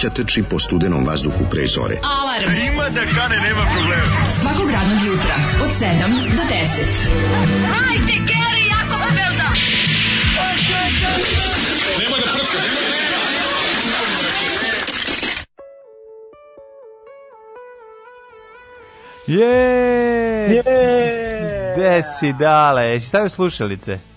[0.00, 1.96] mladića trči po studenom vazduhu pre zore.
[2.02, 2.50] Alarm.
[2.72, 4.02] Ima da kane, nema problema.
[4.40, 5.86] Svakog radnog jutra, od 7
[6.36, 7.30] do 10.
[19.26, 20.62] Je!
[21.76, 22.82] Gde si, dale?
[22.82, 24.09] Jesi stavio slušalice?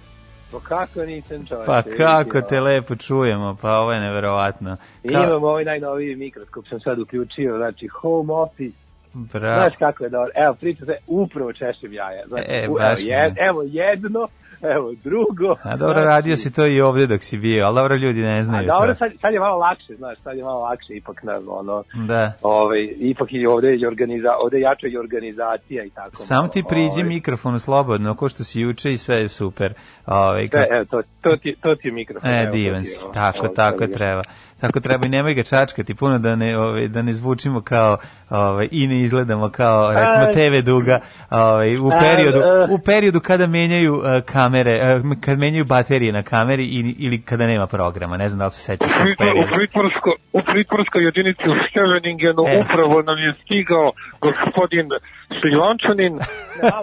[0.53, 1.65] Pa kako nisam čovječe?
[1.65, 4.77] Pa kako te lepo čujemo, pa ovo je neverovatno.
[5.03, 8.77] Imam ovaj najnoviji mikroskop, sam sad uključio, znači home office,
[9.13, 9.61] Bravo.
[9.61, 10.31] znaš kako je dobro.
[10.37, 12.27] Evo, priča se, upravo češem jaja.
[12.27, 14.27] Znači, E, u- baš evo, jed, evo jedno,
[14.63, 15.55] evo drugo.
[15.63, 18.39] A dobro, Znači, radio si to i ovde dok si bio, ali dobro, ljudi ne
[18.39, 18.97] A znaju dobro, to.
[18.99, 22.31] sad, sad je malo lakše, znaš, sad je malo lakše ipak na ono, Da.
[22.41, 26.15] ovaj, ipak i ovde je organiza, ovde je jača i organizacija i tako.
[26.15, 27.03] Samo ti priđi ovaj.
[27.05, 29.73] mikrofonu slobodno, ko što si juče i sve je super.
[30.07, 32.29] Ovaj, kako- evo, to, to, ti, to ti je mikrofon.
[32.31, 33.03] E, divan si.
[33.03, 34.23] ovo, Tako, ovo, tako treba.
[34.59, 37.97] Tako treba i nemoj ga čačkati puno da ne, ovaj, da ne zvučimo kao
[38.31, 40.25] ovaj, i ne izgledamo kao recimo.
[40.25, 40.99] TV duga
[41.29, 42.67] ovaj, u, periodu, e.
[42.69, 47.47] u periodu kada menjaju uh, kamere, uh, kad menjaju baterije na kameri i, ili kada
[47.47, 48.17] nema programa.
[48.17, 49.55] Ne znam da li se sećaš tog Pritvor- u, perioda.
[49.55, 52.61] pritvorsko, u pritvorskoj jedinici u Scheveningenu E.
[52.61, 53.91] upravo nam je stigao
[54.21, 54.89] gospodin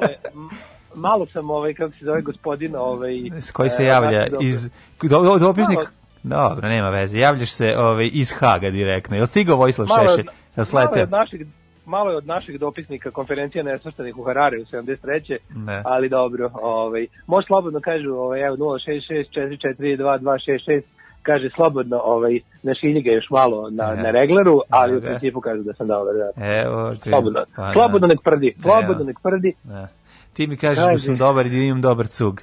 [0.03, 4.25] je- m- malo sam ovaj kako se zove gospodin ovaj S koji se e, javlja
[4.25, 4.39] dobro.
[4.43, 4.71] iz
[5.03, 5.89] do, do, dopisnik Malo-
[6.23, 7.19] Dobro, nema veze.
[7.19, 9.17] Javljaš se ovaj, iz Haga direktno.
[9.17, 10.21] Jel stigao Vojislav Šešelj?
[10.21, 11.47] od- Jel malo je od našeg
[11.87, 15.37] malo je od našeg dopisnika konferencija nesvrstanih u Harare u 73.
[15.51, 15.83] Ne.
[15.85, 20.83] Ali dobro, ovaj može slobodno kažu ovaj evo 066442266
[21.23, 24.03] kaže slobodno ovaj našilji ga još malo na Ne.
[24.03, 25.07] na regleru, ali u Ne.
[25.07, 26.31] principu kažu da sam dobar, da.
[26.61, 27.45] Evo, Slobodno.
[27.57, 27.73] pa da.
[27.73, 28.55] Slobodno nek prdi.
[28.63, 29.53] Slobodno nek prdi.
[29.65, 29.89] Da.
[30.33, 30.99] Ti mi kažeš da Kaži.
[30.99, 32.43] sam dobar i da imam dobar cug.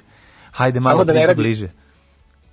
[0.52, 1.68] Hajde malo da priđi bliže.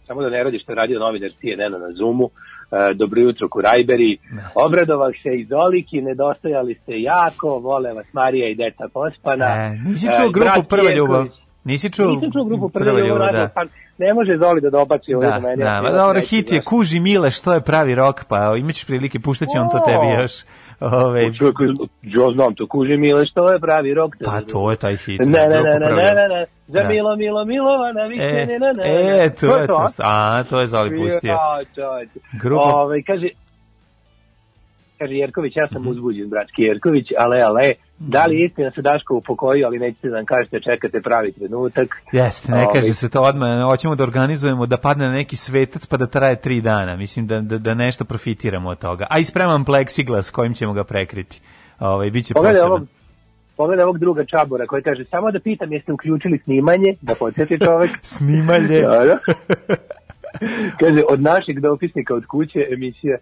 [0.07, 2.29] samo da ne radi što je radio novinar CNN na Zoomu.
[2.71, 4.17] E, dobro jutro Kurajberi.
[4.55, 9.45] Obradovah se i Zoliki, nedostajali ste jako, vole vas Marija i deca pospana.
[9.45, 11.25] E, nisi E, čuo grupu Prva ljubav?
[11.63, 13.61] Nisi čuo, Nisam čuo grupu Prva ljubav, naravno, pa
[13.97, 15.55] ne može Zoli da dobaci Da, do mene.
[15.55, 16.61] da, ja ma ću dobro, hit je.
[16.61, 20.31] Kuži Mile, što je pravi rok, pa imaćeš prilike, puštat će on to tebi još.
[20.79, 21.55] Ove, Čovjek,
[22.03, 24.15] ja znam to, kuži mile, što je pravi rok.
[24.25, 25.19] pa to je taj hit.
[25.19, 26.87] Ne, ne, ne, ne, ne, ne, ne, za Da.
[26.89, 28.83] Milo, Milo, Milovana, vi E, ne, ne, ne,
[29.25, 29.87] e, to je to.
[29.99, 31.37] A, to je Zoli pustio.
[32.33, 33.27] Grupa- Ovaj, kaže,
[34.99, 39.15] kaže Jerković, ja sam uzbuđen, bratski Jerković, ale, ale, da li je istina se Daško
[39.15, 41.95] upokojio, ali nećete da nam kažete, čekate pravi trenutak.
[42.11, 45.85] Jeste, ne Ovaj, kaže se to odmah, hoćemo da organizujemo da padne na neki svetac
[45.85, 46.95] pa da traje tri dana.
[46.95, 49.07] Mislim da, da, da nešto profitiramo od toga.
[49.09, 51.41] A i spremam pleksiglas kojim ćemo ga prekriti.
[51.79, 52.75] Ovaj, biće Pogledaj posebno.
[52.75, 52.87] ovog,
[53.57, 57.91] pogledaj ovog druga čabora koji kaže, samo da pitam jeste uključili snimanje, da podsjeti čovek.
[58.15, 58.81] Snimalje.
[58.81, 59.17] Da, da.
[60.79, 63.17] kaže, od našeg dopisnika od kuće emisija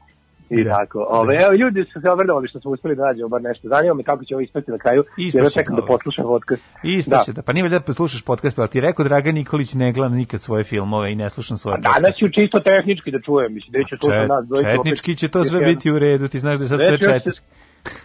[0.59, 0.75] i Da.
[0.77, 1.05] tako.
[1.09, 3.67] Ove, evo, ljudi su se obradovali što smo uspeli da nađemo bar nešto.
[3.67, 5.93] Zanima me kako će ovo ispati na kraju, jer ja čekam da dobro.
[5.97, 6.63] poslušam podcast.
[6.83, 7.41] Ispaće da.
[7.41, 11.11] Pa nije da poslušaš podcast, pa ti rekao Dragan Nikolić ne gledam nikad svoje filmove
[11.11, 14.27] i ne slušam svoje A danas ću čisto tehnički da čujem, mislim, da ću slušati
[14.27, 14.67] nas dvojicu.
[14.67, 14.75] opet.
[14.75, 17.45] Četnički će to sve biti u redu, ti znaš da je sad sve četnički.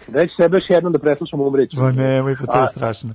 [0.08, 1.80] Da će sebe još jednom da preslušam umreću.
[1.82, 3.14] Ma nemoj, pa to je strašno.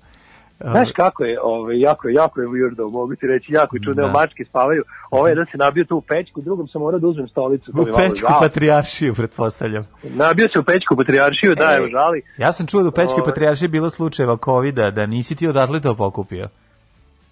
[0.60, 4.12] Znaš kako je, ovaj, jako, jako je weirdo, mogu ti reći, jako čudno, Da.
[4.12, 4.84] mačke spavaju.
[5.12, 7.72] Ovaj jedan se nabio tu u pećku, drugom sam morao da uzmem stolicu.
[7.72, 8.40] to U malo Pećku žao.
[8.40, 9.88] patrijaršiju, pretpostavljam.
[10.04, 12.22] Nabio se u pećku patrijaršiju, da, E, evo, žali.
[12.38, 13.26] Ja sam čuo da u Pećkoj Ovaj.
[13.26, 16.50] patrijaršiji bilo slučajeva covida, da nisi ti odatle to pokupio.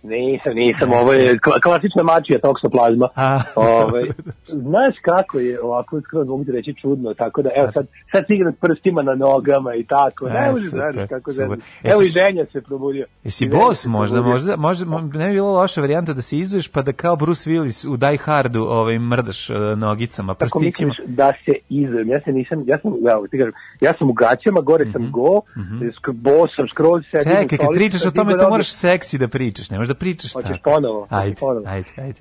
[0.04, 3.08] Nisam, nisam, ovo je kla- klasična mačija toksoplazma.
[3.16, 3.40] A.
[3.56, 4.04] Ovaj,
[4.48, 8.34] znaš kako je ovako skroz mogu ti reći čudno, tako da evo sad, sad si
[8.34, 11.44] igram prstima na nogama i tako, E, ne može super, znaš kako da.
[11.84, 13.06] Evo i Ženja se probudio.
[13.24, 16.82] Jesi bos možda, možda, možda, mo- ne bi bilo loša varijanta da se izuješ pa
[16.82, 20.88] da kao Bruce Willis u Die Hardu ovaj, mrdaš uh, nogicama, Tako prstićima.
[20.90, 24.14] misliš da se izvem, ja se nisam, ja sam, evo ti kažem, ja sam u
[24.14, 27.32] gaćama, gore sam go, sk- bos sam skroz sedim.
[27.32, 30.34] Mhm, Čekaj, kad pričaš o tome, to moraš seksi da pričaš, ne možeš da pričaš
[30.34, 30.64] Hoćeš tako.
[30.64, 31.68] ponovo, hoćeš Ajde, ponovo.
[31.68, 32.20] ajde, ajde.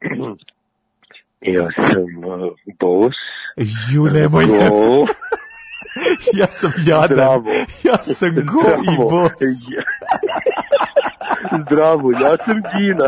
[1.40, 3.12] Ja sam uh, bos,
[3.92, 5.06] Ju, nemoj, go,
[6.40, 7.44] ja sam jadan, Zdravo.
[7.84, 9.10] ja sam go i Zdravo.
[9.10, 9.32] bos.
[11.62, 13.04] Zdravo, ja sam Gina.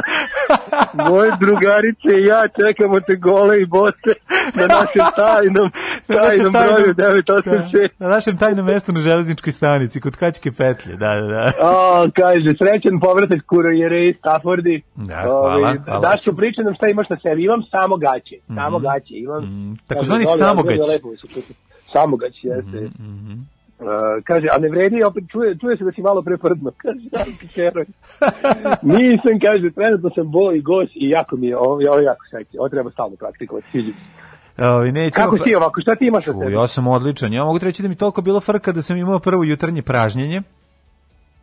[1.04, 4.10] Moje drugarice i ja čekamo te gole i bose
[4.54, 5.70] na našem tajnom,
[6.08, 7.88] Na našem tajnom broju tajnom- 986.
[7.98, 11.52] Na našem tajnom mestu na železničkoj stanici, kod Kačke petlje, da, da, da.
[11.62, 14.82] A, kaže, srećan povratak kurojere iz Staffordi.
[14.94, 16.00] Da, hvala, hvala.
[16.00, 17.44] Daško, priča nam šta imaš na sebi.
[17.44, 18.36] Imam samo gaće.
[18.54, 19.14] Samo gaće.
[19.14, 19.44] Imam.
[19.44, 20.24] Mm, takozvani
[20.92, 21.54] lepo se čuti.
[21.92, 22.80] Samogać, jeste.
[23.00, 23.32] Mhm.
[23.80, 23.86] Uh,
[24.24, 26.70] kaže, a ne vredi, opet čuje, čuje se da si malo preprdno.
[26.82, 27.86] Kaže, ja ti heroj.
[28.82, 32.58] Nisam, kaže, trenutno sam bol i gos i jako mi je, ovo, ovo jako seksi.
[32.58, 33.92] Ovo treba stalno praktikovati, sviđa.
[33.92, 34.64] se.
[34.64, 36.52] Ovi, nećemo Kako si ovako, šta ti imaš sa sebi?
[36.52, 37.32] ja sam odličan.
[37.32, 40.42] Ja mogu ti reći da mi toliko bilo frka da sam imao prvo jutarnje pražnjenje.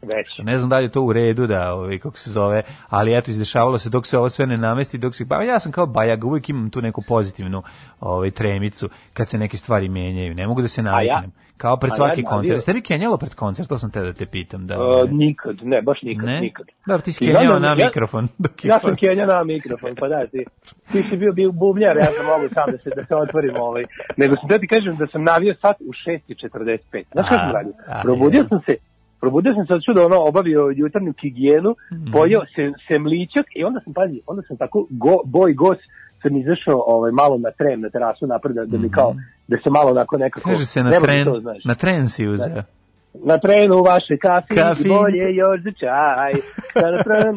[0.01, 0.39] Već.
[0.39, 3.31] Ne znam da li je to u redu da, ovaj, kako se zove, ali eto,
[3.31, 6.25] izdešavalo se dok se ovo sve ne namesti, dok se, pa ja sam kao bajag,
[6.25, 7.63] uvijek imam tu neku pozitivnu
[7.99, 10.35] ovaj, tremicu kad se neke stvari menjaju.
[10.35, 11.31] Ne mogu da se naviknem.
[11.57, 12.61] Kao pred ja svaki navio- koncert.
[12.61, 13.69] Ste vi kenjalo pred koncert?
[13.69, 14.67] To sam te da te pitam.
[14.67, 16.41] Da, Uh, nikad, ne, baš nikad, ne?
[16.41, 16.65] nikad.
[16.87, 18.27] Dobro, ti si kenjao na ja- mikrofon.
[18.37, 18.99] Dok Ja sam koncert.
[19.01, 20.45] Kenja na mikrofon, pa da, ti,
[20.91, 23.83] ti si bio, bio bubnjar, ja sam mogu sam da se, da se otvorim ovaj.
[24.17, 26.77] Nego sam da ti kažem da sam navio sat u 6.45.
[27.11, 27.73] Znaš kako sam radio?
[28.03, 28.75] Probudio sam se,
[29.19, 32.11] probudio sam se od čuda, ono, obavio jutarnju higijenu, Mhm.
[32.11, 35.77] pojeo sem, semličak i onda sam, pazi, onda sam tako go, boj gos
[36.21, 39.15] sam izašao ovaj, malo na tren, na terasu napred, da, da mi kao,
[39.47, 40.49] da se malo onako nekako...
[40.49, 40.53] Mhm.
[40.53, 41.65] Kaže se na tren, to, znaš.
[41.65, 42.63] na tren si uzeo.
[43.25, 44.89] Na trenu u vaše kafi, Kafi.
[44.89, 46.31] bolje još za čaj.
[46.73, 47.35] Kada trenom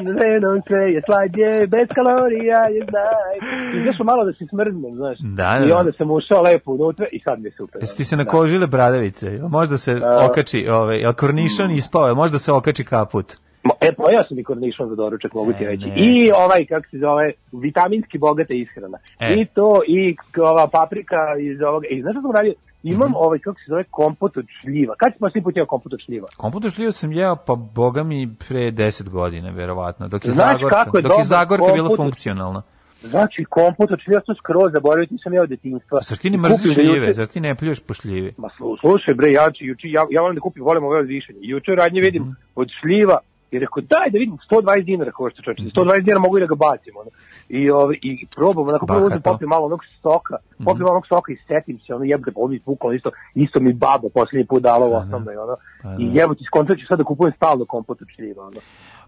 [0.66, 3.34] sve je slađe, bez kalorija je znaj.
[3.76, 5.18] I znaš malo da se smrznem, znaš.
[5.20, 5.76] Da, da, I da.
[5.76, 7.82] onda sam ušao lepo unutra i sad mi je super.
[7.82, 8.22] Jesi ti se Da.
[8.24, 9.30] nakožile bradavice?
[9.48, 13.32] Možda se A- okači, ovaj, kornišon ispao, jel možda se okači kaput?
[13.80, 15.84] E, pojao sam i kornišon za doručak, mogu ti E, reći.
[15.96, 18.98] I ovaj, kako se zove, vitaminski bogata ishrana.
[19.20, 19.34] E.
[19.34, 21.86] I to, i ova paprika iz ovoga.
[21.88, 22.52] I znaš što sam radio?
[22.84, 23.16] Imam Mhm.
[23.16, 24.94] ovaj, kako se zove, kompot od šljiva.
[24.94, 26.26] Kad si pa svi put jeo kompot od šljiva?
[26.36, 30.08] Kompot od šljiva sam jeo, pa boga mi pre 10 godina, verovatno.
[30.08, 32.62] Dok je Znaš Zagorka, kako je dok je Zagorka bila kompot- funkcionalna.
[33.02, 36.00] Znači, kompot od šljiva sam skroz zaboravio, nisam jeo detinjstva.
[36.02, 37.12] Zar ti ne mrziš šljive?
[37.12, 38.34] Zar ti ne pljuješ po šljivi?
[38.36, 41.38] Ma slu- slušaj bre, ja, ću- ja, ja volim da kupim, volim ove od višenja.
[41.42, 42.30] Juče radnje vidim Mhm.
[42.56, 43.18] od šljiva
[43.50, 46.54] i rekao, daj da vidim, 120 dinara košta čoče, 120 dinara mogu i da ga
[46.56, 46.96] bacim.
[46.96, 47.10] Ono.
[47.48, 49.30] I, ovaj, i probam, onako prvo uzmem, Bahato.
[49.30, 50.64] popijem malo onog soka, Mhm.
[50.64, 53.72] popijem malo onog soka i setim se, ono jebate, ovo mi bukvalno isto, isto mi
[53.74, 55.56] baba posljednji put dala u osnovnoj, ono.
[55.82, 56.20] Pa I da.
[56.20, 58.60] jebote, skontat ću sad da kupujem stalno kompot od šljiva, ono.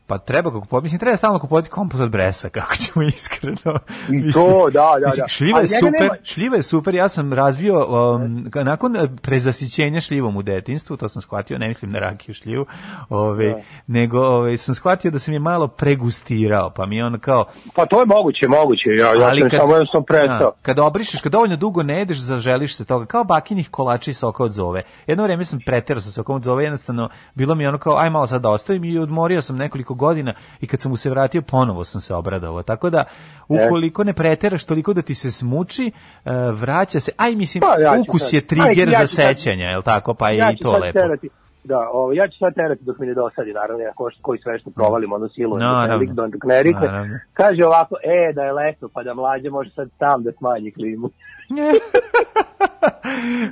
[0.07, 3.79] Pa treba ga kupovati, mislim treba stalno kupovati kompot od bresa, kako ćemo iskreno.
[4.09, 5.29] I Mislim- to, da, da, mislim, da.
[5.29, 10.01] Šljiva je Ali super, nema- šljiva je super, ja sam razvio, um, nakon eh, prezasićenja
[10.01, 12.67] šljivom u detinstvu, to sam shvatio, ne mislim na rakiju šljivu,
[13.09, 17.45] ove, nego ove, sam shvatio da sam je malo pregustirao, pa mi je on kao,
[17.75, 20.39] Pa to je moguće, moguće, ja, ja sam samo jednostavno prestao.
[20.39, 24.15] Da, kad obrišeš, kad dovoljno dugo ne jedeš, zaželiš se toga, kao bakinih kolača i
[24.15, 24.83] soka od zove.
[25.07, 28.27] Jedno vreme sam preterao sa sokom od zove, jednostavno bilo mi ono kao, aj malo
[28.27, 31.85] sad da ostavim i odmorio sam nekoliko godina i kad sam mu se vratio, ponovo
[31.85, 32.63] sam se obradovao.
[32.63, 33.05] Tako da,
[33.49, 35.93] ukoliko ne preteraš toliko da ti se smuči,
[36.25, 39.65] e, vraća se, aj mislim, Pa, ja ukus sad- je trigger aj, ja za sećanja,
[39.65, 40.15] je tako?
[40.15, 40.99] Pa je ja i to lepo.
[40.99, 41.29] Terati,
[41.65, 44.59] da, ovo, ja ću sad terati dok mi ne dosadi, naravno, ja ko, koji sve
[44.59, 46.15] što provalim, ono silu, Naravno.
[46.15, 46.89] dok, dok ne rikne.
[47.33, 51.11] Kaže ovako, e, da je leto, pa da mlađe može sad sam da smanji klimu.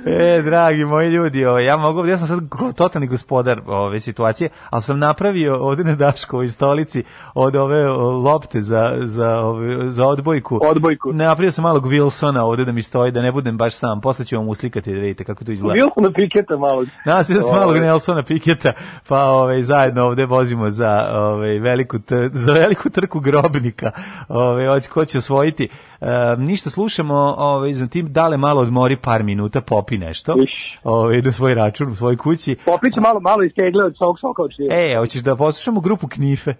[0.05, 2.39] e, dragi moji ljudi, ovaj, ja mogu, ja sam sad
[2.75, 7.03] totalni gospodar ove situacije, ali sam napravio ovde na Daškovoj stolici
[7.33, 10.59] od ove lopte za, za, ove, za odbojku.
[10.63, 11.13] Odbojku.
[11.13, 14.01] Napravio sam malog Wilsona ovde da mi stoji, da ne budem baš sam.
[14.01, 15.73] Posle ću vam uslikati da vidite kako to izgleda.
[15.73, 16.85] Bilo sam na piketa malo.
[17.05, 17.59] Nas je Ovaj.
[17.59, 18.73] malog Nelsona Piketa,
[19.07, 23.91] pa ovaj zajedno ovde vozimo za ovaj veliku t- za veliku trku grobnika.
[24.27, 25.69] Ovaj hoće ko će osvojiti.
[26.01, 30.35] E, ništa slušamo, ovaj za tim dale malo odmori par minuta, popi nešto.
[30.83, 32.55] Ovaj na svoj račun u svojoj kući.
[32.65, 34.51] Popriča malo, malo iz tegle od svog soka od.
[34.71, 36.53] E, hoćeš da poslušamo grupu Knife?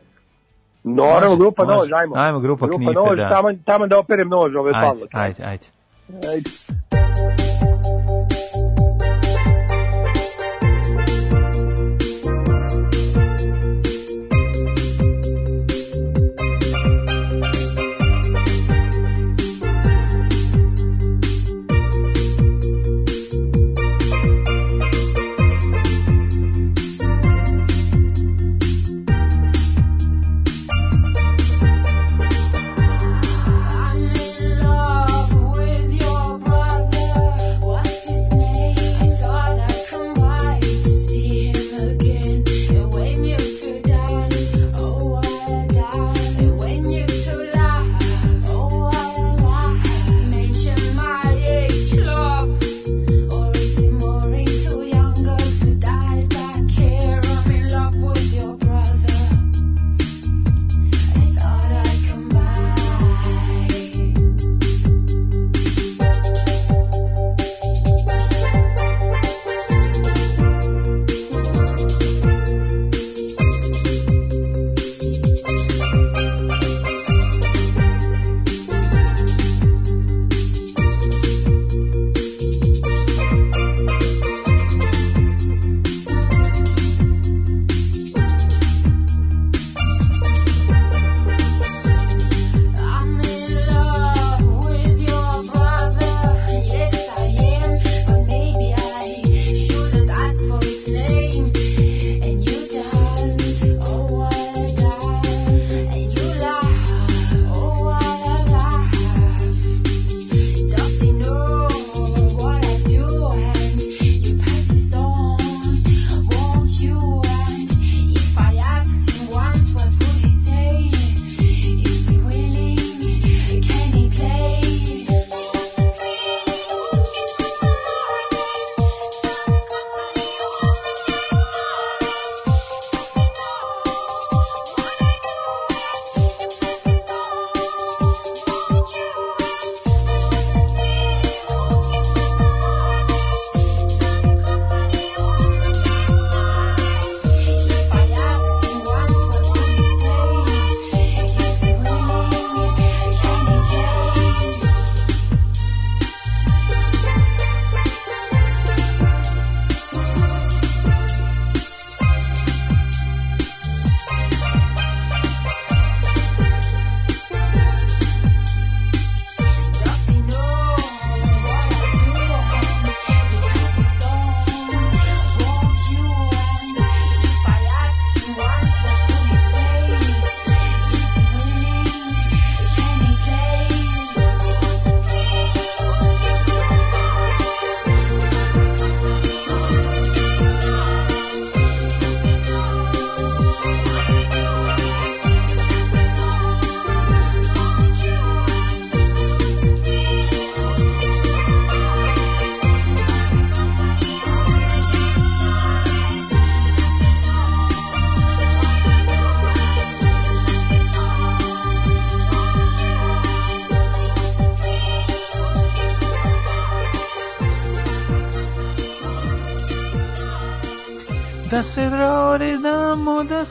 [0.83, 1.77] Naravno, može, grupa može.
[1.77, 2.15] nož, ajmo.
[2.15, 3.29] Ajmo, grupa Knife, nož, da.
[3.29, 5.07] Tamo, tamo da operem nož, ove Ajde, Pavlo.
[5.11, 5.65] ajde, ajde.
[6.09, 7.40] Ajde.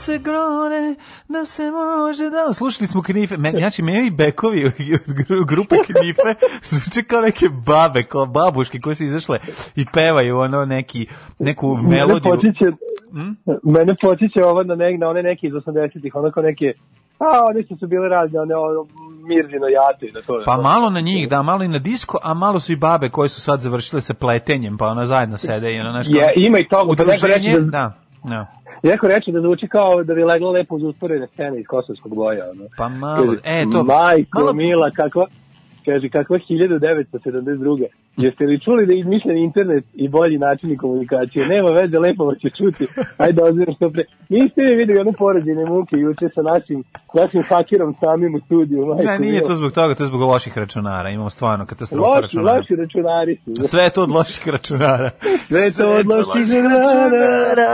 [0.01, 0.95] Se grone,
[1.29, 2.53] da se može da...
[2.53, 4.73] Slušali smo Knife, men, znači meni bekovi od
[5.19, 6.35] gru- grupe Knife
[6.69, 9.39] zvuče kao neke babe, kao babuške koje su izašle
[9.77, 11.07] i pevaju ono neki,
[11.39, 12.31] neku Mene melodiju.
[12.31, 12.65] potiče,
[13.13, 13.31] Hm?
[13.65, 16.65] mene potiče ovo na, ne, na one neke iz 80-ih, onako neke,
[17.19, 18.87] a oni su su bile razne, one ono,
[19.23, 20.43] Mirzino jate na to.
[20.47, 23.29] Pa malo na njih, da, malo i na disko, a malo su i babe koje
[23.29, 26.19] su sad završile sa pletenjem, pa ona zajedno sede i ono nešto.
[26.19, 27.93] Je, ima i toga, pa neko Udruženje, reče da,
[28.25, 28.47] da,
[28.83, 32.51] neko reče da zvuči kao da bi legla lepo uz usporene scene iz kosovskog boja.
[32.51, 32.65] Ono.
[32.77, 35.27] Pa malo, e, to- Majko malo- mila, kakva,
[35.85, 37.87] kaže, kakva 1972.
[38.17, 41.47] Jeste li čuli da je izmišljen internet i bolji načini komunikacije?
[41.55, 42.85] Nema veze, lepo vas će čuti.
[43.25, 44.05] Ajde, ozbirom što pre.
[44.29, 46.79] Niste li vidjeli one porađene muke juče sa našim,
[47.15, 48.87] našim hakerom samim u studiju?
[48.87, 51.09] Majko Ne, nije to zbog toga, to je zbog loših računara.
[51.11, 52.57] Imamo stvarno katastrofa Loši, računara.
[52.57, 53.51] loši računari su.
[53.65, 55.11] Sve je to od loših računara.
[55.51, 57.71] Sve je to od loših računara.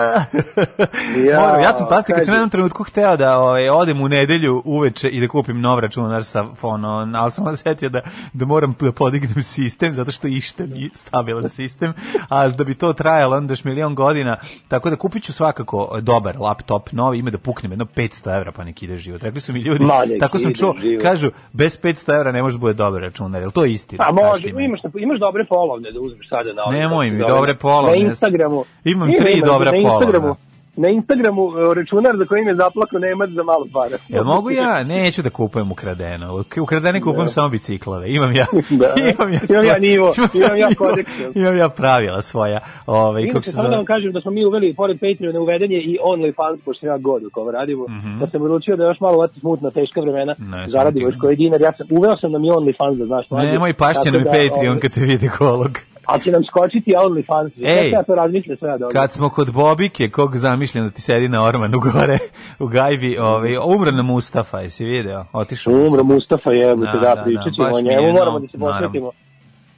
[1.30, 4.62] Ja, Moram, ja sam pasti kad sam jednom trenutku hteo da ovaj, odem u nedelju
[4.64, 7.95] uveče i da kupim nov računar sa fono, ali sam se setio da,
[8.32, 11.92] da moram da podignem sistem, zato što ište mi stabilan sistem,
[12.28, 14.36] a da bi to trajalo onda još milion godina,
[14.68, 18.64] tako da kupit ću svakako dobar laptop, novi, ima da puknem jedno 500 evra pa
[18.64, 19.22] nek ide život.
[19.22, 21.02] Rekli su mi ljudi, Ma, tako sam čuo, život.
[21.02, 24.04] kažu, bez 500 evra ne može da bude dobar računar, jel to je istina?
[24.04, 27.90] Pa može, imaš, imaš dobre polovne da uzmeš sada na ovim, Nemoj mi, dobre polovne.
[27.90, 28.64] Na Instagramu.
[28.84, 30.55] Imam Ima, tri ima, dobra na Instagramu, polovna.
[30.76, 33.98] Na Instagramu e, računar za kojim je zaplako Nemac za malo para.
[34.08, 34.84] Jel mogu ja?
[34.84, 36.44] Neću da kupujem ukradeno.
[36.62, 38.10] Ukradene kupujem samo biciklove.
[38.10, 38.46] Imam ja.
[38.80, 38.88] Da.
[39.14, 41.10] imam ja, Imam ja nivo, imam ja kodeks.
[41.34, 42.60] Imam ja pravila svoja.
[42.86, 43.76] Ovaj kako Inače, se samo da zove?
[43.76, 47.30] vam kažem da smo mi uveli, pored Patreona, uvedenje i OnlyFans, pošto ja god u
[47.34, 47.86] ovo radimo,
[48.20, 50.34] da sam odlučio da još malo ovako smutna, teška vremena.
[50.38, 51.60] Ne, zaradimo samo još koji dinar.
[51.60, 53.30] Ja sam, uveo sam da mi OnlyFans, da znaš.
[53.30, 55.70] Nemoj pašće nam i da, Patreon ovaj, kad te vidi kolog.
[56.06, 57.50] Ali će nam skočiti OnlyFans.
[57.64, 57.90] Ej.
[57.90, 58.92] Ja to razmišljam sve ja dobro.
[59.00, 62.18] Kad smo kod Bobike, kog zamišljam da ti sedi na ormanu gore
[62.64, 65.24] u gajbi, ovaj, umro na Mustafa, jesi video?
[65.32, 68.48] Otišao Umro Mustafa jebote, Da, da, da, pričat da, ćemo o je, njemu, moramo da
[68.48, 69.10] se posvetimo.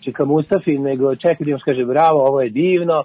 [0.01, 3.05] Čika Mustafi, nego čekaj da im kaže bravo, ovo je divno,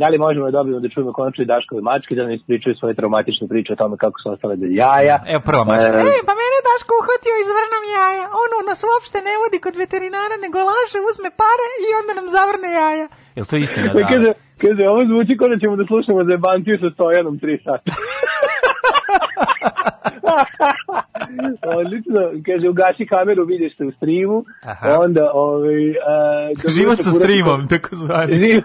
[0.00, 2.94] da li možemo da dobijemo da čujemo konačno i Daškove mačke, da nam ispričaju svoje
[2.98, 5.16] traumatične priče o tome kako su ostale bez jaja.
[5.32, 5.98] Evo prva mačka.
[5.98, 8.24] E, E, pa mene Daško uhvatio iz vrnom jaja.
[8.42, 12.68] On nas uopšte ne vodi kod veterinara, nego laže, uzme pare i onda nam zavrne
[12.80, 13.06] jaja.
[13.36, 13.88] Jel to istina?
[13.94, 14.08] Da.
[14.12, 14.30] kaže,
[14.62, 17.92] kaže, ovo zvuči kao da ćemo da slušamo za Bantiju sa Stojanom 3 sata.
[21.78, 24.98] Odlično, kaže, ugasi kameru, vidiš se u streamu, Aha.
[25.00, 25.90] onda, ovaj...
[25.90, 28.32] Uh, Život sa streamom, tako zvani.
[28.42, 28.62] Živ,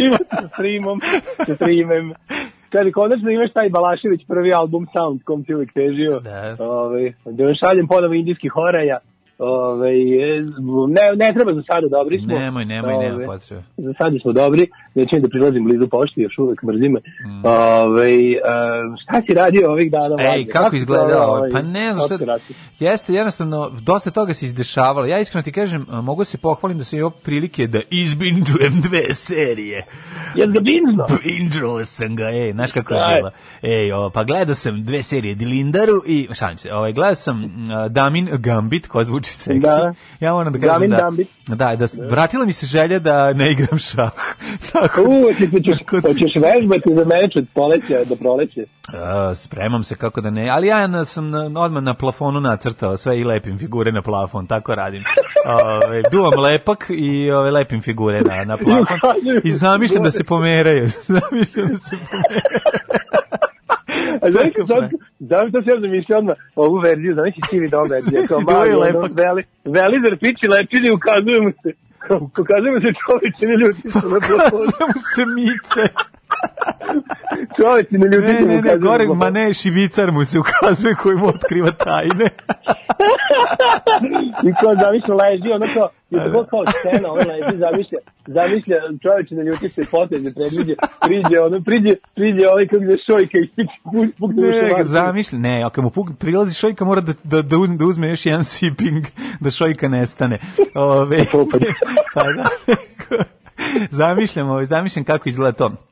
[0.00, 1.00] život sa streamom,
[1.46, 2.12] sa streamem.
[2.72, 6.20] Kaže, konačno imaš taj Balašević prvi album Sound, kom ti uvijek težio.
[6.20, 6.56] Da.
[6.58, 8.98] Ovaj, da vam šaljem ponovo indijski horaja.
[9.40, 9.98] Ovaj,
[10.36, 10.40] e,
[10.88, 12.38] ne, ne treba za sada, dobri smo.
[12.38, 13.62] Nemoj, nemoj, nema Ovaj, potrebe.
[13.76, 17.00] Za sada smo dobri, nećem da prilazim blizu pošti, još uvek mrzim me.
[17.00, 17.46] Mm.
[17.46, 18.38] Ovaj, e,
[19.02, 20.14] šta si radio ovih dana?
[20.18, 20.52] Ej, mlađe?
[20.52, 21.36] kako izgleda ovo?
[21.36, 22.38] ovaj Pa ne znam šta.
[22.78, 25.06] Jeste, jednostavno, dosta toga se izdešavalo.
[25.06, 29.86] Ja iskreno ti kažem, mogu se pohvalim da sam imao prilike da izbindujem dve serije.
[30.34, 31.06] Jel ga binzno?
[31.24, 33.30] Binđuo sam ga, ej, znaš kako je bilo.
[33.62, 37.92] Ej, o, pa gledao sam dve serije Dilindaru i, šalim se, ovaj, gledao sam uh,
[37.92, 39.60] Damin Gambit, koja zvuči seksi.
[39.60, 39.94] Da.
[40.20, 41.10] Ja moram da kažem da,
[41.46, 44.12] da, da, vratila mi se želja da ne igram šah.
[44.72, 48.64] Tako, U, ti hoćeš, Tako da- hoćeš vežbati za meč od poleća do proleće.
[48.94, 52.96] A, spremam se kako da ne, ali ja na, sam na, odmah na plafonu nacrtao
[52.96, 55.02] sve i lepim figure na plafon, tako radim.
[55.86, 58.84] Ove, duvam lepak i ove, lepim figure na, na plafon
[59.44, 60.88] i zamišljam da se pomeraju.
[61.08, 62.99] zamišljam da se pomeraju.
[64.22, 64.90] A znaš, Tako, sad,
[65.28, 69.08] znam što sam zamišljao odmah ovu verziju, znaš i Stevie Dom verzija, kao mali, ono,
[69.22, 71.70] veli, veli zar piči lepčini, ukazuje mu se,
[72.42, 73.56] ukazuje mu se čoveče, ne
[73.92, 75.84] se na plafonu, Znam se mice.
[77.56, 81.26] čoveče, ne ljuti Ne, ne, ne, gore, ma ne, šibicar mu se ukazuje koji mu
[81.26, 82.24] otkriva tajne.
[84.48, 89.34] I kao zamišlja leži, ono kao, i tako kao scena, ono leži, zamišlja, zamišlja, čoveče
[89.34, 90.74] ne ljuti se, poteze predviđe,
[91.06, 93.66] priđe, ono, priđe, priđe ovaj kako je šojka i puk,
[94.18, 97.84] puk, Ne, zamišlja, ne, ako mu puk, prilazi šojka mora da, da, da, uzme, da
[97.84, 99.04] uzme još jedan sipping,
[99.40, 100.38] da šojka nestane.
[100.74, 101.24] Ove,
[102.14, 102.48] pa da,
[103.90, 105.89] zamišljam, ove, zamišljam kako izgleda to.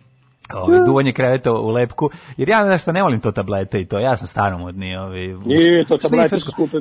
[0.54, 4.16] Ove, duvanje kreveta u lepku, jer ja nešto ne volim to tablete i to, ja
[4.16, 5.28] sam staromodni, ovaj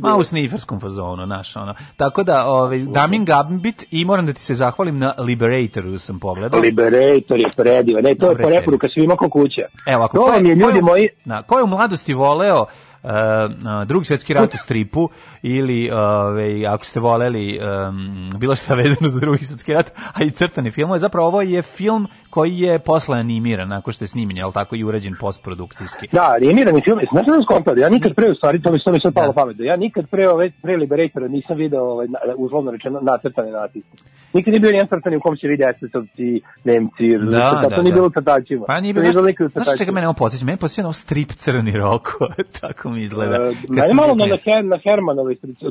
[0.01, 1.73] Ma u sniferskom fazonu, naš ono.
[1.97, 6.60] Tako da, ovaj Damin Gambit i moram da ti se zahvalim na Liberatoru sam pogledao.
[6.60, 8.60] Liberator je predivan, ne, to je Dobre serije.
[8.60, 9.62] preporuka svima ko kuća.
[9.86, 12.69] Evo, ako to ko je, ko ljudi moji, Na, ko je u mladosti voleo uh,
[13.10, 15.10] uh, drugi svjetski rat u stripu
[15.41, 20.32] ili ove, ako ste voleli um, bilo šta vezano za drugi svjetski rat, a i
[20.32, 24.38] crtani film, je zapravo ovo je film koji je posle animiran, nakon što je snimljen,
[24.38, 26.08] jel tako, i urađen postprodukcijski.
[26.12, 29.00] Da, animirani film, znaš sam skontao, ja nikad pre, u stvari, to mi što mi
[29.00, 29.34] sad palo Da.
[29.34, 33.52] pamet, da ja nikad pre, ove, pre Liberatora nisam video, ovaj, na- uslovno rečeno, nacrtane
[33.52, 33.97] natiste.
[34.34, 36.28] Nikad nije bio nijedan crtani u kom će vidi esesovci,
[36.63, 37.95] nemci, Da, to da, nije da.
[37.95, 38.65] bilo crtačima.
[38.67, 40.45] Pa nije To bilo, znaš, znaš čega mene ovo podsjeća?
[40.45, 42.28] Mene podsjeća na strip crni roko,
[42.62, 43.38] tako mi izgleda.
[43.41, 44.78] Uh, Mene sam malo na, na, na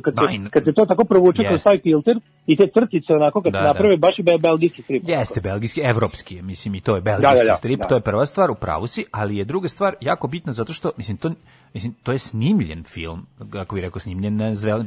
[0.04, 3.42] kad, Da, se, kad se to tako provuče kroz taj filter i te crtice onako
[3.42, 3.68] kad Da, se da.
[3.68, 5.02] naprave baš i be, belgijski strip.
[5.06, 7.86] Jeste belgijski, evropski je, mislim i to je belgijski Da, da, da, strip, da.
[7.86, 10.90] to je prva stvar, u pravu si, ali je druga stvar jako bitna zato što,
[10.96, 11.30] mislim, to,
[11.74, 14.84] mislim, to je snimljen film, kako bi rekao, snimljen na, zvel, ja,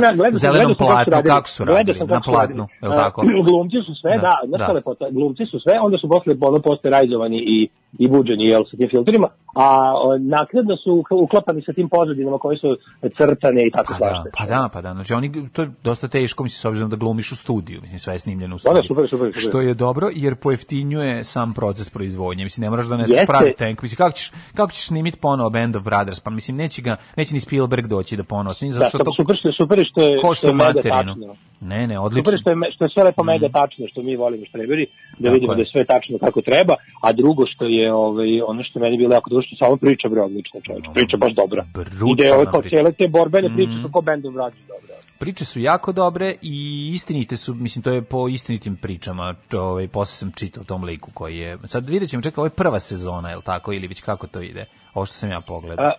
[0.00, 1.30] na gledao sam, zelenom kako su platnu, radili.
[1.30, 3.22] kako su radili, na kako su platnu, je li tako?
[3.48, 4.72] glumci su sve, Da, da, da.
[4.72, 8.88] lepota, glumci su sve, onda su posle ono posterajzovani i, i buđeni, jel, sa tim
[8.88, 12.76] filtrima, a naknadno su ukl- uklapani sa tim pozadinama koji su
[13.10, 14.30] crtane i tako Pa da, svašta.
[14.38, 14.94] pa da, pa da.
[14.94, 18.14] Znači oni to je dosta teško mislim s obzirom da glumiš u studiju, mislim sve
[18.14, 18.88] je snimljeno u Da, da, studiju.
[18.88, 19.42] super, super, super.
[19.42, 22.44] Što je dobro jer pojeftinjuje sam proces proizvodnje.
[22.44, 23.26] Mislim ne moraš da Jeste.
[23.26, 23.82] pravi tank.
[23.82, 26.20] Mislim kako ćeš kako ćeš snimiti ponovo Band of Brothers?
[26.20, 29.12] Pa mislim neće ga neće ni Spielberg doći da ponovo snimi zato Da, što to
[29.16, 31.14] super što je super što je, što košta je materinu.
[31.14, 31.34] tačno.
[31.62, 32.32] Ne, ne, Super odlično.
[32.32, 35.34] je što je, što je sve lepo mega tačno, što mi volimo štreberi, da Tako
[35.34, 35.56] vidimo je.
[35.56, 38.96] da je sve tačno kako treba, a drugo što je ovaj, ono što je meni
[38.96, 41.64] bilo jako dobro, što samo priča bre odlično čovječ, priča baš dobra.
[41.74, 43.82] Brutalna Ide ove kao cijele te borbene priče Mhm.
[43.82, 44.94] su kao Band of Brothers dobre.
[45.18, 46.56] Priče su jako dobre i
[46.94, 49.34] istinite su, mislim to je po istinitim pričama.
[49.48, 51.58] to, Ovaj posle sam čitao tom liku koji je.
[51.64, 54.64] Sad videćemo, čekaj, ovo je prva sezona, je l' tako ili već kako to ide?
[54.94, 55.86] Ovo što sam ja pogledao.
[55.86, 55.92] A,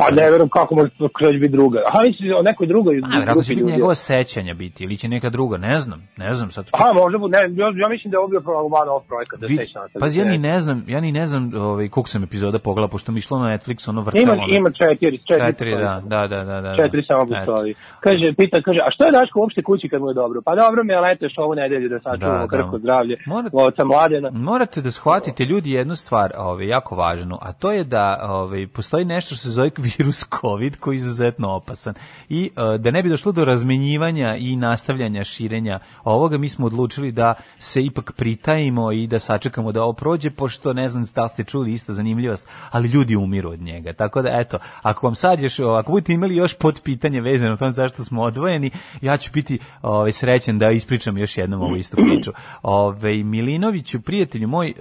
[0.00, 1.78] pa ne verujem kako može to biti druga.
[1.88, 3.72] Aha, misliš o nekoj drugoj A, grupi će biti ljudi.
[3.72, 6.68] njegova sećanja biti, ili će neka druga, ne znam, ne znam sad.
[6.72, 8.40] Aha, možda bu, ne, ja, ja mislim da je ovo bio
[8.76, 10.00] van ovog projekta, da sad.
[10.00, 13.12] pazi, ja ni ne znam, ja ni ne znam ovaj, koliko sam epizoda pogledao, pošto
[13.12, 14.22] mi išlo na Netflix, ono vrtelo.
[14.22, 15.46] Ima, ono- ima četiri, četiri.
[15.46, 16.60] Četiri, da, da, da, da.
[16.60, 16.76] da.
[16.76, 17.74] Četiri samo postoji.
[18.00, 20.42] Kaže, pita, kaže, a što je Daško uopšte kući kad mu je dobro?
[20.42, 22.56] Pa dobro mi je leteš ovu nedelju da Da, sačuvamo da.
[22.56, 23.16] krhko zdravlje.
[23.26, 24.30] Morate- mladena.
[24.32, 29.04] Morate da shvatite ljudi jednu stvar, ovaj jako važnu, a to je da ovaj postoji
[29.04, 31.94] nešto što se zove virus COVID koji je izuzetno opasan
[32.28, 37.12] i e, da ne bi došlo do razmenjivanja i nastavljanja širenja ovoga, mi smo odlučili
[37.12, 41.44] da se ipak pritajimo i da sačekamo da ovo prođe, pošto ne znam da ste
[41.44, 43.92] čuli isto zanimljivost, ali ljudi umiru od njega.
[43.92, 47.56] Tako da eto, ako vam sad još, ako budete imali još pod pitanje vezano o
[47.56, 51.96] tom zašto smo odvojeni, ja ću biti ovaj srećan da ispričam još jednom ovu istu
[51.96, 52.32] priču.
[52.62, 54.74] Ovaj Milinoviću, prijatelju moj,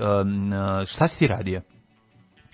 [0.85, 1.61] šta si ti radio?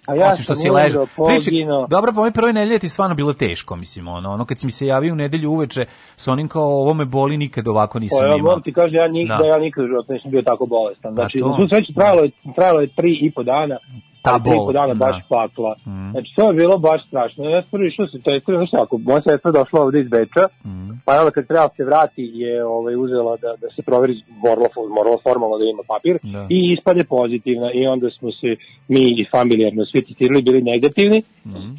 [0.07, 1.05] A ja Osim što si ležao.
[1.05, 1.51] Priči,
[1.89, 4.71] dobro, pa ove prve nedelje ti stvarno bilo teško, mislim, ono, ono kad si mi
[4.71, 8.25] se javio u nedelju uveče sa onim kao ovo me boli, nikad ovako nisam Pa
[8.25, 8.45] ja imao.
[8.45, 9.37] moram ti kažem, ja Da.
[9.37, 9.47] da.
[9.47, 11.13] ja nikad u životu nisam bio tako bolestan.
[11.13, 11.49] Znači, to.
[11.49, 13.77] na svu sreću trajalo je, trajalo je tri i po dana.
[14.25, 15.01] Ta tri bol, po dana da.
[15.01, 15.75] baš pakla.
[15.87, 16.11] Mhm.
[16.11, 17.43] Znači, to je bilo baš strašno.
[17.45, 20.89] Ja sam prvi išao se testirao, znaš ako moja sestra došla ovde iz Beča, Mhm.
[21.05, 25.17] pa onda kad treba se vrati je ovaj, uzela da, da se proveri, morala, morala
[25.23, 26.41] formalno da ima papir, Da.
[26.49, 28.49] i ispade pozitivna i onda smo se
[28.87, 31.19] mi i familijarno svi testirali bili negativni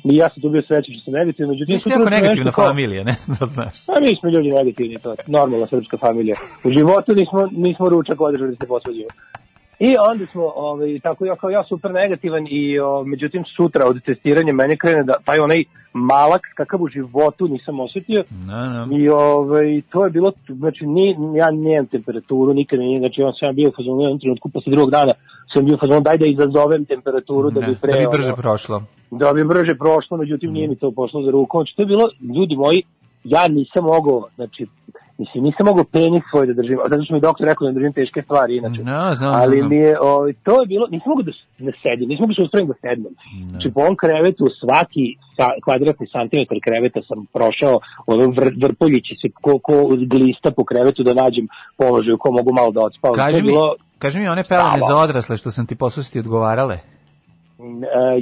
[0.04, 1.78] i ja sam tu bio srećan što sam negativni, međutim...
[1.78, 3.76] Sutra jako negativna kao- familija, ne znam da znaš.
[3.88, 6.34] a mi smo ljudi negativni, to je normalna srpska familija.
[6.64, 9.08] U životu nismo, nismo ručak održali da se posvađimo.
[9.78, 14.02] I onda smo, ovaj, tako ja kao ja super negativan i o, međutim sutra od
[14.04, 18.98] testiranja mene krene da taj onaj malak kakav u životu nisam osjetio No, no.
[18.98, 23.54] i ovaj, to je bilo, znači ni, ja nemam temperaturu, nikad nije, znači on sam
[23.54, 25.12] bio u fazonu u jednom trenutku posle drugog dana
[25.54, 28.32] sam bio u fazonu daj da izazovem temperaturu da Ne, bi pre da bi brže
[28.32, 28.82] ono, prošlo.
[29.10, 31.58] da bi brže prošlo, međutim nije mi to pošlo za rukom.
[31.60, 32.04] Znači, to je bilo,
[32.36, 32.82] ljudi moji,
[33.24, 34.66] ja nisam mogao, znači,
[35.18, 37.92] mislim, nisam mogao penis svoj da držim, zato što mi doktor rekao da ne držim
[37.92, 38.80] teške stvari, inače.
[38.82, 39.68] No, znam, Ali znam.
[39.70, 42.34] mi je, ovaj, to je bilo, nisam mogao da, s- da sedim, nisam mogao da
[42.34, 43.12] se ustrojim da sednem.
[43.50, 45.04] Znači, po ovom krevetu, svaki
[45.36, 47.74] sa, kvadratni santimetar kreveta sam prošao,
[48.06, 49.74] ono vr, vrpoljići se ko, ko
[50.06, 53.14] glista po krevetu da nađem položaj u kom mogu malo da odspavam.
[53.14, 55.76] To Kaži je mi, bilo, kaži mi one pelene za odrasle što sam ti
[56.10, 56.78] ti odgovarale.
[57.58, 57.64] E,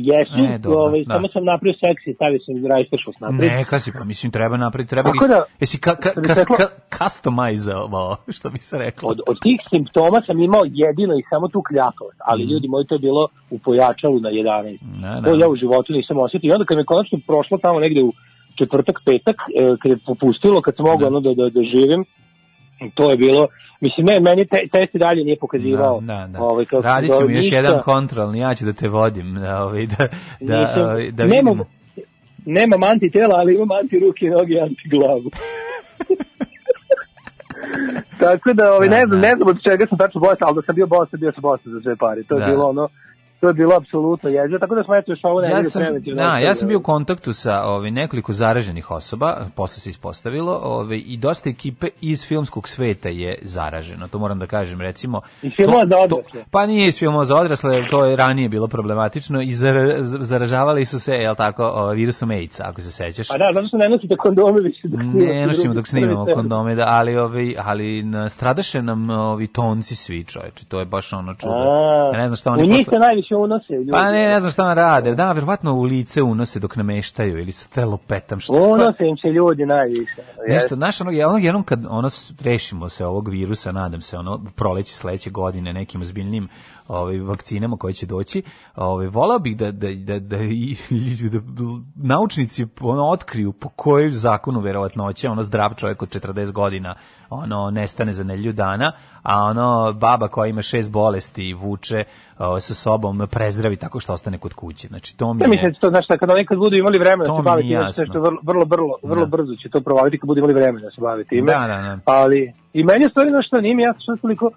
[0.01, 1.15] jesu, E, dobro, ovaj, da.
[1.15, 3.51] samo sam napravio seksi, stavio sam rajsteršost napred.
[3.53, 6.67] Neka si, pa mislim treba napraviti, treba Tako da- jesi ka, ka, ka, ka,
[6.99, 9.09] customizovao, što bi se reklo.
[9.11, 12.95] od, od tih simptoma sam imao jedino i samo tu kljakavost, ali ljudi moji to
[12.95, 14.79] je bilo u pojačalu na 11.
[14.97, 15.41] Ne, To ne.
[15.41, 16.49] ja u životu nisam osjetio.
[16.49, 18.13] I onda kad me konačno prošlo tamo negde u
[18.55, 22.05] četvrtak, petak, e, kad je popustilo, kad sam mogao ono da, da, da živim,
[22.95, 23.47] to je bilo,
[23.85, 26.01] mislim, ne, meni te, test i dalje nije pokazivao.
[26.01, 26.43] Da, da, da.
[26.43, 27.57] Ovaj, kako Radit ćemo još ništa.
[27.57, 30.09] jedan kontrolni, ja ću da te vodim, da, ovaj, da,
[30.41, 31.65] da, ovaj, da nemam, vidimo.
[32.47, 35.29] nemam antitela, ali imam anti ruke, noge i anti glavu.
[38.19, 39.27] Tako da, ovaj, Da, ne znam, da.
[39.29, 41.73] ne znam od čega sam tačno bolestan, ali da sam bio bolestan, bio sam bolestan
[41.73, 42.23] za sve pare.
[42.29, 42.47] To je Da.
[42.47, 42.89] bilo ono,
[43.41, 46.23] to je bilo apsolutno jezivo, tako da smo eto još ovo Ja nedelju sam, preventivno
[46.23, 51.03] da, ja sam bio u kontaktu sa ovaj, nekoliko zaraženih osoba, posle se ispostavilo, ovaj,
[51.07, 55.21] i dosta ekipe iz filmskog sveta je zaraženo, to moram da kažem, recimo...
[55.43, 56.45] Iz filmova to- za to- odrasle.
[56.51, 61.01] Pa nije iz filmova za odrasle, to je ranije bilo problematično i zara- zaražavali su
[61.01, 63.29] se, jel tako, ovaj, virusom AIDS, ako se sećaš.
[63.29, 66.75] Pa da, zato što ne nosite kondome više dok snimate Ne nosimo dok snimamo kondome,
[66.75, 71.35] da, ali, ovi, ali na- stradaše nam ovi tonci svi, čoveče, to je baš ono
[71.35, 71.53] čudo.
[71.53, 72.93] A, Ja ne znam šta U oni njih posle...
[72.93, 73.91] se najviše unose ljudi.
[73.93, 75.15] Pa ne, ne znam šta vam rade.
[75.15, 78.41] Da, verovatno u lice unose dok nameštaju ili sa telopetam.
[78.41, 80.23] Što Unose im se ljudi najviše.
[80.49, 82.09] Nešto, znaš, onog, onog jednom kad ono
[82.45, 86.49] rešimo se ovog virusa, nadam se, ono, u proleće sledeće godine nekim ozbiljnim
[86.89, 88.43] ovaj, vakcinama koje će doći,
[88.77, 90.77] ovaj, volao bih da, da, da, da, i-
[91.29, 91.39] da
[91.97, 96.95] naučnici ono, otkriju po kojoj zakonu verovatnoće ono zdrav čovjek od 40 godina
[97.31, 98.93] ono nestane za nelju dana,
[99.23, 102.05] a ono baba koja ima šest bolesti i vuče
[102.39, 104.89] ovaj, sa sobom prezdravi tako što ostane kod kuće.
[104.89, 105.73] Znači, to mi Ja mislim je...
[105.73, 108.03] da to, znaš, šta, kada nekad budu imali vremena da se bave time, jasno.
[108.03, 109.31] nešto vrlo, vrlo, vrlo, vrlo Da.
[109.31, 111.53] brzo će to provaliti kad budu imali vremena da se bave time.
[111.53, 111.99] Da, da, da.
[112.05, 114.51] Ali, i meni je stvari na što nije jasno što toliko,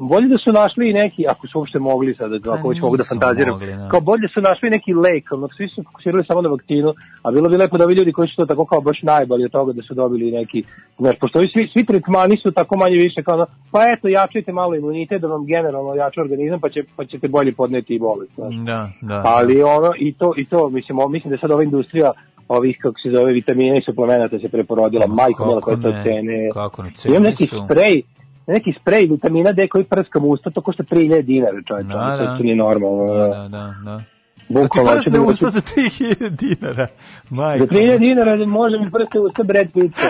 [0.00, 2.96] bolje da su našli i neki, ako su uopšte mogli sad, Pa ako već mogu
[2.96, 3.88] da fantaziram, mogli, da.
[3.88, 7.48] kao bolje su našli neki lek, ono, svi su fokusirali samo na vakcinu, a bilo
[7.48, 9.82] bi lepo da ovi ljudi koji su to tako kao baš najbolji od toga da
[9.82, 10.64] su dobili neki,
[10.98, 14.52] znaš, pošto ovi svi, svi tretmani su tako manje više kao, ono, pa eto, jačajte
[14.52, 18.32] malo imunitet da vam generalno jača organizam, pa, će, pa ćete bolje podneti i bolest,
[18.34, 18.54] znaš.
[18.56, 19.22] Da, da.
[19.26, 22.12] Ali ono i to i to mislim, o- mislim da sad ova industrija
[22.48, 25.06] ovih kako se zove vitamina i suplemenata se preporodila.
[25.06, 26.50] Majko mila koje to ne, cene.
[26.52, 27.62] Kako ne, Imam cene neki su.
[27.64, 28.02] sprej,
[28.46, 31.88] neki sprej vitamina D koji prskam u usta, to košta 3000 dinara, čovječe.
[31.88, 32.36] Da, da.
[32.36, 33.14] To nije normalno.
[33.14, 34.02] Da, da, da, da.
[34.48, 36.86] Da ti Bukvalno, hoću prsne da- usta za 3000 dinara.
[37.30, 37.66] Majko.
[37.66, 39.98] Za 3000 dinara može mi prste usta Brad Pitt.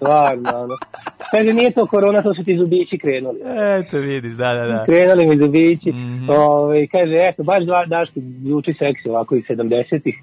[0.00, 0.76] Stvarno, ono.
[1.30, 3.38] Kaže, nije to korona, to su ti zubići krenuli.
[3.78, 4.84] Eto, vidiš, da, da, da.
[4.84, 5.90] Krenuli mi zubići.
[5.90, 6.30] Mhm.
[6.30, 10.14] Ovaj, kaže, eto, baš dva daški zvuči seksi ovako iz 70-ih.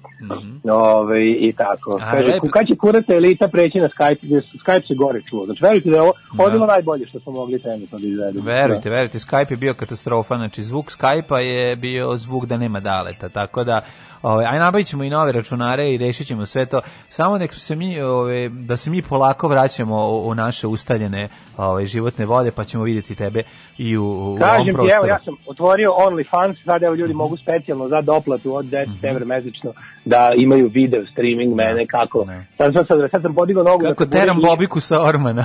[0.64, 1.98] Ovaj, I tako.
[2.02, 2.46] A, kaže, lepo.
[2.48, 5.44] kad će kurata elita preći na Skype, gdje su- Skype se gore čuo.
[5.46, 6.52] Znači, verujte da je ovo, ovo Da.
[6.52, 8.44] bilo najbolje što smo mogli trenutno da izvedemo.
[8.44, 13.28] Verujte, verujte, Skype je bio katastrofa, znači zvuk Skype-a je bio zvuk da nema daleta,
[13.28, 13.80] tako da,
[14.22, 17.76] ovaj, aj nabavit ćemo i nove računare i rešit ćemo sve to, samo nek se
[17.76, 19.67] mi, ovaj, da se mi polako vraćamo
[20.08, 23.42] u, u naše ustaljene ovaj, životne vode, pa ćemo vidjeti tebe
[23.78, 24.96] i u, u ovom Kažem ti, prostoru.
[24.96, 29.24] evo, ja sam otvorio OnlyFans, sad evo ljudi mogu specijalno za doplatu od 10 evra
[29.24, 29.72] mesečno
[30.04, 32.24] da imaju video streaming mene kako.
[32.26, 32.46] Ne.
[32.56, 35.44] Sad, sad, sad, sad sam podigao nogu Kako tabure teram i- Bobiku sa Ormana.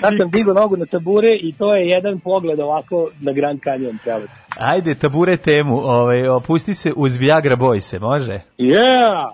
[0.00, 3.98] Sad sam digao nogu na tabure i to je jedan pogled ovako na Grand Canyon
[4.04, 4.30] prelep.
[4.50, 8.40] Ajde, tabure temu, ovaj, opusti se uz Viagra Boyse, može?
[8.58, 9.30] Yeah!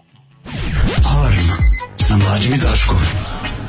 [1.09, 1.49] Alarm
[1.99, 3.22] sa mlađim i Daškom.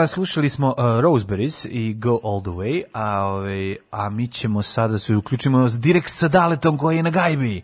[0.00, 4.62] jutra, slušali smo uh, Roseberries i Go All The Way, a, ovaj, a mi ćemo
[4.62, 7.62] sada se uključimo direkt sa Daletom koji je na gajbi.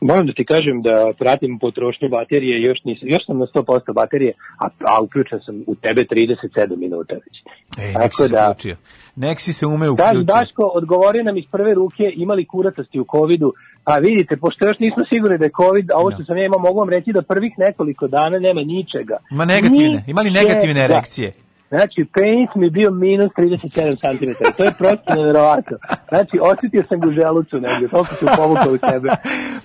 [0.00, 4.32] Moram da ti kažem da pratim potrošnju baterije, još, nisam, još sam na 100% baterije,
[4.58, 7.36] a, a uključen sam u tebe 37 minuta već.
[7.78, 8.76] Ej, nek si se uključio.
[9.16, 10.22] Nek si se ume Da, uključio.
[10.22, 13.52] Daško, odgovori nam iz prve ruke, imali kuratosti u covidu,
[13.84, 16.58] a vidite, pošto još nismo sigurni da je covid, a ovo što sam ja imao,
[16.60, 19.16] mogu vam reći da prvih nekoliko dana nema ničega.
[19.30, 20.94] Ima negativne, ima li negativne Ničega.
[20.94, 21.32] erekcije?
[21.74, 24.44] Znači, penis mi je bio minus 37 cm.
[24.56, 25.76] To je prosto nevjerovatno.
[26.08, 27.88] Znači, osjetio sam ga u želucu negdje.
[27.88, 29.08] Toliko se povukao u sebe.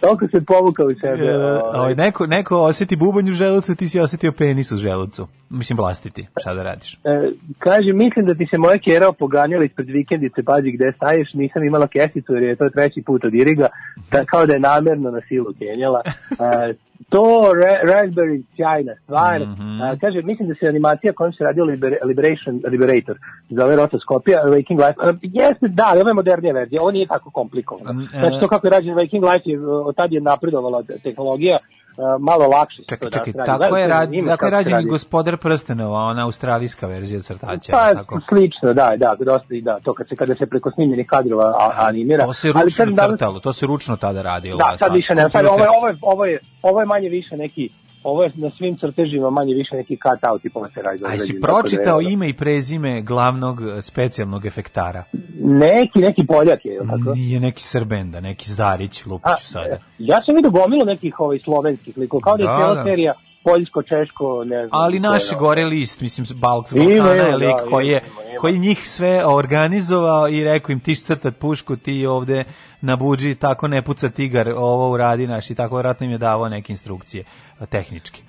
[0.02, 1.26] Toliko se povukao u sebe.
[1.26, 1.38] E,
[1.74, 1.96] ovaj.
[1.96, 5.28] neko, neko osjeti bubanj u želucu, ti si osjetio penis u želucu.
[5.50, 6.94] Mislim, vlastiti, šta da radiš?
[6.94, 11.64] E, kaže, mislim da ti se moja kjera opoganjala ispred vikendice, pazi gde staješ, nisam
[11.64, 13.68] imala kesicu jer je to treći put od Iriga,
[14.10, 16.02] ta, kao da je namerno na silu kenjala.
[16.06, 16.74] E,
[17.10, 17.24] to
[17.62, 19.42] Ra- Raspberry sjajna stvar.
[19.42, 19.82] Mhm.
[19.82, 23.18] E, kaže, mislim da se animacija kojom se radio Liber- Liberation, Liberator
[23.50, 25.00] zove rotoskopija, Waking Life.
[25.04, 27.94] E, jeste, da, ali ovo je modernija verzija, ovo nije tako komplikovano.
[27.94, 28.20] Mm, e.
[28.20, 31.77] Znači, to kako je rađen Waking Life, je, od tad je napredovala tehnologija, e,
[32.20, 32.82] malo lakše.
[32.90, 33.48] Čekaj, danas čekaj, radi.
[33.64, 34.88] tako je, rad, tako je rađen radi.
[34.88, 37.72] gospodar prstenova, ona australijska verzija crtaća.
[37.72, 38.20] Pa, tako.
[38.30, 42.26] slično, da, da, dosta i da, to kad se, kada se preko snimljenih kadrova animira.
[42.26, 44.58] To se Ali ručno danas- crtalo, to se ručno tada radilo.
[44.58, 47.70] Da, sad više ne, sad ovo, ovo, je, ovo, je, ovo je manje više neki,
[48.04, 51.04] ovo je na svim crtežima manje više neki cut out i posle radi.
[51.06, 55.04] Aj, si da je pročitao ono- ime i prezime glavnog eh, specijalnog efektara?
[55.40, 57.14] Neki, neki poljak je, tako?
[57.16, 59.66] Nije neki Srbenda, neki Zarić, A, lupiću sada.
[59.68, 62.84] e, ja sam vidio gomilu nekih ovaj, slovenskih likova, kao da je Da, cijela da.
[62.84, 63.14] serija
[63.48, 64.82] poljsko, češko, ne znam.
[64.82, 65.40] Ali ko je, naš ono.
[65.40, 68.60] gore list, mislim, Balk s Ima, Balkana je ima, lik da, koji, je, ima, koji
[68.60, 72.44] njih sve organizovao i rekao im ti crtat pušku, ti ovde
[72.82, 76.50] na buđi tako ne puca tigar, ovo uradi naš i tako vratno im je davao
[76.50, 77.24] neke instrukcije
[77.60, 78.27] eh, tehničke.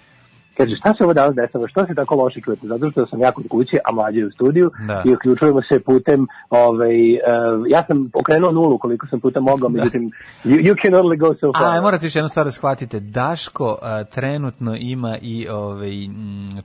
[0.59, 2.66] Kaže, šta se ovo danas desilo, što se tako loše čujete?
[2.66, 5.02] Zato što sam ja kod kuće, a mlađe u studiju Da.
[5.04, 7.18] i uključujemo se putem, ovaj, uh,
[7.68, 10.11] ja sam okrenuo nulu koliko sam puta mogao, međutim,
[10.44, 11.78] you, you can only go so far.
[11.78, 13.00] A, morate još jednu stvar da shvatite.
[13.00, 15.90] Daško a, trenutno ima i ovaj,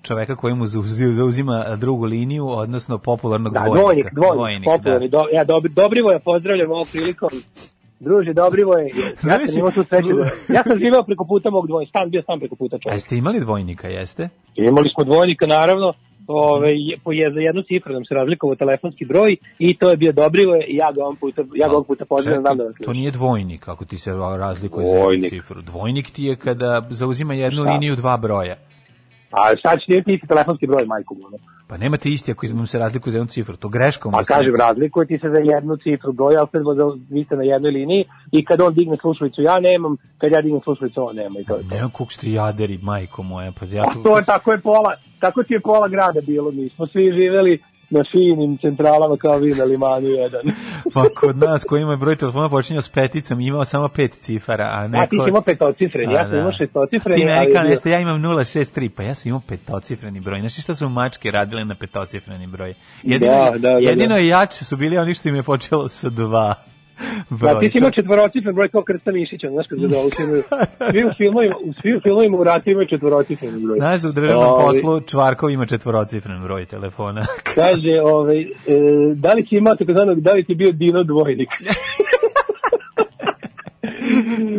[0.01, 0.83] čoveka koji mu zauz-
[1.13, 3.81] zauzima drugu liniju, odnosno popularnog Da, dvojnika.
[3.81, 7.29] dvojnik, dvojnik, popularni, do, ja, dobri, Dobrivoja pozdravljam ovom prilikom.
[8.03, 8.85] Druže, Dobrivoje,
[9.29, 10.23] ja sam imao tu sreću da,
[10.57, 12.95] ja sam živeo preko puta mog dvojnika, stan bio sam preko puta A čovjek.
[12.95, 14.29] jeste imali dvojnika, jeste?
[14.55, 15.93] Imali smo dvojnika, naravno,
[16.27, 16.69] ove,
[17.03, 20.63] po je, za jednu cifru nam se razlikovao telefonski broj i to je bio Dobrivoje
[20.65, 23.11] i ja ga on puta, ja ga on puta pozdravljam, znam da vas to nije
[23.11, 25.23] dvojnik, ako ti se razlikuje za Dvojnik.
[25.23, 25.61] jednu cifru.
[25.61, 27.71] Dvojnik ti je kada zauzima jednu Šta?
[27.71, 28.55] liniju dva broja.
[29.31, 31.25] A sad će ti telefonski broj, majku mu.
[31.27, 31.37] ono.
[31.73, 33.55] Pa nemate isti ako vam se razlikuje za jednu cifru.
[33.55, 34.13] To greškom.
[34.13, 37.23] A da se- kažem, razlikuje ti se za jednu cifru broja, ali sad za- vi
[37.23, 41.03] ste na jednoj liniji i kad on digne slušalicu ja nemam, kad ja dignem slušalicu
[41.03, 41.75] on nema i to je to.
[41.75, 43.51] Ne, kog ste jaderi, majko moja.
[43.51, 46.69] Pa ja A to je tako je pola, tako ti je pola grada bilo, mi
[46.69, 47.61] smo svi živeli
[47.93, 50.41] na finim centralama kao vi na limanu jedan.
[50.93, 54.87] Pa kod nas koji ima broj telefona počinjao s peticom, imao samo pet cifara, a
[54.87, 55.03] neko...
[55.03, 56.37] A ti si imao petocifreni, ja sam da.
[56.37, 57.17] imao šestocifreni.
[57.17, 60.39] Ti ali meni kao bio- neste, ja imam 063, pa ja sam imao petocifreni broj.
[60.39, 62.73] Znaš šta su mačke radile na petocifreni broj?
[63.03, 64.21] Jedino, Da, da, da, jedino da.
[64.21, 66.53] jače su bili oni što im je počelo sa dva.
[67.31, 69.85] Da, ti si imao četvorocifren broj kao Krsta Mišića, znaš kad svi
[70.19, 70.43] imaju-
[70.91, 73.77] svi u filmovima, u svi u filmovima u ratu imaju četvorocifren broj.
[73.79, 77.21] Znaš da u državnom Ovaj, poslu Čvarkov ima četvorocifren broj telefona.
[77.55, 78.45] Kaže, ovaj, e,
[79.15, 81.49] da li si imao takozvanog, da li ti bio Dino dvojnik?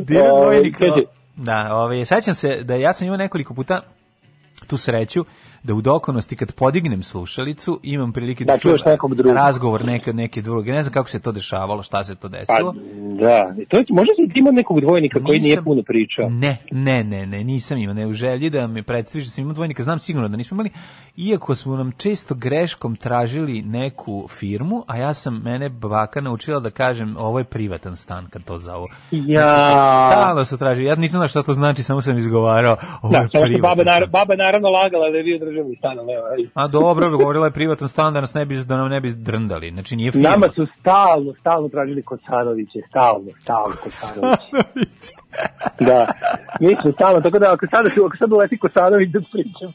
[0.00, 0.76] Dino Ovaj, dvojnik.
[0.78, 1.02] kaže-
[1.36, 3.80] Da, ovaj, sećam se da ja sam imao nekoliko puta
[4.66, 5.24] tu sreću
[5.64, 9.36] da u dokonosti kad podignem slušalicu imam prilike da, Da, čuješ nekog drugog.
[9.36, 10.72] razgovor neke neke druge.
[10.72, 12.74] Ne znam kako se to dešavalo, šta se to Pa, desilo.
[13.20, 16.28] da, to je, možda si imao nekog dvojnika koji nije Nisam- puno pričao.
[16.30, 19.54] Ne, ne, ne, ne, nisam imao, ne u želji da me predstaviš da sam imao
[19.54, 20.70] dvojnika, znam sigurno da nismo imali,
[21.16, 26.70] iako smo nam često greškom tražili neku firmu, a ja sam, mene baka naučila da
[26.72, 28.86] kažem, ovo je privatan stan kad to zovu.
[29.10, 30.10] Ja.
[30.12, 33.28] Stalno su tražili, ja nisam znao šta to znači, samo sam izgovarao, ovo Da, je
[33.28, 36.50] privatan baba, nar, baba naravno lagala da je bio državni stan, ali evo.
[36.54, 39.70] A dobro, govorila je privatan stan da nas ne bi, da nam ne bi drndali,
[39.70, 40.28] znači nije firma.
[40.28, 45.14] Nama su stalno, stalno tražili Kocanoviće, stalno, stalno Kocanoviće.
[45.88, 46.06] da,
[46.60, 49.72] mi smo stalno, tako da ako sada, ako sad uleti Kosanović da pričam,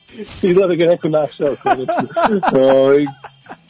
[0.49, 1.53] izgleda da ga neko našao.
[2.65, 3.05] Ovaj,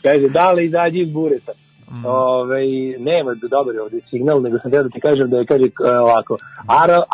[0.02, 1.52] Kaže, da li izađi iz bureta?
[1.92, 2.06] Mm.
[2.06, 2.62] Ove,
[3.00, 6.00] nema da dobar je ovdje signal, nego sam da ti kažem da je kaže e,
[6.00, 6.38] ovako,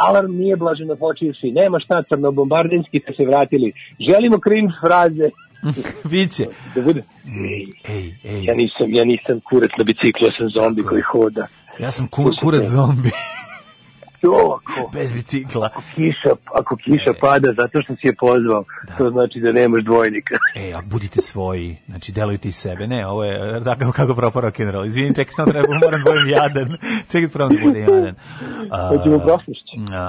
[0.08, 3.74] alarm nije blaženo počivši, nema šta crno, bombardinski ste se vratili,
[4.10, 5.30] želimo cringe fraze,
[6.12, 6.46] Biće.
[6.76, 7.04] da bude,
[7.50, 11.48] Ej, ej, ja nisam, ja nisam kurac na biciklu, ja sam zombi koji hoda.
[11.80, 13.10] ja sam kur, kurac zombi.
[14.22, 15.70] To ako, Bez bicikla.
[15.96, 18.64] kiša, ako kiša pada zato što si je pozvao,
[18.98, 20.36] to znači da nemaš dvojnika.
[20.56, 22.88] E, a budite svoji, znači delujte iz sebe.
[22.88, 24.86] Ne, ovo je tako kako propao rock and roll.
[24.86, 26.78] Izvini, čekaj, samo treba, moram da budem jadan.
[27.12, 28.16] Čekaj, pravo da budem jadan.
[28.90, 29.40] Hoćemo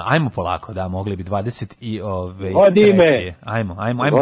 [0.05, 2.51] ajmo polako, da, mogli bi 20 i ove...
[2.55, 3.17] Odi me.
[3.17, 3.33] treći.
[3.41, 4.17] Ajmo, ajmo, ajmo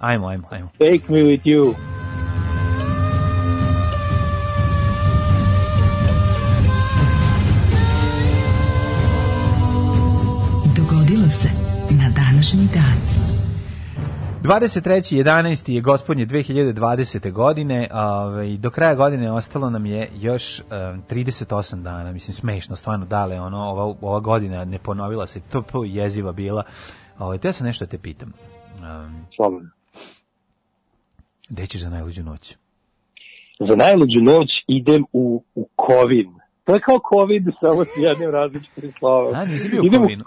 [0.00, 0.68] ajmo, ajmo, ajmo.
[0.78, 1.62] Take me with you.
[1.64, 2.11] Dogodilo
[12.42, 12.98] današnji dan.
[14.42, 15.72] 23.11.
[15.72, 17.32] je gospodnje 2020.
[17.32, 20.66] godine, ovaj, do kraja godine ostalo nam je još um,
[21.10, 25.40] 38 dana, mislim smešno, stvarno dale, ono, ova, ova godina ne ponovila se,
[25.72, 26.62] to, jeziva bila.
[27.18, 28.32] Ovaj, te sam nešto da te pitam.
[28.78, 29.70] Um, Slobodno.
[31.48, 32.56] gde ćeš za najluđu noć?
[33.68, 36.34] Za najluđu noć idem u, u Kovin.
[36.64, 39.34] To je kao COVID, samo s jednim različitim slovom.
[39.34, 40.24] A, nisi bio u Kovinu?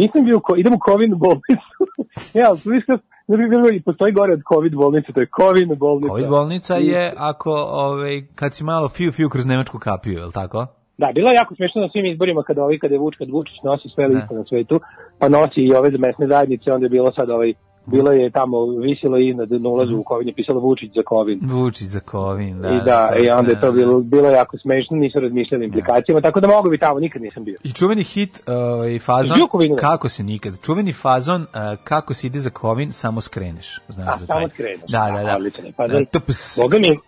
[0.00, 1.80] Nisam bio Ko- idem u Kovin bolnicu.
[2.40, 6.08] ja, viš bilo i postoji gore od COVID bolnice, to je Kovin bolnica.
[6.08, 7.50] Covid bolnica je ako,
[7.86, 10.66] ovaj, kad si malo fiu fiu kroz nemačku kapiju, je li tako?
[10.98, 13.56] Da, bilo je jako smešno na svim izborima kada ovi, kada je Vuč, kad Vučić
[13.64, 14.14] nosi sve Da.
[14.14, 14.80] liste na svetu,
[15.18, 17.54] pa nosi i ove mesne zajednice, onda je bilo sad ovaj,
[17.86, 21.40] bilo je tamo, visilo i na, ulazu u Kovin je pisalo Vučić za Kovin.
[21.42, 22.68] Vučić za Kovin, da.
[22.68, 26.20] I da, i onda je to da, bilo, bilo jako smešno, nisu razmišljali o implikacijama,
[26.20, 27.58] tako da mogu bi tamo, nikad nisam bio.
[27.64, 29.38] I čuveni hit ovaj fazon
[29.78, 30.60] kako se nikad.
[30.62, 31.48] Čuveni fazon uh,
[31.84, 33.80] kako se ide za Kovin samo skreneš.
[33.88, 34.48] Znaš A, za samo taj.
[34.48, 34.90] skreneš.
[34.90, 35.36] Da, da, da.
[35.36, 35.72] Odličan je.
[35.76, 36.20] Pa, Da, da.
[36.62, 36.98] Boga mi,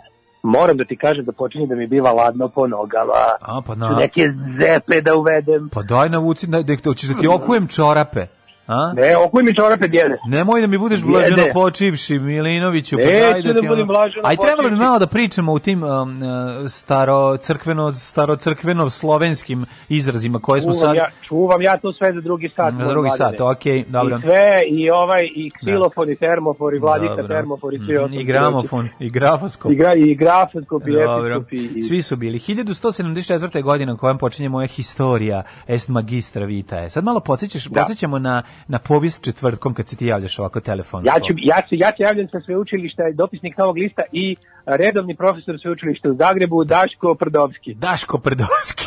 [0.43, 3.89] moram da ti kažem da počinje da mi biva ladno po nogama, A pa na.
[3.89, 4.21] neke
[4.61, 5.69] zepe da uvedem.
[5.69, 8.27] Pa daj navuci da da hoćeš da ti okujem čorape.
[8.69, 8.93] A?
[8.93, 10.19] Ne, okuj mi čorape djede.
[10.27, 12.97] Nemoj da mi budeš blaženo počivši, Milinoviću.
[12.97, 13.03] Pa
[13.33, 15.91] daj da, da budem blaženo Aj trebalo bi malo da pričamo u tim um,
[16.23, 16.29] uh,
[16.69, 22.13] staro crkveno staro crkveno slovenskim izrazima koje smo Čuvam sad ja, čuvam ja to sve
[22.13, 22.75] za drugi sat.
[22.75, 23.41] na drugi sat.
[23.41, 24.17] Okej, dobro.
[24.17, 27.27] I sve, i ovaj, i ksilofon, i termofor, i vladika Dobro.
[27.29, 28.21] termofor, i Mhm, ostali.
[28.21, 29.73] I gramofon, i grafoskop.
[29.73, 31.83] I, gra, i grafoskop, i episkop, i...
[31.83, 32.39] Svi su bili.
[32.39, 33.63] 1174.
[33.63, 36.91] godina kojom počinje moja historija est magistra vitae.
[36.91, 37.81] Sad malo podsjećaš, Da.
[37.81, 41.09] podsjećamo na, na povijest četvrtkom kad se ti javljaš ovako telefonsko.
[41.09, 44.37] Ja, ću, ja, se, ja se javljam sa sveučilišta, dopisnik Novog lista i
[44.67, 47.75] redovni profesor sveučilišta u Zagrebu, Daško Prdovski.
[47.75, 48.85] Daško Prdovski.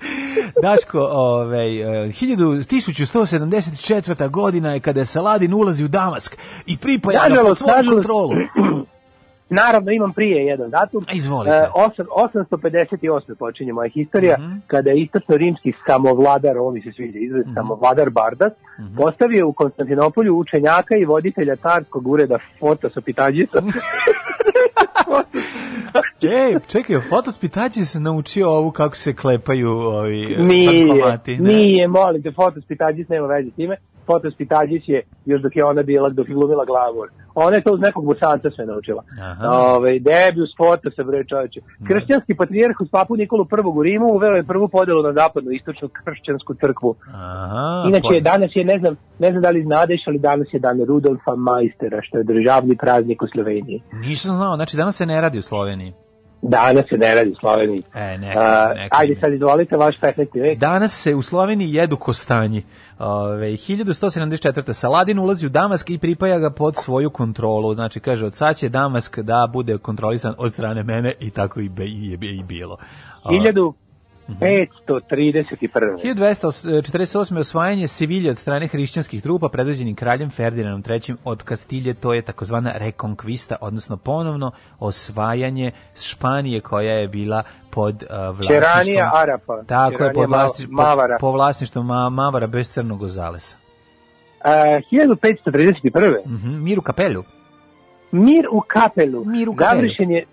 [0.62, 4.30] Daško, ovaj, eh, 1000 1174.
[4.30, 6.36] godina je kada je Saladin ulazi u Damask
[6.66, 8.32] i pripaja ga pod svoju kontrolu.
[9.50, 11.04] Naravno, imam prije jedan datum.
[11.12, 11.50] Izvolite.
[11.52, 13.34] E, osam- 858.
[13.34, 14.52] počinje moja historija, Mhm.
[14.66, 17.54] kada je istočno-rimski samovladar, ovo mi se sviđa izraz, Mhm.
[17.54, 18.52] samovladar Bardas,
[18.96, 23.62] postavio u Konstantinopolju učenjaka i voditelja carskog ureda Fotosa Pitagisa.
[26.22, 31.36] Ej, čekaj, fotospitači se naučio ovu kako se klepaju ovi eh, nije, bankomati.
[31.36, 31.52] ne?
[31.52, 33.76] nije, molim te, Fotos Pitagis nema veze s time.
[34.10, 34.98] Fotos Pitagis je
[35.30, 37.08] još dok je ona bila, dok je glumila glavor.
[37.34, 39.02] Ona je to uz nekog busanca sve naučila.
[39.30, 39.48] Aha.
[39.76, 41.60] Ove, Debius Fotosa, bre čovječe.
[41.88, 45.88] Kršćanski patrijarh uz papu Nikolu I u Rimu uveo je prvu podelu na zapadnu istočnu
[46.04, 46.90] kršćansku crkvu.
[47.14, 50.60] Aha, Inače, pa- danas je, ne znam, ne znam da li znadeš, ali danas je
[50.60, 53.82] dan Rudolfa Majstera, što je državni praznik u Sloveniji.
[53.92, 55.92] Nisam znao, znači danas se ne radi u Sloveniji.
[56.42, 57.82] Danas se ne radi u Sloveniji.
[57.94, 58.96] E, neka, neka, neka.
[58.98, 60.40] Ajde sad izvolite vaš 15.
[60.42, 60.58] vek.
[60.58, 62.62] Danas se u Sloveniji jedu kostanji.
[62.98, 64.72] Ove, 1174.
[64.72, 67.74] Saladin ulazi u Damask i pripaja ga pod svoju kontrolu.
[67.74, 71.68] Znači, kaže, od sad će Damask da bude kontrolisan od strane mene i tako i,
[71.68, 72.76] be, i, je, i bilo.
[73.24, 73.72] 1000
[74.40, 75.96] 531.
[76.02, 77.36] 1248.
[77.36, 82.22] E, osvajanje Sevilje od strane hrišćanskih trupa predvođenim kraljem Ferdinandom III od Kastilje, to je
[82.22, 85.70] takozvana rekonkvista, odnosno ponovno osvajanje
[86.02, 89.10] Španije koja je bila pod e, uh, vlasništom...
[89.14, 89.62] Arapa.
[89.66, 93.56] Tako je pod vlasništom, Mavara, Po, po vlasništom ma, Mavara bez crnog zalesa.
[94.44, 94.50] Uh,
[94.92, 96.18] 1531.
[96.24, 96.82] Uh -huh, mir u.
[98.12, 99.24] Mir u kapelu.
[99.24, 99.74] Mir u kapelu.
[99.76, 100.24] Gavrišen je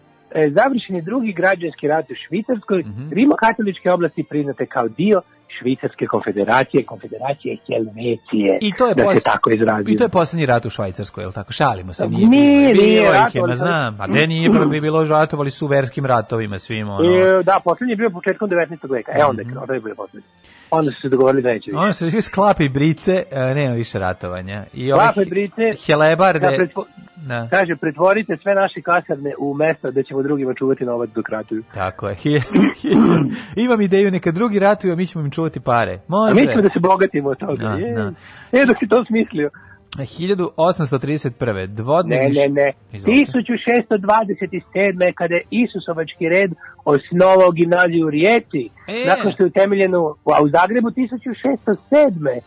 [0.50, 3.10] završen je drugi građanski rat u Švicarskoj, Mhm.
[3.12, 5.22] rimokatoličke oblasti priznate kao dio
[5.52, 9.94] Švicarske konfederacije, konfederacije Helvecije, I to je da se tako izrazim.
[9.94, 11.54] I to je poslednji rat u Švajcarskoj, je tako?
[11.54, 12.28] Šalimo se, nije.
[12.28, 12.84] Nije, bilo.
[12.84, 14.02] nije, Bilo su- znam.
[14.02, 17.10] A gde nije, pa bi bilo ratovali su verskim ratovima svim, ono.
[17.12, 18.90] E, da, poslednji je bio početkom 19.
[18.90, 19.12] veka.
[19.12, 19.58] E, onda je Mhm.
[19.58, 20.28] onda je bio poslednji.
[20.72, 21.78] Onda su se dogovorili da neće više.
[21.78, 24.64] Ono se svi sklapi brice, e, nema više ratovanja.
[24.74, 26.86] I he- brice, Helebarde, Da, pretvo-
[27.18, 31.64] da, Kaže, pretvorite sve naše kasarne u mesta da ćemo drugima čuvati novac dok ratuju.
[31.74, 32.16] tako je.
[33.56, 36.00] Imam ideju, neka drugi ratuju, a mi ćemo im čuvati pare.
[36.08, 36.32] Može.
[36.32, 37.64] A mi ćemo da se bogatimo od toga.
[37.64, 38.12] Da, da.
[38.52, 39.50] E, dok si to smislio.
[39.98, 41.68] 1831.
[41.68, 42.36] Dvodnevni...
[42.36, 42.74] Ne, ne, ne.
[42.94, 43.32] Izvolite.
[43.32, 45.14] 1627.
[45.16, 46.52] kada je Isusovački red
[46.86, 49.06] osnovao gimnaziju u Rijeci, E.
[49.08, 52.40] nakon što je utemeljeno a u Zagrebu 1607.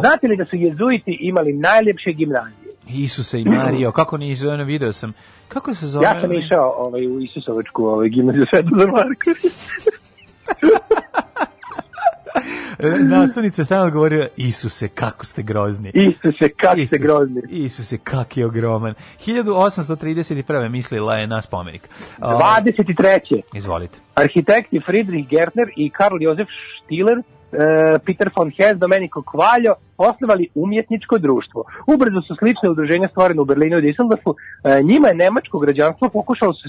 [0.00, 2.72] Znate li da su jezuiti imali najljepše gimnazije?
[2.88, 5.12] Isuse i Mario, kako nisu, ono video sam.
[5.48, 6.04] Kako se zove?
[6.04, 9.44] Ja sam išao ovaj, u Isusovačku ovaj, gimnaziju Svetozar Marković.
[9.44, 10.66] E,
[13.08, 15.90] Nastavnica je stalno govorila, Isuse, kako ste grozni.
[15.94, 17.42] Isuse, kako ste grozni.
[17.50, 18.94] Isuse, kak je ogroman.
[19.26, 20.68] 1831.
[20.68, 21.88] mislila je na spomenik.
[22.20, 23.40] O, 23.
[23.54, 23.98] Izvolite.
[24.14, 26.48] Arhitekti Friedrich Gertner i Karl Josef
[26.84, 27.37] Stiller, e,
[28.06, 31.64] Peter von Hess, Domenico Kvaljo, osnovali umjetničko društvo.
[31.86, 34.34] Ubrzo su slične udruženja stvorene u Berlinu i Düsseldorfu.
[34.34, 36.68] E, njima je nemačko građanstvo pokušalo se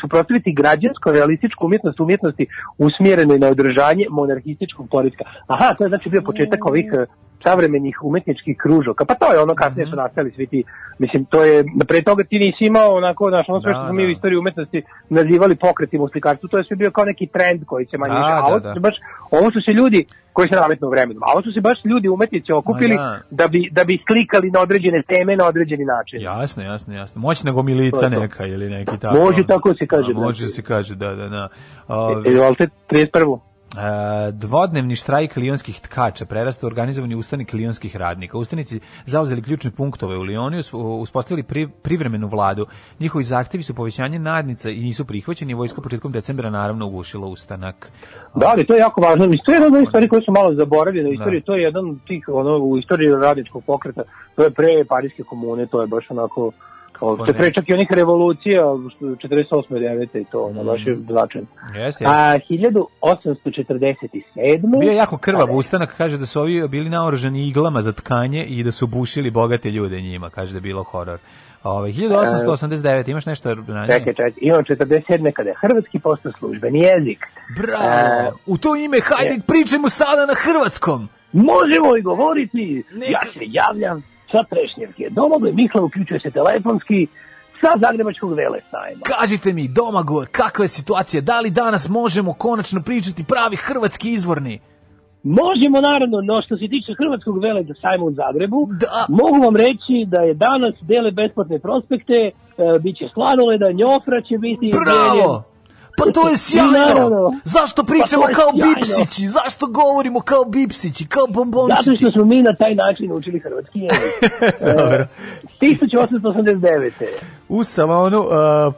[0.00, 2.46] suprotstaviti građansko realističku umjetnost umjetnosti
[2.78, 5.24] usmjerenoj na održanje monarhističkog poredka.
[5.46, 7.06] Aha, to je znači bio početak ovih e,
[7.44, 9.04] savremenih umetničkih kružoka.
[9.04, 10.64] Pa to je ono kasnije su nastali svi ti,
[10.98, 11.56] mislim, to je,
[11.88, 14.08] pre toga ti nisi imao onako, znaš, ono sve Da, što smo mi da.
[14.08, 17.86] u istoriji umetnosti nazivali pokretima u slikarstvu, to je sve bio kao neki trend koji
[17.86, 18.74] se manje Da, više, a da, ovo da.
[18.74, 18.94] se baš,
[19.30, 20.00] ovo su se ljudi
[20.32, 23.20] koji se nametnu vremenom, a ovo su se baš ljudi umetnici okupili da.
[23.30, 26.20] da bi, da bi slikali na određene teme, na određeni način.
[26.22, 27.20] Jasno, jasno, jasno.
[27.20, 29.16] Moćna gomilica neka ili neki tako.
[29.16, 30.52] Može tako se kaže, A, može znači.
[30.52, 31.48] se kaže, da, da, da.
[31.88, 33.38] E, Ove, Izvolite, 31.
[33.74, 38.38] E, dvodnevni štrajk lionskih tkača prerasta u organizovani ustanik lionskih radnika.
[38.38, 42.66] Ustanici zauzeli ključne punktove u Lionu i us- uspostavili pri, privremenu vladu.
[43.00, 45.54] Njihovi zahtevi su povećanje nadnica i nisu prihvaćeni.
[45.54, 47.92] Vojska početkom decembra naravno ugušila ustanak.
[48.34, 49.26] Da, ali to je jako važno.
[49.26, 51.40] Mislim, to je jedna od stvari koje su malo zaboravljene u istoriji.
[51.40, 54.02] To je jedan od tih, ono, u istoriji radničkog pokreta.
[54.34, 56.50] To je pre Parijske komune, to je baš onako,
[56.98, 58.62] kao, to je pre čak i onih revolucija,
[58.96, 59.62] što 48.
[59.70, 60.20] 9.
[60.20, 61.46] i to, ono, baš je značajno.
[61.66, 62.04] Jeste, jeste.
[62.06, 64.80] A 1847.
[64.80, 68.62] Bio je jako krvav ustanak, kaže da su ovi bili naoružani iglama za tkanje i
[68.62, 71.18] da su bušili bogate ljude njima, kaže da je bilo horor.
[71.64, 73.98] Ove, 1889, imaš nešto ranije?
[73.98, 75.32] Čekaj, čekaj, imam 47.
[75.32, 77.18] kada je hrvatski postao službeni jezik.
[77.56, 78.28] Bravo!
[78.28, 81.08] E, U to ime, hajde, pričajmo sada na hrvatskom!
[81.32, 84.02] Možemo i govoriti, Neka- ja se javljam
[84.34, 85.04] sa Trešnjevke.
[85.10, 87.06] Domagoj Mihla uključuje se telefonski
[87.60, 89.02] sa Zagrebačkog vele sajma.
[89.14, 91.20] Kažite mi, Domagoj, kakva je situacija?
[91.30, 94.60] Da li danas možemo konačno pričati pravi hrvatski izvorni?
[95.22, 99.06] Možemo naravno, no što se tiče Hrvatskog vele sajma u Zagrebu, Da.
[99.08, 102.30] mogu vam reći da je danas dele besplatne prospekte, e,
[102.84, 105.14] bit će sladoleda, njofra će biti Bravo!
[105.16, 105.53] izdeljen.
[105.96, 107.32] Pa to je sjajno!
[107.44, 108.74] Zašto Pa pričamo je kao sjajno.
[108.74, 109.28] bipsići?
[109.28, 111.82] Zašto govorimo kao bipsići, kao bombončići?
[111.84, 114.32] Zato što smo mi na taj način učili hrvatski jezik.
[114.78, 115.06] Dobro.
[115.60, 116.90] 1889.
[117.48, 118.26] U salonu uh,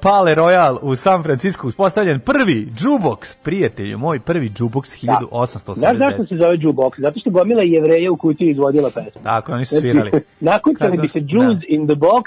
[0.02, 5.74] Pale Royal u San Francisco uspostavljen prvi jukebox, prijatelju, moj prvi jukebox 1889.
[5.74, 7.00] Znaš zašto se zove jukebox?
[7.00, 9.22] Zato što gomila jevreja u kutiji izvodila pesmu.
[9.22, 10.10] Tako, oni su svirali.
[10.40, 11.66] Nakucali bi se Jews da.
[11.68, 12.22] in the box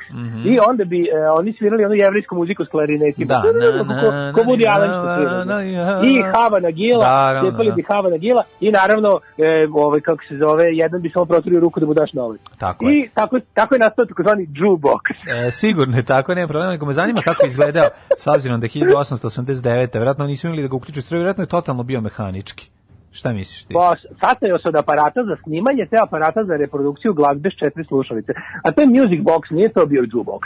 [0.45, 3.33] i onda bi e, oni svirali onu jevrijsku muziku s klarinetima.
[3.33, 5.43] Da, na, na, Ko, ko Woody na, Da.
[5.43, 5.63] na,
[6.03, 7.75] I Havana Gila, Naravno, cijepali da.
[7.75, 11.79] bi Havana Gila i naravno, e, ovaj, kako se zove, jedan bi samo proturio ruku
[11.79, 12.39] da mu daš novac.
[12.57, 12.85] Tako.
[12.85, 15.05] I tako, tako je nastao takozvani jukebox.
[15.47, 18.65] E, sigurno je tako, nema problema, nego me zanima kako je izgledao, s obzirom da
[18.65, 19.89] je 1889.
[19.93, 22.69] Vjerojatno nisu imali da ga uključuju stroj, vjerojatno je totalno bio mehanički.
[23.11, 23.73] Šta misliš ti?
[23.73, 28.31] Pa, sastojao se od aparata za snimanje, te aparata za reprodukciju glazbe s četiri slušalice.
[28.63, 30.43] A to je music box, nije to bio jukebox.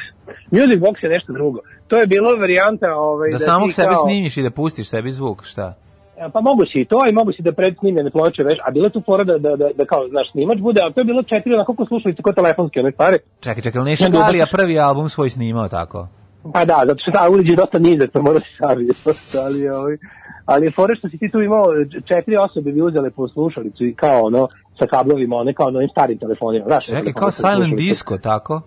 [0.51, 1.59] Music box je nešto drugo.
[1.88, 2.95] To je bilo varijanta...
[2.97, 5.74] Ovaj, Da ti samog sebe kao- snimiš i da pustiš sebi zvuk, šta?
[6.18, 8.86] E, Pa mogu si i to, i mogu si da predsnimljene ploče veš, a bilo
[8.86, 11.24] je tu fora da, da, da, da kao, znaš, snimač bude, a to je bilo
[11.24, 13.18] četiri onako ko slušalice, ko telefonske, one stvari.
[13.39, 16.07] Čekaj, čekaj, ali Neša Ne, ne, Galija baš- prvi album svoj snimao tako?
[16.53, 18.89] Pa da, zato što ta uliđe je dosta nizak, pa mora se savije.
[19.45, 19.97] ali, ovaj,
[20.46, 21.66] ali je fora što si ti tu imao,
[22.06, 24.48] četiri osobe bi uzele po slušalicu i kao ono,
[24.80, 26.66] sa kablovima, one kao na onim starim telefonima.
[26.66, 28.62] Znaš, Čekaj, kao silent disco, tako?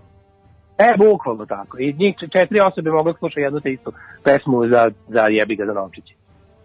[0.79, 1.79] E, bukvalno tako.
[1.79, 3.93] I njih četiri osobe mogu slušati jednu te istu
[4.25, 6.15] pesmu za, za jebi ga za novčići.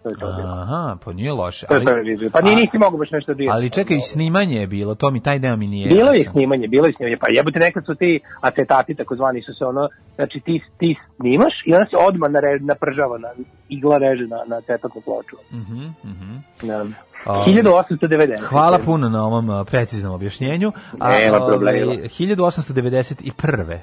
[0.03, 0.53] To je to bilo.
[0.53, 1.65] Aha, pa nije loše.
[1.67, 2.29] To je Ali.
[2.31, 3.55] Pa ni nisi mogu baš nešto dirati.
[3.55, 6.67] ali čekaj, i snimanje je bilo, to mi taj deo mi nije Bilo je snimanje,
[6.67, 7.17] bilo je snimanje.
[7.17, 11.73] Pa jebote nekad su ti acetati takozvani su se ono, znači ti, ti snimaš i
[11.73, 13.29] onda se odmah nare, napržava, na,
[13.69, 15.35] igla reže na, na acetatnu ploču.
[15.51, 16.35] Mhm, mhm.
[16.61, 16.85] Na,
[17.25, 18.39] A, 1890.
[18.41, 20.71] Hvala puno na ovom preciznom objašnjenju.
[20.93, 21.93] Nema problema.
[21.93, 23.77] 1891.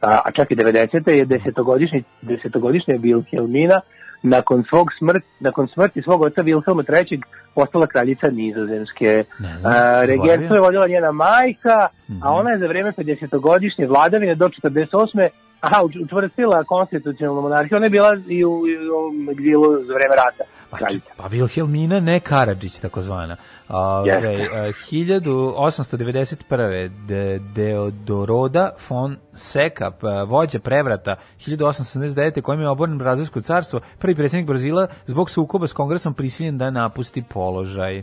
[0.00, 1.10] A, a čak i 90.
[1.10, 3.80] je desetogodišnji, desetogodišnja Wilhelmina
[4.22, 7.20] nakon svog smrt, nakon smrti svog oca Wilhelma III
[7.54, 9.24] postala kraljica Nizozemske.
[9.64, 10.04] A.
[10.04, 12.18] Regenstvo je vodila njena majka, Mhm.
[12.22, 15.28] a ona je za vreme 50-godišnje vladavine do 48.
[15.60, 20.16] Aha, uč- učvrstila konstitucionalnu monarhiju, ona je bila i u, i u egzilu za vreme
[20.16, 20.44] rata.
[20.72, 21.10] kraljica.
[21.16, 23.36] Pa Vilhelmina, ne Karadžić, takozvana.
[23.70, 24.48] Ove, Jeste.
[24.58, 26.68] e, 1891.
[27.06, 27.22] De,
[27.54, 32.40] Deodoroda von Sekap, e, vođa prevrata 1879.
[32.40, 37.22] kojim je oboren Brazilsko carstvo, prvi predsjednik Brazila zbog sukoba s kongresom prisiljen da napusti
[37.24, 38.02] položaj.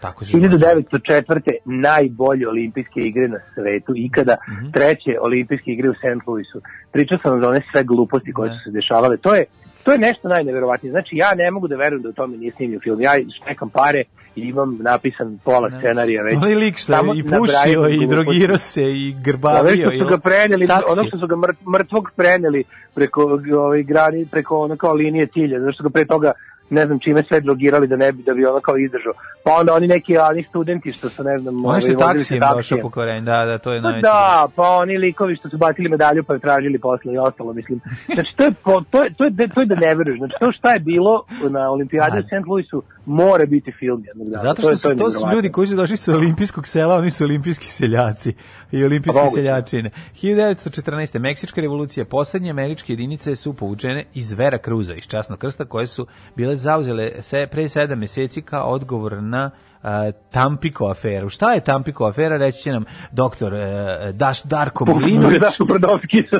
[0.00, 1.40] Tako se 1904.
[1.64, 4.70] najbolje olimpijske igre na svetu ikada, Mhm.
[4.70, 6.26] treće olimpijske igre u St.
[6.26, 6.60] Louisu.
[6.92, 8.54] Pričao sam za one sve gluposti koje Da.
[8.54, 9.16] su se dešavale.
[9.16, 9.44] To je
[9.82, 10.90] to je nešto najneverovatnije.
[10.90, 13.00] Znači, ja ne mogu da verujem da u tome nije snimio film.
[13.00, 13.10] Ja
[13.42, 14.02] štekam pare
[14.36, 16.36] i imam napisan pola scenarija već.
[16.36, 18.06] Onaj lik što Samo je i pušio i gluposti.
[18.06, 19.90] drogirao se i grbavio.
[19.90, 20.92] što su ga preneli, Taksi.
[20.92, 22.64] onog što su ga mrt- mrtvog preneli
[22.94, 23.22] preko
[23.56, 26.32] ovaj grani, preko ono kao linije cilja, zato što ga pre toga
[26.70, 29.12] ne znam čime sve drogirali da ne bi da bi ono kao izdržao.
[29.44, 32.40] Pa onda oni neki oni studenti što su ne znam, Oni ovaj, što se taksijem
[32.40, 32.80] došao taksijem.
[32.80, 34.02] po korenju, da, da, to je Pa najveći.
[34.02, 37.80] da, pa oni likovi što su bacili medalju pa je tražili posle i ostalo, mislim.
[38.14, 38.52] Znači, to je,
[38.90, 40.18] to je, to je, to je da ne veruješ.
[40.18, 42.46] Znači, to šta je bilo na olimpijadi u St.
[42.46, 44.42] Louisu mora biti film jednog dana.
[44.42, 45.34] Zato To što je- su, je to su nevjerovatno.
[45.34, 48.34] ljudi koji su došli sa olimpijskog sela, oni su olimpijski seljaci
[48.72, 49.34] i olimpijske moguće.
[49.34, 49.90] seljačine.
[50.14, 51.18] 1914.
[51.18, 56.06] Meksička revolucija, poslednje američke jedinice su povučene iz Vera Cruza, iz časnog krsta, koje su
[56.36, 56.90] bile zauzele
[57.20, 59.50] se pre sedam meseci kao odgovor na
[59.82, 61.28] a, Tampiko aferu.
[61.28, 63.66] Šta je Tampiko afera, reći će nam doktor e,
[64.12, 65.40] Daš Darko Milinović.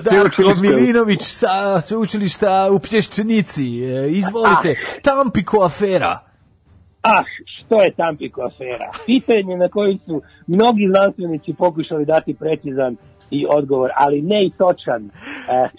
[0.02, 0.54] Darko.
[0.56, 3.82] Milinović sa sveučilišta u Plješčenici.
[3.82, 6.29] E, Izvolite, Tampiko afera.
[7.02, 8.90] Ah, što je Tampiko afera?
[9.06, 12.96] Pitanje na koji su mnogi znanstvenici pokušali dati precizan
[13.30, 15.04] i odgovor, ali ne i točan.
[15.04, 15.10] E,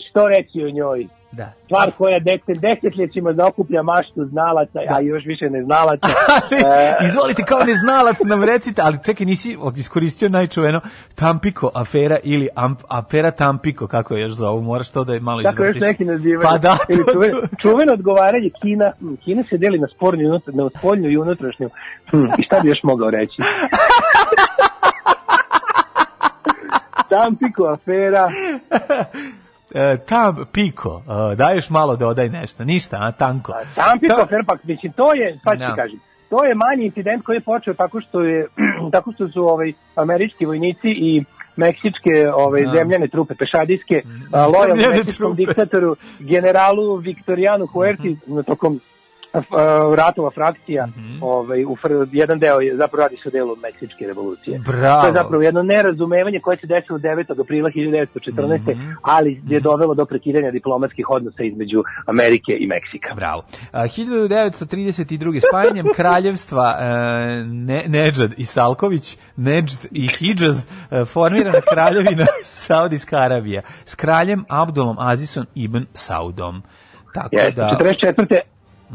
[0.10, 1.08] što reći o njoj?
[1.32, 1.54] Da.
[1.66, 6.08] Stvar koja dete, desetljećima zaokuplja maštu znalaca, a još više neznalaca.
[6.52, 10.82] E, Izvolite kao neznalac nam recite, ali čekaj, nisi iskoristio najčuveno
[11.16, 15.44] Tampiko afera ili amp, afera Tampiko, kako je još zovu, moraš to da je malo
[15.44, 15.82] Tako još izvrtiš.
[15.82, 16.40] neki nazivaju.
[16.44, 18.92] Pa da, Ili to- čuveno, to- čuveno odgovaranje Kina.
[19.24, 21.70] Kina se deli na spornju, na spoljnu i unutrašnju.
[22.12, 23.36] Hm, I šta bi još mogao reći?
[27.10, 28.30] Tampiko afera.
[29.74, 31.02] E, tam piko,
[31.32, 33.54] e, daješ malo dodaj nešto, ništa, a tanko.
[33.76, 35.76] Tampiko Ta- afera, pa mislim, to je, pa ti Da.
[35.76, 36.00] kažem,
[36.30, 38.48] to je manji incident koji je počeo tako što je
[38.92, 41.24] tako što su ovaj američki vojnici i
[41.56, 42.72] meksičke ovaj Da.
[42.74, 44.02] zemljane trupe pešadijske
[44.32, 45.46] a, Zemljane meksičkom trupe.
[45.46, 48.91] diktatoru generalu Viktorijanu Huerti na tokom a,
[49.96, 51.18] ratova frakcija Mhm.
[51.24, 54.60] ovaj u fr- jedan deo je zapravo radi se o delu meksičke revolucije.
[54.60, 55.02] Bravo.
[55.02, 57.42] To je zapravo jedno nerazumevanje koje se desilo 9.
[57.42, 58.76] aprila 1914.
[58.76, 58.92] Mhm.
[59.02, 63.16] ali je dovelo do prekidanja diplomatskih odnosa između Amerike i Meksika.
[63.16, 63.44] Bravo.
[63.72, 65.42] A, 1932.
[65.42, 66.86] spajanjem kraljevstva e,
[67.46, 74.96] ne, Nedžad i Salković, Nedžd i Hidžaz, e, formirana kraljevina Saudijska Arabija s kraljem Abdulom
[75.00, 76.64] Azisom ibn Saudom.
[77.14, 77.78] Tako Jeste, da...
[77.82, 78.40] 44.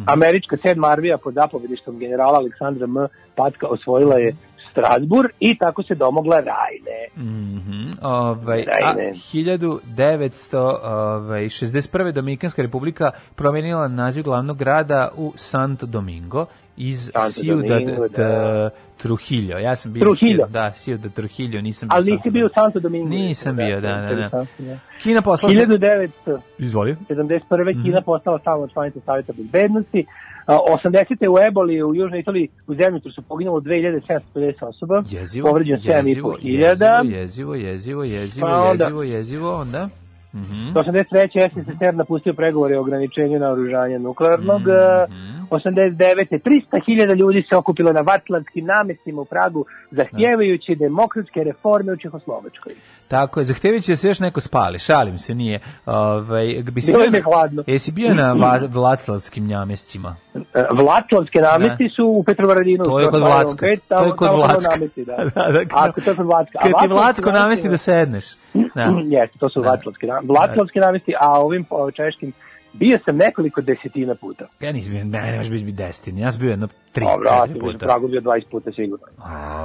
[0.07, 2.97] Američka sedma armija pod zapovedištom generala Aleksandra M.
[3.35, 4.37] Patka osvojila je
[4.71, 7.09] Strasbur i tako se domogla Rajne.
[7.17, 9.13] Mhm, ovaj, a Rajne.
[9.13, 12.13] 1961.
[12.13, 18.71] Dominikanska republika promenila naziv glavnog grada u Santo Domingo iz Santo Ciudad Domingo, da.
[18.97, 19.59] Trujillo.
[19.59, 20.47] Ja sam bio Trujillo.
[20.47, 23.09] Da, Ciudad Trujillo, nisam bio Ali nisi bio u Santo Domingo.
[23.09, 24.03] Nisam bio, da, da, da.
[24.03, 25.55] interesantno, Kina poslala...
[25.55, 26.39] 1971.
[26.59, 26.97] Izvoli.
[27.75, 28.05] Kina Mhm.
[28.05, 30.07] postala stalna članica Savjeta bezbednosti.
[30.47, 31.29] A, 80.
[31.29, 34.21] u Eboli u Južnoj Italiji u zemlju su poginulo 2750
[34.61, 35.03] osoba.
[35.11, 37.01] Jezivo, Povređeno jezivo, 7500 hiljada.
[37.05, 39.89] jezivo, jezivo, jezivo, Pa onda- jezivo, jezivo, onda...
[40.35, 40.73] Mhm.
[40.75, 41.51] 83.
[41.51, 44.61] SSSR napustio pregovore o ograničenju naoružanja nuklearnog.
[44.61, 45.36] Mhm.
[45.51, 46.27] 89.
[46.31, 52.73] 300.000 ljudi se okupilo na vatlanskim namestima u Pragu zahtjevajući demokratske reforme u Čehoslovačkoj.
[53.09, 55.61] Tako je, zahtevajući da se još neko spali, šalim se, nije.
[55.87, 57.65] Ovaj, bi si Bilo je hladno.
[57.67, 60.17] Jesi bio na va- Vlaclavskim namestima?
[60.35, 60.41] E,
[60.73, 62.85] Vlačlavske namesti su u Petrovaradinu.
[62.85, 63.57] To je kod Vlacka.
[63.61, 64.71] pet, To je kod Vlacka.
[64.71, 65.17] namesti, da.
[65.37, 66.59] Da, da, Ako to je kod Vlacka.
[66.59, 68.25] A Kad ti Vlacko namesti da sedneš.
[68.75, 68.83] Da.
[69.07, 69.69] Jeste, to su Da.
[69.69, 70.29] Vlačlavski namesti.
[70.29, 72.33] Vlačlavski namesti, a ovim češkim
[72.77, 74.45] bio sam nekoliko desetina puta.
[74.61, 76.19] Ja nisam bio, ne, ne možeš biti destin.
[76.19, 77.79] Ja sam bio jedno tri, Dobro, ja četiri puta.
[77.79, 79.07] Pragu bio 20 puta sigurno.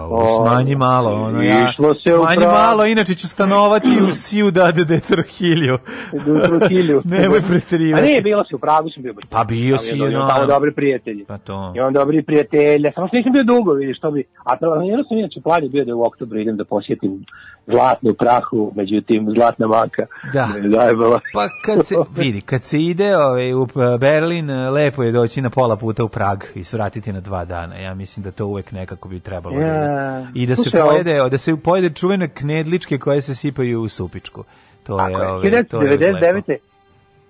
[0.10, 1.70] O, smanji malo, ono ja.
[1.72, 2.52] Išlo se Smanji Prag.
[2.52, 5.78] malo, inače ću stanovati u Ciudad de Trujillo.
[6.14, 7.02] U Trujillo.
[7.16, 8.06] Nemoj A preterivati.
[8.06, 9.14] nije, bilo si u Pragu, sam bio.
[9.30, 10.28] Pa bio si, je- no.
[10.28, 11.26] Tamo dobri prijatelji.
[11.26, 11.74] Pa to.
[11.76, 14.24] Imam dobri prijatelja, samo što nisam bio dugo, vidiš, što bi...
[14.44, 17.26] A planirao sam inače plan je bio da u oktobru idem da posjetim
[17.68, 20.06] zlatnu prahu, međutim, zlatna maka.
[20.34, 20.48] Da.
[20.48, 21.20] Me zajebala.
[21.34, 23.68] Pa kad se vidi, kad se ide ovaj, u
[24.00, 27.76] Berlin, lepo je doći na pola puta u Prag i svratiti na dva dana.
[27.76, 29.60] Ja mislim da to uvek nekako bi trebalo.
[29.60, 30.20] da Ja.
[30.20, 30.30] ide.
[30.34, 34.44] I da se Slušaj, pojede, da se pojede čuvene knedličke koje se sipaju u supičku.
[34.84, 35.18] To je, je.
[35.18, 36.18] ovaj, to je uvek lepo.
[36.18, 36.71] 1999.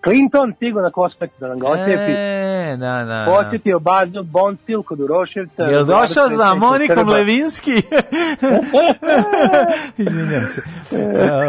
[0.03, 2.11] Clinton stigo na Kospet da nam ga ocepi.
[2.11, 3.27] E, da, da.
[3.29, 5.63] Posjetio bazu Bonstil kod Uroševca.
[5.63, 7.09] Jel došao za 25 Monikom.
[7.09, 7.71] Levinski?
[9.97, 10.61] Izvinjam se.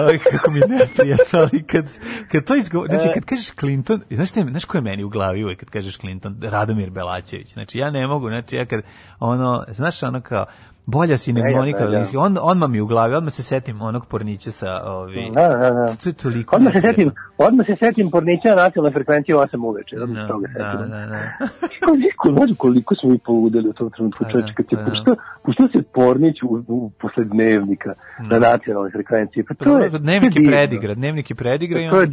[0.08, 1.84] Aj, kako mi je neprijatno, ali kad,
[2.32, 5.44] kad to izgovor, znači kad kažeš Clinton, znaš, te, znaš ko je meni u glavi
[5.44, 6.36] uvek kad kažeš Clinton?
[6.42, 7.52] Radomir Belačević.
[7.52, 8.82] Znači ja ne mogu, znači ja kad,
[9.20, 10.46] ono, znaš ono kao,
[10.86, 11.90] bolja si nego Monika ne, da.
[11.90, 12.16] Levinski.
[12.16, 15.86] On, odmah mi u glavi, odmah se setim onog pornića sa, ovi, Da, da, da.
[16.02, 19.66] to je toliko Odmah se setim, odmah se setim pornića na nacionalnoj frekvenciji u 8
[19.66, 19.96] uveče.
[19.96, 20.90] Da, Da, toga da, setim.
[20.90, 21.48] da, da.
[21.86, 24.90] Koliko, znaš koliko smo mi poludeli u tom trenutku, Pa da, kad se pa da.
[24.90, 25.14] pušta,
[25.44, 29.44] pušta se pornić u, u, posle dnevnika na nacionalnoj frekvenciji.
[29.44, 32.08] Pa to je, Dnevnik je predigra, dnevnik je predigra i To je.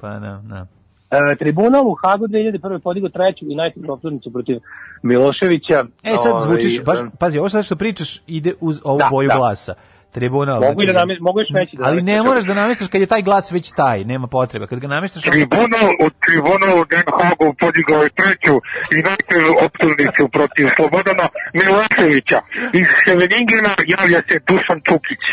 [0.00, 0.66] Pa da, da.
[1.12, 2.78] E, tribunal u Hagu 2001.
[2.78, 4.60] podigao treću i najtežu optužnicu protiv
[5.02, 5.84] Miloševića.
[6.02, 9.08] E, sad Ovaj, zvučiš, baš, e, pazi, ovo sad što pričaš ide uz ovu Da,
[9.10, 9.34] boju da.
[9.34, 9.74] glasa.
[10.12, 10.60] Tribunal.
[10.60, 13.00] Mogu i da znači- namest- mogu još veći da Ali ne moraš da namestiš kad
[13.00, 14.66] je taj glas već taj, nema potrebe.
[14.66, 15.22] Kad ga namestiš...
[15.22, 18.54] Tribunal u tribunal u Den Hagu podigao je treću
[18.92, 22.40] i najtežu optužnicu protiv Slobodana Miloševića.
[22.72, 25.22] Iz Seveningena javlja se Dušan Čukić.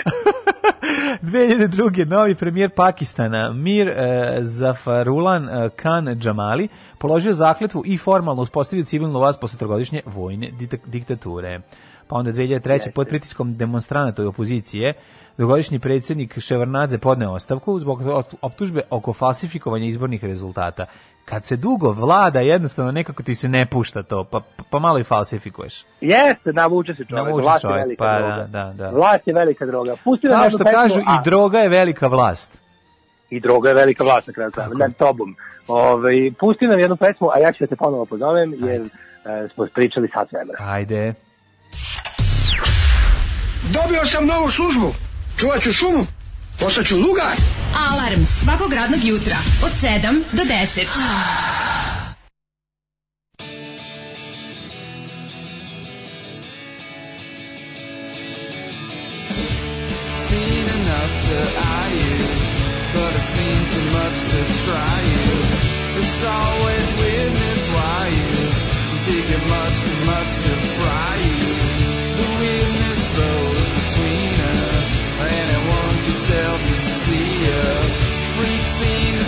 [1.22, 2.06] 2002.
[2.06, 3.94] novi premijer Pakistana Mir e,
[4.42, 6.68] Zafarulan e, Khan Džamali
[6.98, 10.50] položio zakletvu i formalno uspostavio civilnu vlast posle trogodišnje vojne
[10.86, 11.62] diktature.
[12.10, 12.92] Pa onda 2003.
[12.92, 14.94] pod pritiskom demonstranata i opozicije
[15.38, 18.02] dugogodišnji predsjednik Ševarnadze podneo ostavku zbog
[18.42, 20.86] optužbe oko falsifikovanja izbornih rezultata.
[21.26, 25.04] Kad se dugo vlada, jednostavno nekako ti se ne pušta to, pa, pa malo i
[25.04, 25.86] falsifikuješ.
[26.02, 27.26] Jeste, navuče se čovjek.
[27.26, 28.36] Navuče Vlast je čovjek, velika pa droga.
[28.36, 28.90] da, da, da.
[28.90, 29.96] Vlast je velika droga.
[30.04, 32.60] Pusti Kao što pesmu, kažu, a- i droga je velika vlast.
[33.30, 35.36] I droga je velika vlast na kraju krajeva, nad tobom.
[35.68, 39.68] Ove, pusti nam jednu pesmu, a ja ću da te ponovo pozovem, jer e, smo
[39.74, 40.58] pričali sat vremena.
[40.60, 41.14] Ajde.
[43.64, 44.96] Dobio sam novu službu.
[45.40, 46.08] Čuvat ću šumu.
[46.60, 47.36] Postaću lugar.
[47.90, 50.86] Alarm svakog radnog jutra od 7 do 10.
[60.30, 61.40] seen enough to
[61.78, 62.18] eye you,
[62.94, 65.28] but I've seen too much to try you.
[66.00, 68.30] It's always weirdness why you
[69.08, 71.49] dig it much too much to fry you.
[72.40, 77.92] The weirdness flows between us, anyone can tell to see us.
[78.40, 79.19] Freak scenes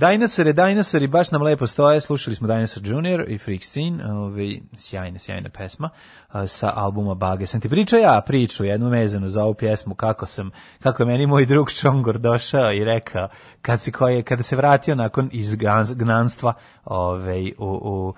[0.00, 5.18] Dinosaure, dinosauri, baš nam lepo stoje, slušali smo Dinosaur Junior i Freak Scene, ovaj, sjajna,
[5.18, 5.90] sjajna pesma
[6.28, 7.46] a, sa albuma Bage.
[7.46, 10.50] Sam ti pričao ja priču, jednu vezanu za ovu pjesmu, kako sam,
[10.82, 13.28] kako je meni moj drug Čongor došao i rekao,
[13.62, 16.54] kad se, koje, kada se vratio nakon izgnanstva
[16.84, 18.14] ovaj, u, u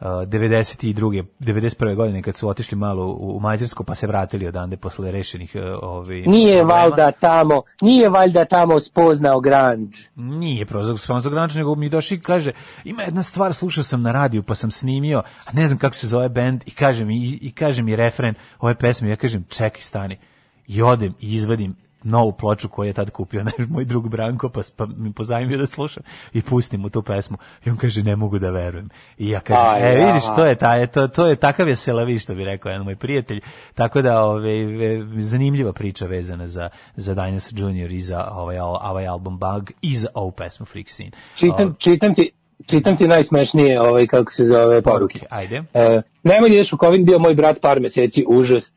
[0.00, 1.24] Uh, 92.
[1.40, 1.94] 91.
[1.94, 5.62] godine kad su otišli malo u, u Mađarsku pa se vratili odande posle rešenih uh,
[5.82, 6.80] ovaj Nije problema.
[6.80, 9.98] valjda tamo, nije valjda tamo spoznao grunge.
[10.16, 12.52] Nije prozor Sponzor Granč, nego mi došli kaže,
[12.84, 16.06] ima jedna stvar, slušao sam na radiju, pa sam snimio, a ne znam kako se
[16.06, 19.80] zove bend, i kaže mi, i, i kaže mi refren ove pesme, ja kažem, čekaj,
[19.80, 20.18] stani.
[20.66, 24.60] I odem i izvadim novu ploču koju je tad kupio naš moj drug Branko, pa,
[24.76, 26.02] pa mi pozajmio da slušam
[26.32, 27.36] i pustim mu tu pesmu.
[27.64, 28.88] I on kaže, ne mogu da verujem.
[29.18, 32.18] I ja kažem, Aj, e, vidiš, to je, taj, to, to je takav je selavi,
[32.18, 33.40] što bi rekao jedan moj prijatelj.
[33.74, 39.06] Tako da, ove, ve- zanimljiva priča vezana za, za Dinosaur Junior i za ovaj, ovaj
[39.06, 41.10] album Bug i za ovu pesmu Freak Scene.
[41.34, 42.30] Čitam, čitam ti,
[42.66, 45.20] čitam ti najsmešnije, ovaj, kako se zove, poruke.
[45.30, 45.62] Ajde.
[45.74, 48.72] E, nemoj da ideš u Kovin, bio moj brat par meseci, užas.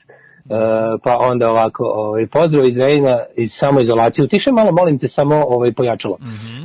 [0.49, 4.25] E, pa onda ovako, ovaj, pozdrav iz Rejna, iz samoizolacije.
[4.25, 6.17] Utiše malo, molim te, samo ovaj, pojačalo,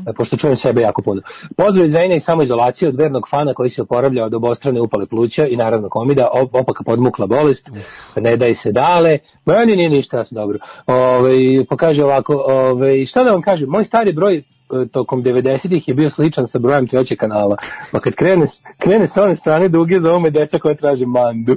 [0.06, 1.22] e, pošto čujem sebe jako puno.
[1.56, 5.46] Pozdrav iz Rejna iz samoizolacije od vernog fana koji se oporavlja od obostrane upale pluća
[5.46, 7.70] i naravno komida, op- opaka podmukla bolest,
[8.16, 10.58] ne daj se dale, meni nije ništa, ja sam dobro.
[10.86, 14.42] Ovaj, pa kaže ovako, ovaj, šta da vam kažem, moj stari broj
[14.92, 17.56] tokom 90-ih je bio sličan sa brojem trećeg kanala.
[17.92, 18.46] Pa kad krene,
[18.78, 21.56] krene sa one strane duge, zovu me deca koja traže mandu.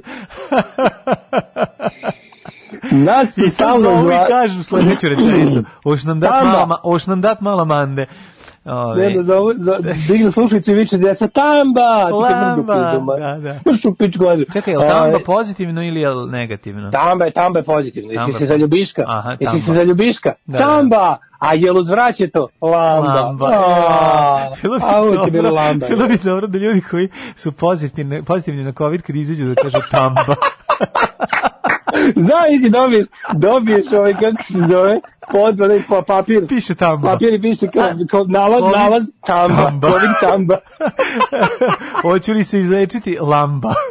[2.91, 4.25] Nas su stalno zva...
[4.27, 5.63] kažu sledeću rečenicu.
[5.83, 8.05] Hoš nam dat mala, ma- hoš nam dat mala mande.
[8.65, 12.03] Ove, Ne, da zovu, za, dignu slušalicu i viče djeca, tamba!
[12.03, 12.75] Lamba,
[13.17, 13.71] da, da.
[13.71, 14.45] Mrš u vadu.
[14.53, 16.91] Čekaj, je li tamba pozitivno ili je negativno?
[16.91, 18.11] Tamba je, tamba je pozitivno.
[18.11, 19.03] Jesi se je za ljubiška?
[19.07, 19.59] Aha, Jesi tamba.
[19.59, 20.33] se za ljubiška?
[20.45, 20.65] Da, da.
[20.65, 21.17] Tamba!
[21.39, 22.47] A jel uzvraće to?
[22.61, 23.21] Lamba.
[23.21, 23.45] Lamba.
[23.45, 25.87] A, Bilo bi, a dobro, lamba.
[25.87, 29.77] bilo bi dobro da ljudi koji su pozitivni, pozitivni na COVID kad izađu da kažu
[29.91, 30.35] tamba.
[32.15, 34.99] Znaš dobiješ, dobiješ ovaj, kako se zove,
[35.31, 36.47] podva, ne, pa, papir.
[36.47, 37.11] Piše tamba.
[37.11, 39.63] Papir i piše kao, kao nalaz, Covid nalaz, tamba.
[39.63, 39.91] tamba.
[39.91, 40.57] Covid tamba.
[42.01, 43.73] Hoću li se izlečiti lamba?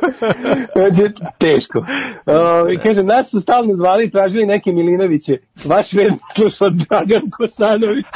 [0.76, 1.02] Znači,
[1.38, 1.78] teško.
[2.26, 5.38] O, kažem, nas su stalno zvali i tražili neke Milinoviće.
[5.64, 8.06] Vaš verni slušao Dragan Kosanović.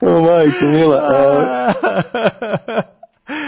[0.00, 0.96] o, majko, mila.
[0.96, 1.42] O,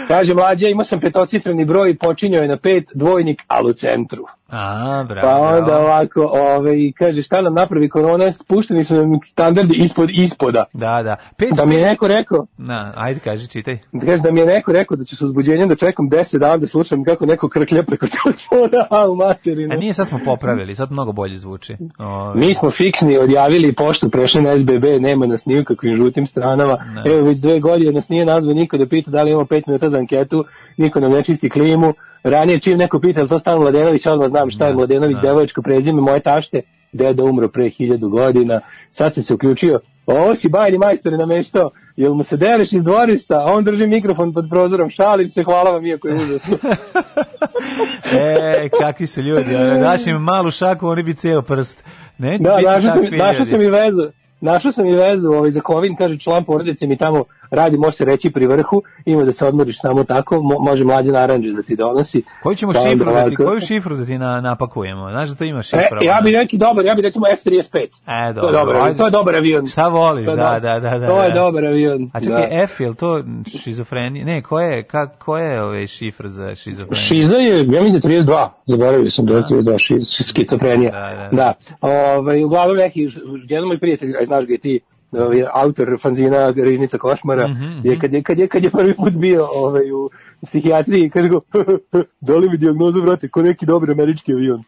[0.07, 4.25] kaže, mlađa, imao sam petocifreni broj počinjao je na pet, dvojnik, ali u centru.
[4.49, 5.27] A, bravo.
[5.27, 5.83] Pa onda bravo.
[5.83, 6.21] ovako,
[6.57, 10.63] ove, i kaže, šta nam napravi korona, spušteni su nam standardi ispod ispoda.
[10.73, 11.15] Da, da.
[11.37, 13.77] Pet, Da mi je neko rekao, Na, ajde, kaži, čitaj.
[13.91, 16.57] da kaže da mi je neko rekao da će se uzbuđenjem da čekam 10 dana
[16.57, 19.73] da slušam kako neko krklja preko telefona, a u materinu.
[19.73, 21.75] A nije sad smo popravili, sad mnogo bolje zvuči.
[21.99, 26.27] Ove, Mi smo fiksni, odjavili poštu, prešli na SBB, nema nas ni u kakvim žutim
[26.27, 26.77] stranama.
[26.95, 27.11] Ne.
[27.11, 29.89] Evo već dve godine nas nije nazvao niko da pita da li imamo pet minuta
[29.89, 30.45] za anketu,
[30.77, 31.93] niko nam ne čisti klimu.
[32.25, 35.21] Ranije čim neko pita, je to stan Mladenović, odmah znam šta je Da, Mladenović, da.
[35.21, 36.61] devojačko prezime, moje tašte,
[36.91, 38.61] deda umro pre hiljadu godina,
[38.91, 42.83] sad sam se uključio, ovo si bajni majstor je nameštao, jel mu se deliš iz
[42.83, 46.57] dvorišta, a on drži mikrofon pod prozorom, šalim se, hvala vam, iako je užasno.
[48.13, 51.83] E, kakvi su ljudi, daš im malu šaku, oni bi ceo prst.
[52.17, 54.11] Ne, Da, našao sam, našao sam i vezu.
[54.41, 57.23] Našao sam i vezu ovaj, za Kovin, kaže član porodice mi tamo
[57.55, 61.11] radi, može se reći pri vrhu, ima da se odmoriš samo tako, mo, može mlađe
[61.11, 62.23] naranđe da ti donosi.
[62.43, 65.11] Koju ćemo Pa šifru da ti, koju šifru da ti na, napakujemo?
[65.11, 65.99] Znaš da to ima E, šifra?
[66.03, 67.77] ja bi neki dobar, ja bi recimo F35.
[67.77, 68.97] E, To je dobar, ajde.
[68.97, 69.67] to je dobar avion.
[69.67, 71.07] Šta voliš, da, da, da, da.
[71.07, 71.35] To je da.
[71.35, 72.09] dobar avion.
[72.13, 72.63] A čekaj, da.
[72.63, 73.23] F, je li to
[73.63, 74.25] šizofrenija?
[74.25, 76.95] Ne, ko je, ka, ko je ovaj šifr za šizofreniju?
[76.95, 80.91] Šiza je, ja mislim 32, zaboravio sam da je 32, šiz, skizofrenija.
[80.91, 83.09] Da, Da, Ovaj, uglavnom neki,
[83.47, 84.79] jedan moj prijatelj, znaš ga i ti,
[85.13, 89.13] ovaj, autor fanzina Riznica Košmara, Mhm, je, kad, je, kad, je, kad je prvi put
[89.13, 90.09] bio ovaj, u
[90.43, 91.41] psihijatriji, kaže go,
[92.21, 94.63] da li mi dijagnozu vrate, ko neki dobar američki avion.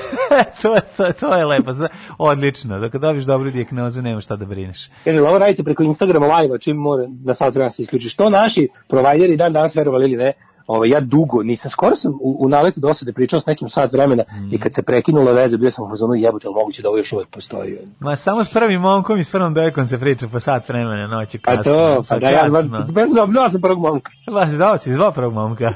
[0.62, 1.88] to, je- to, to je lepo, zna-
[2.18, 2.78] odlično.
[2.78, 4.88] Da kad dobiš dobru dijagnozu, nema šta da brineš.
[5.04, 8.08] Kaže, "Jel ovo radite preko Instagrama live čim mora na sat vremena se isključi.
[8.08, 10.32] Što naši provajderi dan danas verovali ili ne,
[10.66, 14.24] ovaj, ja dugo nisam, skoro sam u, u naletu dosade pričao s nekim sat vremena
[14.52, 17.12] i kad se prekinula veza, bio sam u fazonu jebote, ali moguće da ovo još
[17.12, 17.78] uvek postoji.
[18.00, 21.38] Ma samo s prvim momkom i s prvom devojkom se priča po sat vremena noću
[21.44, 21.72] Pa kasno.
[21.72, 22.48] to, pa da ja,
[22.92, 24.12] bez obnova sam prvog momka.
[24.26, 25.72] Pa si dao si zvao prvog momka.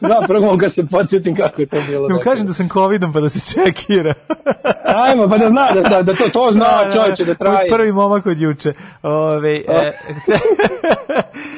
[0.00, 2.08] Da, prvog momka se podsjetim kako je to bilo.
[2.08, 2.32] Da mu dakle.
[2.32, 4.14] kažem da sam covidom pa da se čekira.
[4.84, 7.70] Ajmo, pa da zna, da, da, da to, to zna čovječe da traje.
[7.70, 8.72] Prvi momak od juče.
[9.02, 9.92] Ove, e,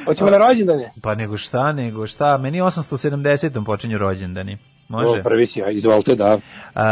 [0.04, 0.92] Hoćemo na rođendane?
[1.02, 2.38] pa nego šta, nego šta.
[2.38, 3.64] Meni 870.
[3.64, 4.58] počinju rođendani.
[4.90, 5.20] Može.
[5.20, 6.38] O, prvi si, ja, izvolite, da.
[6.74, 6.84] A,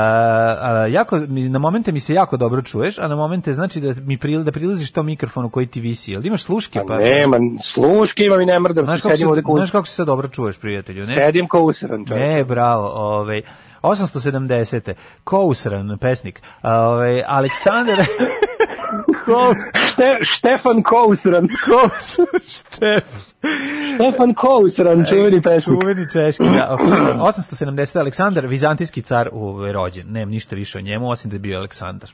[0.60, 4.18] a, jako, na momente mi se jako dobro čuješ, a na momente znači da mi
[4.18, 6.12] pril, da prilaziš tom mikrofonu koji ti visi.
[6.12, 6.80] Jel imaš sluške?
[6.88, 9.24] Pa, Nema, sluške imam i ne mrdam, Znaš kako, se,
[9.56, 11.06] znaš kako se sad dobro čuješ, prijatelju?
[11.06, 11.14] Ne?
[11.14, 12.38] Sedim kao usran, čovječe.
[12.38, 13.42] E, bravo, ovaj
[13.82, 14.92] 870.
[15.24, 16.42] Kousran, pesnik.
[16.62, 17.98] A, Ovaj Aleksandar
[19.24, 21.48] Kous, Šte, Štefan Kousran.
[21.64, 22.16] Kous,
[22.48, 23.04] Štef.
[23.94, 25.80] Stefan Kousran, čuveni pesnik.
[25.80, 26.74] Čuveni češki, da.
[26.74, 26.80] ok.
[26.80, 27.98] 870.
[27.98, 30.12] Aleksandar, vizantijski car ovaj, rođen.
[30.12, 32.10] Nemam ništa više o njemu, osim da je bio Aleksandar.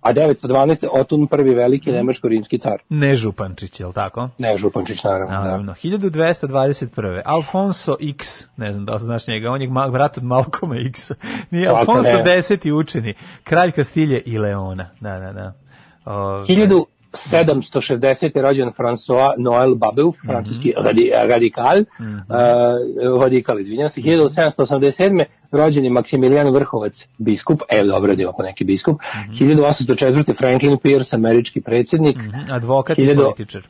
[0.00, 0.86] A 912.
[0.92, 2.82] Otun prvi veliki nemačko-rimski car.
[2.88, 4.28] Ne Župančić, je li tako?
[4.38, 5.36] Ne, Župančić, naravno.
[5.36, 5.44] Da.
[5.44, 5.74] Naravno.
[5.82, 7.22] 1221.
[7.24, 11.10] Alfonso X, ne znam da li znaš njega, on je brat od Malkoma X.
[11.50, 12.08] Nije Alfonso?
[12.26, 14.90] X učeni, kralj Kastilje i Leona.
[15.00, 15.52] Da, da, da.
[16.04, 16.46] Ove,
[17.14, 18.36] 1760.
[18.36, 24.00] je rođen François Noël Babeuf, francuski radi, radikal, uh, radikal, izvinjam se.
[24.00, 25.24] 1787.
[25.50, 29.00] rođen je Maksimilijan Vrhovac, biskup, evo dobro da neki biskup.
[29.30, 30.36] 1804.
[30.38, 32.16] Franklin Pierce, američki predsjednik.
[32.16, 33.62] mhm, Advokat i 1000 političar.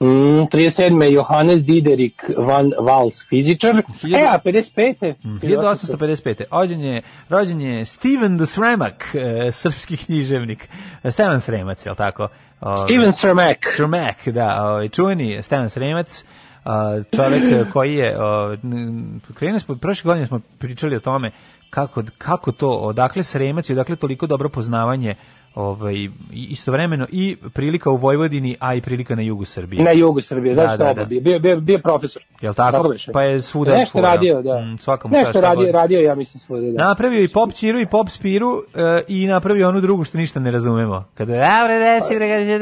[0.00, 1.12] Mm, 37.
[1.12, 3.82] Johannes Diderik van Wals, fizičar.
[4.14, 5.14] E, a 55.
[5.24, 6.44] Mm, 1855.
[6.50, 10.68] Rođen je, rođen je Steven the Sremak, e, srpski književnik.
[11.02, 12.28] E, Stevan Sremac, je li tako?
[12.60, 13.56] Ove, Steven Sremak.
[13.76, 16.24] Sremak, da, ovaj čuveni Stevan Sremac,
[16.64, 21.30] a, čovjek e, koji je o, n- krenuli smo prošle godine smo pričali o tome
[21.70, 25.14] kako kako to odakle Sremac i odakle toliko dobro poznavanje
[25.54, 29.82] ovaj istovremeno i prilika u Vojvodini, a i prilika na jugu Srbije.
[29.84, 31.00] Na jugu Srbije, Da, zašto da, oba?
[31.00, 31.04] da.
[31.04, 32.22] Bio, bio, bio, bio profesor.
[32.40, 32.92] Jel tako?
[33.12, 34.08] Pa je svuda Nešto fura.
[34.08, 34.60] radio, da.
[34.60, 35.74] Mm, svaka mu Nešto radio, god.
[35.74, 36.84] radio, ja mislim svoje, da.
[36.84, 40.50] Napravio i pop Čiru i pop Spiru e, i napravio onu drugu što ništa ne
[40.50, 41.04] razumemo.
[41.14, 42.58] Kada je desi, bre, kada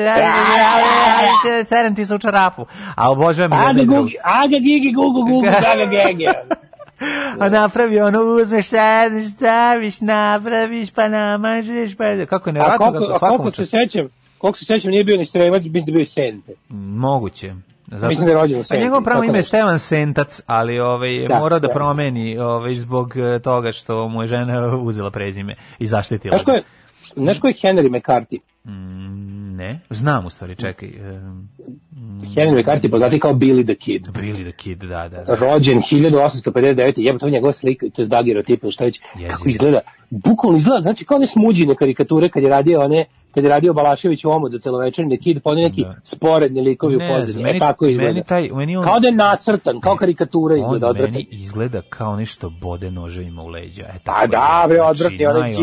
[1.56, 2.66] da sedem ti se u čarapu.
[2.94, 6.26] A obožavam jedno Aga, gugi, aga, gigi, gugu, gugu, gaga, gege.
[7.38, 12.26] A napravio ono, uzmeš sedneš, staviš, napraviš, pa namažeš, pa...
[12.26, 15.26] Kako ne A koliko, kako a koliko se sećam, koliko se sećam, nije bio ni
[15.26, 16.52] Sremac, mislim da bio i Sente.
[16.68, 17.54] Moguće.
[17.86, 19.42] Zato, Mislim da je rođen u Senti, njegovo pravo ime je.
[19.42, 24.26] Stevan Sentac, ali ovaj, Da, morao da promeni ovaj, zbog e, toga što mu je
[24.26, 26.38] žena uzela prezime i zaštitila.
[26.38, 26.62] Znaš ko je,
[27.16, 28.38] znaš ko je Henry McCarthy?
[28.64, 30.88] Mm, ne, znam u stvari, čekaj.
[31.12, 31.48] Um,
[32.26, 34.02] Henry McCarthy poznati kao Billy the Kid.
[34.04, 35.24] Billy the Kid, da, da.
[35.24, 35.34] da.
[35.36, 36.92] Rođen 1859.
[36.96, 39.00] Jebo, to je njegova slika, to je dagerotip ili šta već.
[39.14, 39.30] Jezivo.
[39.30, 39.80] Kako izgleda?
[40.10, 44.24] Bukvalno izgleda, znači kao one smuđine karikature kad je radio one kad je radio Balašević
[44.24, 45.94] u omu za celovečernji kid, pa neki Da.
[46.02, 47.42] sporedni likovi u Ne znam, pozadini.
[47.42, 48.08] meni- E, tako izgleda.
[48.08, 51.12] meni taj- meni on- Kao da je nacrtan, kao karikatura izgleda On odvratan.
[51.12, 53.82] meni izgleda kao nešto bode noževima u leđa.
[53.84, 54.68] E, Pa tako da, je.
[54.68, 55.56] bre, Znači, odvratni, onaj naj-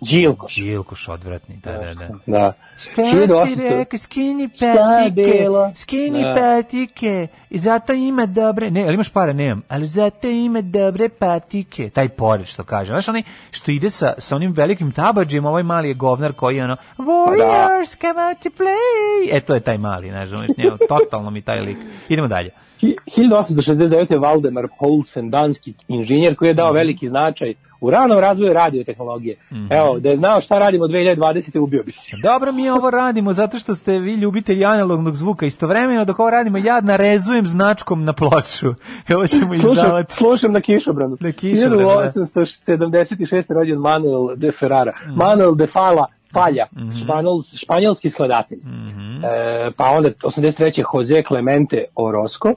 [0.00, 0.56] Đilkoš.
[0.56, 1.08] Đilkoš.
[1.08, 2.08] Odvratni, da, da, da.
[2.26, 2.52] Da.
[2.76, 5.72] Šta 1800 si rekao, skini patike, bilo?
[5.74, 6.34] skini Da.
[6.34, 11.90] patike, i zato ima dobre, ne, ali imaš para, nemam, ali zato ima dobre patike,
[11.90, 15.88] taj pored što kaže, znaš onaj što ide sa, sa onim velikim tabađem, ovaj mali
[15.88, 20.10] je govnar koji je ono, warriors come out to play, e to je taj mali,
[20.10, 21.78] znaš, ono, njemu, totalno mi taj lik,
[22.08, 22.50] idemo dalje.
[22.80, 24.12] Hi- 1869.
[24.12, 29.36] je Valdemar Poulsen, danski inženjer koji je dao veliki značaj u ranom razvoju radiotehnologije.
[29.70, 31.58] Evo, da je znao šta radimo 2020.
[31.58, 32.16] ubio bi se.
[32.22, 35.46] Dobro mi ovo radimo zato što ste vi ljubitelji analognog zvuka.
[35.46, 38.74] Istovremeno dok ovo radimo ja narezujem značkom na ploču.
[39.12, 40.14] Evo ćemo Slušam, izdavati.
[40.14, 41.16] slušam na kišobranu.
[41.20, 42.12] Na kišobranu, da.
[42.20, 43.52] 1876.
[43.52, 44.92] rođen Manuel de Ferrara.
[45.16, 46.66] Manuel de Fala, Falja,
[47.02, 48.58] španjol, španjolski skladatelj.
[48.58, 50.84] E, pa onda 83.
[50.94, 52.54] Jose Clemente Orozco.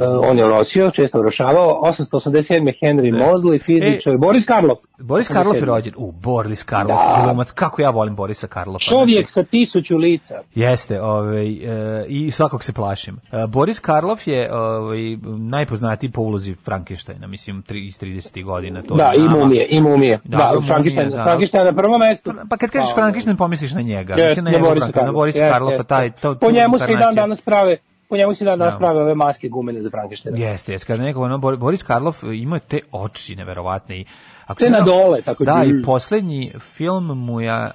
[0.00, 1.80] E, on je orosio, često orošavao.
[1.84, 2.72] 887.
[2.82, 4.16] Henry Mosley, fizičar.
[4.16, 4.82] Boris Karloff.
[4.98, 5.64] Boris Karloff je 87..
[5.66, 5.94] rođen.
[5.96, 7.22] U, Boris Karloff, Da.
[7.24, 7.50] glumac.
[7.50, 8.84] Kako ja volim Borisa Karloffa.
[8.84, 10.40] Čovjek sa tisuću lica.
[10.54, 13.20] Jeste, ovaj, e, i svakog se plašim.
[13.32, 18.44] E, Boris Karloff je ovaj, najpoznatiji po ulozi Frankensteina, mislim, tri, iz 30.
[18.44, 18.82] godina.
[18.82, 20.20] To Da, i mumije, i mumije.
[20.24, 21.22] Da, Da, Frankenstein, da.
[21.22, 22.32] Frankenstein na prvom mestu.
[22.50, 24.14] Pa kad kažeš Pa, Frankenstein pomisliš na njega.
[24.16, 25.12] Mislim, na, na Borisa Frankenstein, na Karloffa.
[25.12, 27.76] Borisa Karloffa, taj, to, Po njemu se i dan danas prave
[28.08, 28.76] po njemu se Da.
[28.78, 30.38] prave ove maske gumene za Frankensteina.
[30.38, 34.04] Jeste, jeste, kaže neko, ono, Bor- Boris Karloff ima te oči neverovatne i
[34.46, 37.70] ako Te na dole, tako Da, dž- i poslednji film mu ja,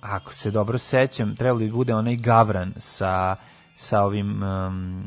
[0.00, 3.36] ako se dobro sećam, trebalo bi bude onaj Gavran sa
[3.76, 5.04] sa ovim um,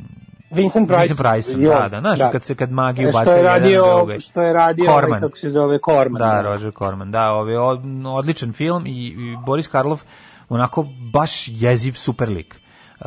[0.51, 1.01] Vincent Price.
[1.01, 1.19] Vincent
[1.55, 4.19] on, da, da, znaš, kad se kad magiju E, što bacaju je jedan radio, drugoj.
[4.19, 5.21] Što je radio, ovaj, Corman.
[5.21, 6.19] kako se zove, Corman.
[6.19, 10.03] Da, Roger Corman, da, ovaj od, odličan film i, i Boris Karloff
[10.49, 12.61] onako baš jeziv super lik.
[12.99, 13.05] Uh,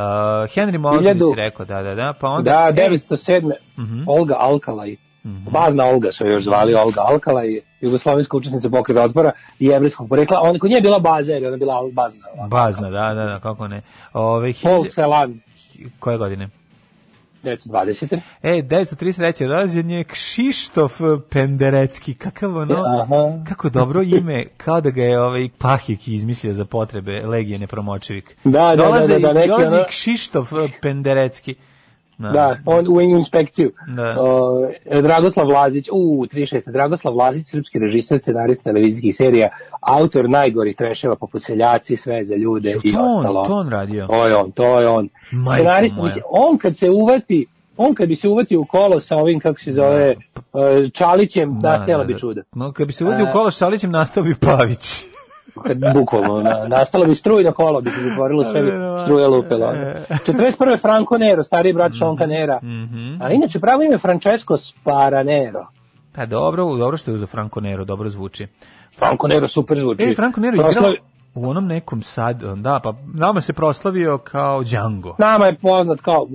[0.54, 2.50] Henry si rekao, da, da, da, pa onda...
[2.72, 3.52] Da, ej, 907.
[3.78, 4.02] Mhm.
[4.06, 4.96] Olga Alkalaj.
[5.24, 7.48] Bazna Olga su je još zvali Olga Alkalaj,
[7.80, 10.40] jugoslovenska učesnica pokreta otpora i jevrijskog porekla.
[10.42, 12.26] Ona kod nje je bila baza, jer je ona bila bazna.
[12.48, 13.82] Bazna, da, da, da, kako ne.
[14.12, 15.40] Ove, Paul Celan.
[15.98, 16.48] koje godine?
[17.44, 18.20] 1920.
[18.42, 19.46] E, 933.
[19.48, 21.00] rođen je Kšištof
[21.30, 22.14] Penderecki.
[22.14, 23.44] Kakav ono, Aha.
[23.48, 28.36] kako dobro ime, kao da ga je ovaj Pahik izmislio za potrebe Legije nepromočivik.
[28.44, 30.52] Da, da, da, Dolaze, da, da, neki dolazi ono- Kšištof
[30.82, 31.54] Penderecki.
[32.20, 33.72] Da, on u inspekciju.
[33.96, 34.16] Da.
[34.20, 34.68] O,
[35.02, 36.70] Dragoslav Lazić, u 36.
[36.72, 39.48] Dragoslav Lazić, srpski režiser, scenarista televizijskih serija,
[39.80, 43.46] autor najgorih treševa poput Seljaci, sve za ljude i to on, ostalo.
[43.46, 44.06] to on radio?
[44.06, 45.08] To je on, to je on.
[45.32, 46.04] Majko Scenarista, moja.
[46.04, 49.60] mislim, on kad se uvati, on kad bi se uvatio u kolo sa ovim, kako
[49.60, 50.16] se zove, e,
[50.92, 52.42] Čalićem, da, stela bi čuda.
[52.52, 53.08] No, kad bi se E.
[53.08, 55.04] u kolo s Šalićem, nastao bi Pavić.
[55.62, 58.70] Kad, bukvalno, na, nastalo bi strujno kolo, bi se zatvorilo, sve bi
[59.02, 59.66] struje lupilo.
[59.66, 60.80] 41.
[60.80, 62.60] Franco Nero, stariji brat Sean Canera.
[63.20, 65.66] A inače, pravo ime Francesco Sparanero.
[66.12, 68.46] Pa dobro, dobro što je uzeo Franco Nero, dobro zvuči.
[68.98, 70.04] Franco Nero super zvuči.
[70.04, 70.92] E, Franco Nero igrao
[71.34, 75.16] u onom nekom sad, da, pa nama se proslavio kao Django.
[75.18, 76.26] Nama je poznat kao,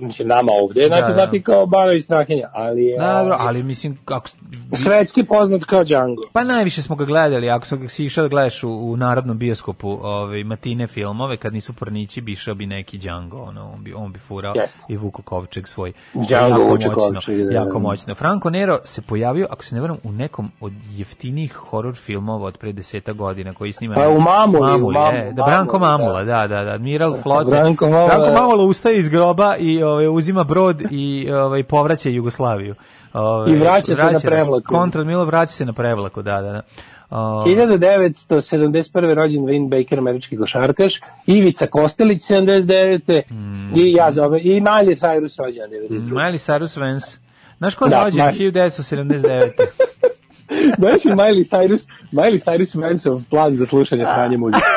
[0.00, 3.98] mislim, nama ovde je Da, najpoznatiji kao Banović Strahinja, ali je Dobro, ovaj, ali mislim,
[4.04, 4.28] kako,
[4.72, 6.22] svetski poznat kao Django.
[6.32, 9.88] Pa najviše smo ga gledali, ako sam si išao da gledaš u, u narodnom bioskopu
[10.02, 14.12] ovaj, matine filmove, kad nisu pornići, bi išao bi neki Django, ono, on bi, on
[14.12, 14.78] bi furao Jeste.
[14.88, 15.92] i Vuko Kovčeg svoj.
[16.14, 17.52] Django jako vuče moćno, Kovčeg, da, da.
[17.52, 18.14] jako moćno.
[18.14, 22.58] Franco Nero se pojavio, ako se ne varam, u nekom od jeftinijih horor filmova od
[22.58, 23.94] pre deseta godina, koji snima...
[23.94, 27.50] Pa u Mamuli, Mamuli, Mamu- e, da, Branko Mamuli, Mamula, da, da, da, Admiral Flote.
[27.50, 28.40] Branko Mamula, Branko da.
[28.40, 32.74] Mamula ustaje iz groba i ovaj, uzima brod i ovaj, povraća Jugoslaviju.
[33.12, 34.66] Ovaj, I vraća se na prevlaku.
[34.68, 36.52] Kontra Milo vraća se na prevlaku, da, da.
[36.52, 36.62] da.
[37.10, 39.14] O, 1971.
[39.14, 43.22] rođen Vin Baker, američki košarkaš, Ivica Kostelić, 79.
[43.30, 43.78] Mm.
[43.78, 46.12] I ja zove, i Miley Cyrus rođen, 92.
[46.14, 47.18] Miley Cyrus Vance.
[47.58, 48.20] Znaš ko je Da, rođen?
[48.26, 48.52] Miley.
[48.52, 49.50] 1979.
[50.78, 54.62] Znaš li Miley Cyrus, Miley Cyrus Vanceov plan za slušanje sranje muzike?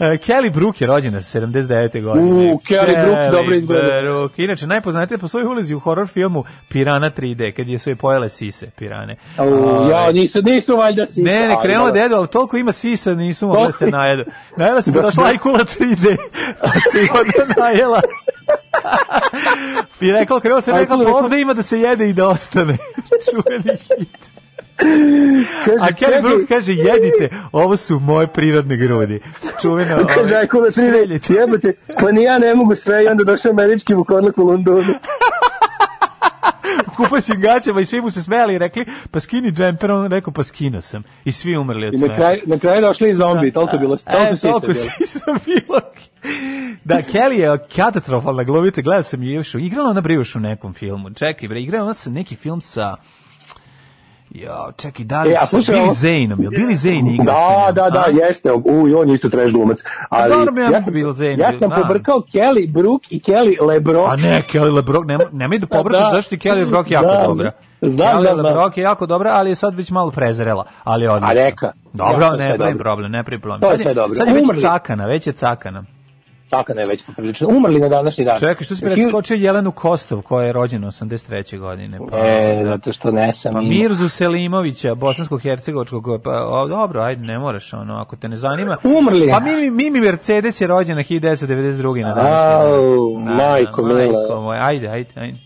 [0.00, 2.02] E, Kelly Brook je rođena 79.
[2.02, 2.52] godine.
[2.52, 4.28] U, Kelly Brook dobro izgleda.
[4.36, 8.28] Inače, najpoznatija po svojoj ulozi u horror filmu Pirana 3D, kad je su je pojele
[8.28, 9.16] sise, pirane.
[9.38, 11.20] U, Ovaj, ja, nisu, nisu valjda sisa.
[11.20, 11.92] Ne, ne, dobro.
[11.92, 14.24] da jedu, ali toliko ima sisa, nisu mogli da se najedu.
[14.56, 16.16] Najela se Da došla i kula 3D,
[16.60, 18.00] pa se onda najela.
[20.00, 22.76] I rekao, krenulo se, rekao, ovde ima da se jede i da ostane.
[23.30, 24.36] Čuveni hit.
[25.64, 29.20] Kaže, A Kelly čekaj, Brook kaže, jedite, ovo su moje prirodne grudi.
[29.62, 31.34] Čuveno, Kaže, ovaj, ajko da sride, streljite.
[31.34, 34.94] jebate, pa ni ja ne mogu sve i onda došao američki vukodlak u Londonu.
[36.96, 40.32] kupao si gaćama i svi mu se smejali i rekli, pa skini džemper, on rekao,
[40.32, 41.02] pa skino sam.
[41.24, 42.12] I svi umrli od I smeha.
[42.12, 44.74] na kraju, na kraju došli i zombi, toliko je bilo, toliko e, toliko bilo.
[44.74, 45.80] sisa bilo.
[46.84, 50.74] Da, Kelly je katastrofalna glumica, gledao sam je još, igrala ona bre još u nekom
[50.74, 51.10] filmu.
[51.10, 52.96] Čekaj bre, igrala ona sa neki film sa
[54.36, 57.34] Jo, čekaj, da li E, a sa slušaj, Billy ovo- Zaneom, je Billy Zane igra
[57.34, 58.10] sa Da, da, da, a?
[58.18, 58.52] jeste.
[58.52, 59.78] U, i on je isto trash glumac.
[60.08, 61.76] Ali dobro bi ja ja sam, bio Zane, ja sam da.
[61.76, 64.10] pobrkao Kelly Brook i Kelly LeBron.
[64.10, 66.10] A ne, Kelly LeBrock, nema, nemoj da pobrkaš, Da.
[66.10, 67.52] zašto je Kelly LeBrock jako Da, dobra.
[67.82, 68.46] znam, Kelly znam.
[68.46, 71.30] LeBrock je jako dobra, ali je sad već malo prezrela, ali odlično.
[71.30, 71.72] A neka.
[71.92, 73.60] Dobro, Ja, ne pravi problem, ne pravi problem.
[73.60, 74.14] To je sve dobro.
[74.14, 75.84] Sad je već cakana, već je cakana.
[76.46, 77.48] Sakana je već poprilično.
[77.48, 78.38] Umrli na današnji dan.
[78.38, 81.58] Čekaj, što si mi skočio Jelenu Kostov, koja je rođena 83.
[81.58, 81.98] godine.
[82.10, 82.64] Pa, E, da.
[82.66, 83.60] zato što ne sam Pa.
[83.60, 86.30] Mirzu Selimovića, bosansko-hercegovačkog, pa
[86.68, 88.76] dobro, ajde, ne moraš, ono, ako te ne zanima.
[88.84, 89.28] Umrli.
[89.30, 92.02] Pa Mimi, Mimi Mercedes je rođena 1992.
[92.02, 92.72] na današnji dan.
[92.74, 94.18] Au, Da, majko da, mila.
[94.18, 95.38] majko ajde, ajde, ajde.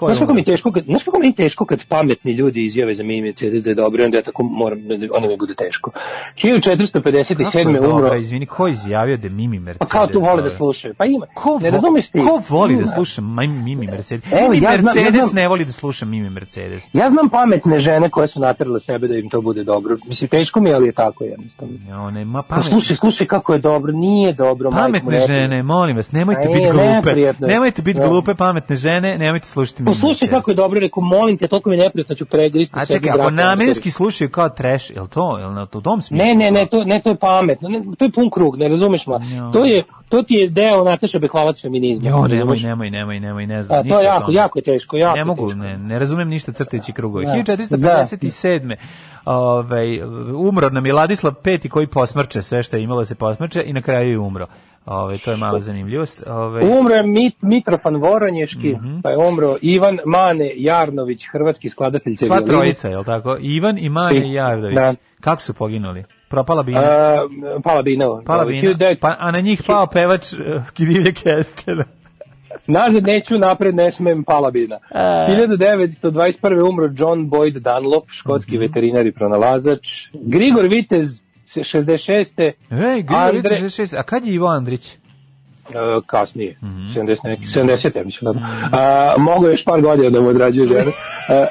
[0.00, 3.02] Ko Znaš kako mi teško kad, znaš kako mi teško kad pametni ljudi izjave za
[3.04, 4.78] Mercedes da je dobro, onda ja tako moram,
[5.12, 5.90] onda mi bude teško.
[6.36, 7.44] 1457.
[7.44, 9.90] Kako je umro, dobra, izvini, ko je izjavio da je Mimi pa Mercedes?
[9.90, 10.94] kao tu vole da slušaju.
[10.94, 12.18] Pa ima, Ko, ne razumeš ti?
[12.20, 14.32] ko voli da sluša Mimi Mercedes?
[14.32, 16.88] Evo, Mimi ja znam- ja Mercedes znam- ne voli da sluša Mimi Mercedes.
[16.92, 19.96] Ja znam pametne žene koje su naterale sebe da im to bude dobro.
[20.06, 21.74] Mislim, teško mi je, ali je tako jednostavno.
[21.88, 24.70] Ja, ne, ma Pa pamet, slušaj, slušaj kako je dobro, nije dobro.
[24.70, 27.46] pametne žene, molim vas, nemojte A biti glupe.
[27.46, 28.08] Nemojte biti Da.
[28.08, 30.38] glupe, pametne žene, nemojte slušati Poslušaj Mercedes.
[30.38, 33.20] kako je dobro, rekao, molim te, toliko mi je neprijatno, ću pregristi A sebi čekaj,
[33.20, 36.26] ako namenski slušaju kao trash, je li to, je li na u tom smislu?
[36.26, 39.06] Ne, ne, ne, to, ne, to je pametno, ne, to je pun krug, ne razumeš
[39.06, 39.20] ma.
[39.52, 42.08] To je, to ti je deo Nataša Behlavac feminizma.
[42.08, 42.62] Jo, nemoj, razumeš?
[42.62, 43.80] nemoj, nemoj, nemoj, ne znam.
[43.80, 44.36] A, to je jako, tome.
[44.36, 45.58] jako je teško, jako ne mogu, teško.
[45.58, 47.24] ne, ne razumem ništa crtajući krugove.
[47.24, 47.32] Da.
[47.32, 48.76] 1457.
[49.24, 50.02] Ovaj,
[50.34, 53.72] umro nam je Ladislav V koji posmrče sve što je imalo da se posmrče i
[53.72, 54.46] na kraju je umro.
[54.86, 56.22] Ovaj, to je mala zanimljivost.
[56.26, 59.00] Ovaj, Umro je Mit, Mitrofan Voronješki, Mhm.
[59.00, 62.52] pa je umro Ivan Mane Jarnović, hrvatski skladatelj te sva violine.
[62.52, 63.36] trojica, je li tako?
[63.40, 64.18] Ivan i Mane Svi.
[64.20, 64.74] i Jardović.
[64.74, 64.94] Da.
[65.20, 66.04] Kako su poginuli?
[66.28, 66.80] Propala bina?
[66.80, 67.18] A,
[67.64, 68.04] pala bina.
[68.26, 68.60] Pala bina.
[68.62, 70.38] 1900 Pa, a na njih pao pevač uh,
[70.78, 71.84] Divlje Kestena.
[72.68, 74.78] Nazad neću, napred ne smem, pala bina.
[74.90, 74.98] E.
[75.28, 76.32] 1921.
[76.62, 78.60] umro John Boyd Dunlop, škotski Mhm.
[78.60, 80.08] veterinar i pronalazač.
[80.14, 81.20] Grigor Vitez,
[81.52, 82.40] 66.
[82.40, 82.52] Ej,
[82.94, 83.94] Grigor Andre- Vitez 66.
[83.94, 84.90] A kad je Ivo Andrić?
[84.90, 85.72] E,
[86.06, 86.86] kasnije, Mhm.
[86.90, 88.32] 70 neki, 70 ja mislim.
[88.32, 88.40] da.
[88.72, 90.90] A, mogu još par godina da mu odrađuje ženu.
[91.30, 91.46] E,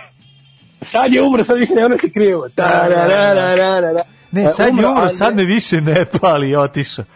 [0.82, 2.50] sad je umro, sad više ne ono se krivo.
[2.50, 4.02] Ta-ra-ra-ra-ra-ra.
[4.32, 7.06] Ne, E, sad je umro, Andrej- sad me više ne pali otišao.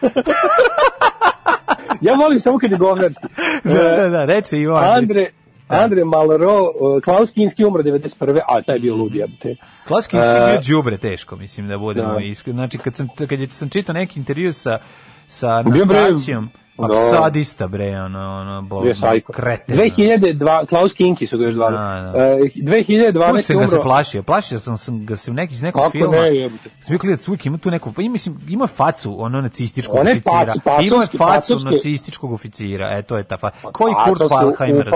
[2.00, 3.22] Ja volim samo kad je govnarski.
[3.64, 5.10] da, da, da, reče Ivo Andrić.
[5.10, 5.30] Andre,
[5.68, 8.40] Andre Malro, uh, Klaus Kinski umro 91.
[8.48, 9.56] A, taj je bio lud, jebote.
[9.86, 12.20] Klaus Kinski je bio đubre teško, mislim da budemo Da.
[12.20, 12.56] iskreni.
[12.56, 14.78] Znači kad sam kad je sam čitao neki intervju sa
[15.26, 16.94] sa Anastasijom, pa Da.
[16.94, 18.84] sadista bre, ono ono bol.
[19.26, 19.76] Kreten.
[19.76, 21.72] 2002, Klaus Kinki su ga još zvali.
[21.72, 22.34] Da, da.
[22.34, 23.30] Uh, 2012.
[23.30, 25.90] Uvijek sam ga se plašio, plašio sam, sam ga se u neki iz nekog Kako
[25.92, 26.16] filma.
[26.16, 26.70] ne, jebote.
[26.76, 30.32] Sam bio uvijek ima tu neku, pa ima, mislim, ima facu ono nacističkog One oficira.
[30.34, 33.56] pac- pacovske- ima facu pacovske- nacističkog oficira, e, to je ta faca.
[33.62, 34.90] Koji Kurt Pacovske Falkheimer,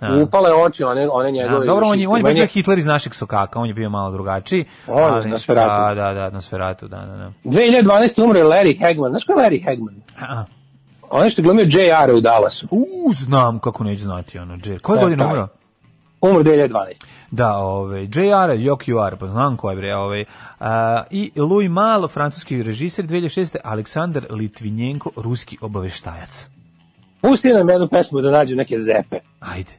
[0.00, 0.22] Da.
[0.22, 1.66] Upale oči, one, one Da, njegove.
[1.66, 4.64] dobro, on je, on je bio Hitler iz našeg sokaka, on je bio malo drugačiji.
[4.86, 5.94] On je Nosferatu.
[5.94, 7.30] Da, da, da, na sferatu, da, da, da.
[7.44, 8.22] 2012.
[8.24, 9.10] umro je Larry Hagman.
[9.10, 9.94] Znaš ko je Larry Hagman?
[10.20, 10.44] A,
[11.10, 12.66] On je što glumio JR u Dallasu.
[12.70, 14.78] U, znam kako neću znati, ono, J.
[14.78, 15.48] Koje E, godine umro?
[16.20, 17.04] Umro 2012.
[17.30, 18.50] Da, ovaj, JR,
[18.94, 20.24] UR, pa znam ko je bre, ovaj,
[20.60, 23.56] a, i Louis Mal, francuski režiser 2006.
[23.64, 26.48] Aleksandar Litvinjenko, ruski obaveštajac.
[27.20, 29.18] Pusti nam jednu pesmu da nađem neke zepe.
[29.40, 29.70] Ajde.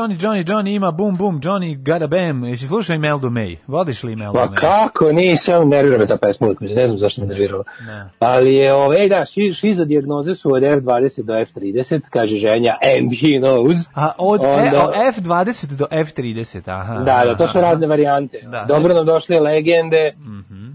[0.00, 2.44] Johnny, Johnny, Johnny ima bum bum, Johnny got a bam.
[2.44, 3.56] Jesi slušao Imeldu May?
[3.66, 4.54] Vodiš li Imeldu Pa May?
[4.54, 7.64] kako, nisam, nervira me ta pesma ne znam zašto me nervirala.
[7.86, 8.10] Ne.
[8.18, 13.10] Ali je, ove, da, ši, šiza dijagnoze su od F20 do F30, kaže ženja, and
[13.20, 13.88] he knows.
[13.94, 16.94] A od Onda- e, od F20 do F30, aha.
[16.94, 17.70] Da, da, to su aha.
[17.70, 18.38] razne varijante.
[18.42, 18.64] Da.
[18.68, 20.14] Dobro nam došle legende,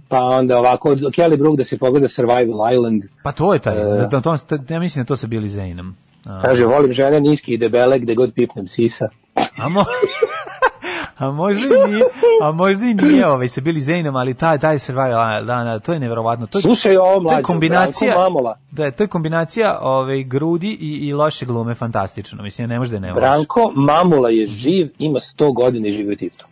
[0.08, 3.78] pa onda ovako, od Kelly Brook da se pogleda Survival Island, Pa to je taj,
[3.82, 3.98] E.
[3.98, 4.38] da, da, to,
[4.70, 5.96] ja mislim da to sa Billy Zaneom.
[6.42, 9.10] Kaže, volim žene niski i debele, gde god pipnem sisa.
[9.36, 9.86] a, mo-
[11.18, 12.04] A možda i nije,
[12.42, 15.94] a možda i nije ovaj, se bili Zejnom, ali taj, taj survival, da, da, to
[15.94, 16.46] je neverovatno.
[16.46, 18.58] To, je- Slušaj ovo, to je mlađo, kombinacija, Mamola.
[18.72, 22.44] da, to je kombinacija ovaj, grudi i, i loše glume fantastično.
[22.44, 23.22] Mislim, ne može da je ne voliš.
[23.22, 26.46] Branko Mamula je živ, ima 100 godina i živi u Tiftu.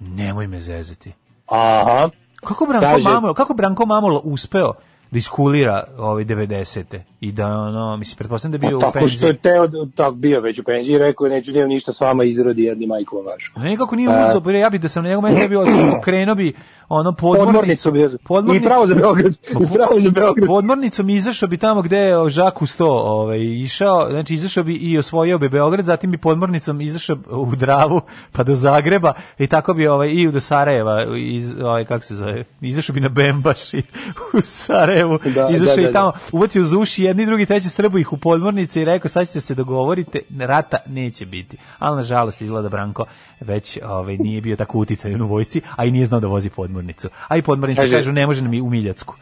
[0.00, 1.12] Nemoj me zezati.
[1.46, 2.08] Aha.
[2.36, 4.72] Kako Branko Kaže- Mamolo, kako Branko Mamolo uspeo
[5.10, 6.84] da iskulira ove 90.
[7.20, 9.26] i da ono, mislim, pretpostavljam da bio Pa u tako što penziji.
[9.26, 12.24] je teo, da- tako bio već u penziji rekao je neću nemam ništa s vama
[12.24, 13.52] izrodi jedni majku vašu.
[13.56, 14.12] Ne, kako nije E.
[14.38, 16.52] uzeo, ja bi da sam na njegovom mestu ja bi odsudno, krenuo bi
[16.88, 17.90] ono Podmornicu
[18.26, 18.50] podmornicu.
[18.50, 20.46] bi- i pravo za Beograd, i pravo za Beograd.
[20.46, 24.98] Podmornicom izašao bi tamo gde je Žak u sto ovaj, išao, znači izašao bi i
[24.98, 28.00] osvojio bi Beograd, zatim bi podmornicom izašao u Dravu,
[28.32, 32.44] pa do Zagreba i tako bi ovaj, i do Sarajeva, iz, ovaj, kako se zove,
[32.60, 33.82] izašao bi na Bembaš i
[34.34, 34.40] u
[35.00, 38.12] Sarajevu, Da, izašao da, i da, tamo, uvatio uz uši jedni, drugi, treći strbu ih
[38.12, 41.56] u podmornice i rekao sad ćete se dogovorite, rata neće biti.
[41.78, 43.04] Ali nažalost izgleda Branko
[43.40, 47.08] već ovaj, nije bio tako uticajan u vojsci, a i nije znao da vozi podmornicu.
[47.28, 49.14] A i podmornice kažu ne može nam i u Miljacku.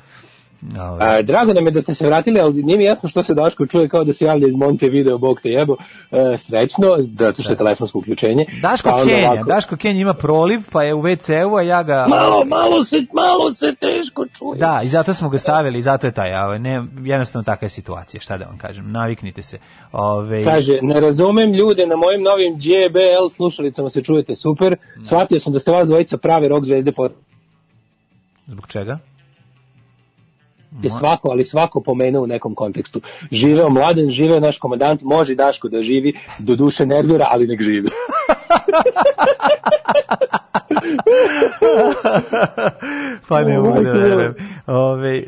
[0.78, 1.18] Ovaj.
[1.18, 3.66] A, drago nam je da ste se vratili, ali nije mi jasno što se Daško
[3.66, 5.76] čuje kao da se javlja iz Monte Video, bog te jebo.
[6.10, 8.44] E, srećno, zato što je telefonsko uključenje.
[8.62, 12.06] Daško Pa Kenja, ovako- Daško Kenja ima proliv, pa je u WC-u, a ja ga...
[12.09, 14.59] Malo, malo se, malo se teško čuje.
[14.59, 17.70] Da, i zato smo ga stavili, i zato je taj, a ne, jednostavno takva je
[17.70, 19.59] situacija, šta da vam kažem, naviknite se.
[19.93, 24.76] Ove, Kaže, ne razumem ljude, na mojim novim JBL slušalicama se čujete super.
[25.05, 27.09] Shvatio sam da ste vas dvojica prave rock zvezde po
[28.47, 28.98] Zbog čega?
[30.83, 33.01] Je svako, ali svako pomenuo u nekom kontekstu.
[33.33, 37.89] Živeo mladen, živeo naš komandant, može Daško da živi, do duše nervira, ali nek živi.
[43.29, 44.35] pa ne mogu da verujem.
[44.67, 45.23] Ove,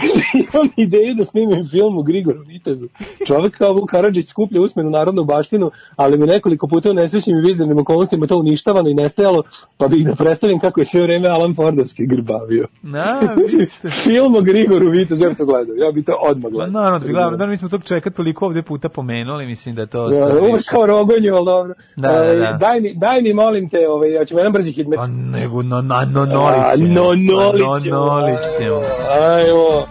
[0.52, 2.88] imam ideju da snimim film u Grigoru Vitezu.
[3.26, 7.40] Čovek kao Vuk Karadžić skuplja usmenu narodnu baštinu, ali mi nekoliko puta u nesrećnim i
[7.40, 9.42] vizirnim okolnostima to uništavano i nestajalo,
[9.76, 12.66] pa bih da predstavim kako je sve vreme Alan Fordovski grbavio.
[12.82, 16.70] na, ste- film o Grigoru Ja bi to gledao, ja bi to odmah Ma gledao.
[16.72, 19.86] naravno, da bi gledali, da mi smo tog čovjeka toliko ovde puta pomenuli, mislim da
[19.86, 21.74] to Da, sad uvek kao rogonju, ali dobro.
[21.96, 22.56] Da, da, E, da.
[22.60, 24.96] Daj, mi, daj mi, molim te, ovaj, ja ćemo jedan brzi hitmet.
[24.96, 26.94] Pa nego, no, na, no, A, nolićemo.
[26.94, 27.96] no, nolićemo.
[27.96, 28.80] No, nolićemo.
[29.20, 29.86] Ajmo.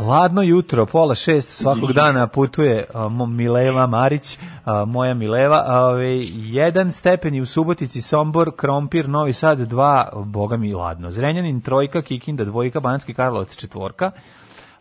[0.00, 2.84] Ladno jutro, pola šest svakog dana putuje
[3.28, 4.38] Mileva Marić,
[4.70, 5.64] a, moja Mileva.
[5.68, 11.10] Ove, jedan stepen u Subotici, Sombor, Krompir, Novi Sad, dva, boga mi ladno.
[11.10, 14.10] Zrenjanin, trojka, Kikinda, dvojka, Banski Karlovac, četvorka.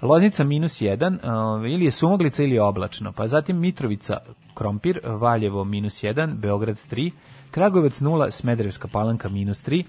[0.02, 3.11] Loznica minus jedan, ove, ili je sumaglica ili je oblačno.
[3.11, 4.18] Pa zatim Mitrovica,
[4.53, 7.11] Krompir, Valjevo minus jedan, Beograd 3,
[7.52, 9.84] Kragujevac 0, Smederevska palanka minus 3,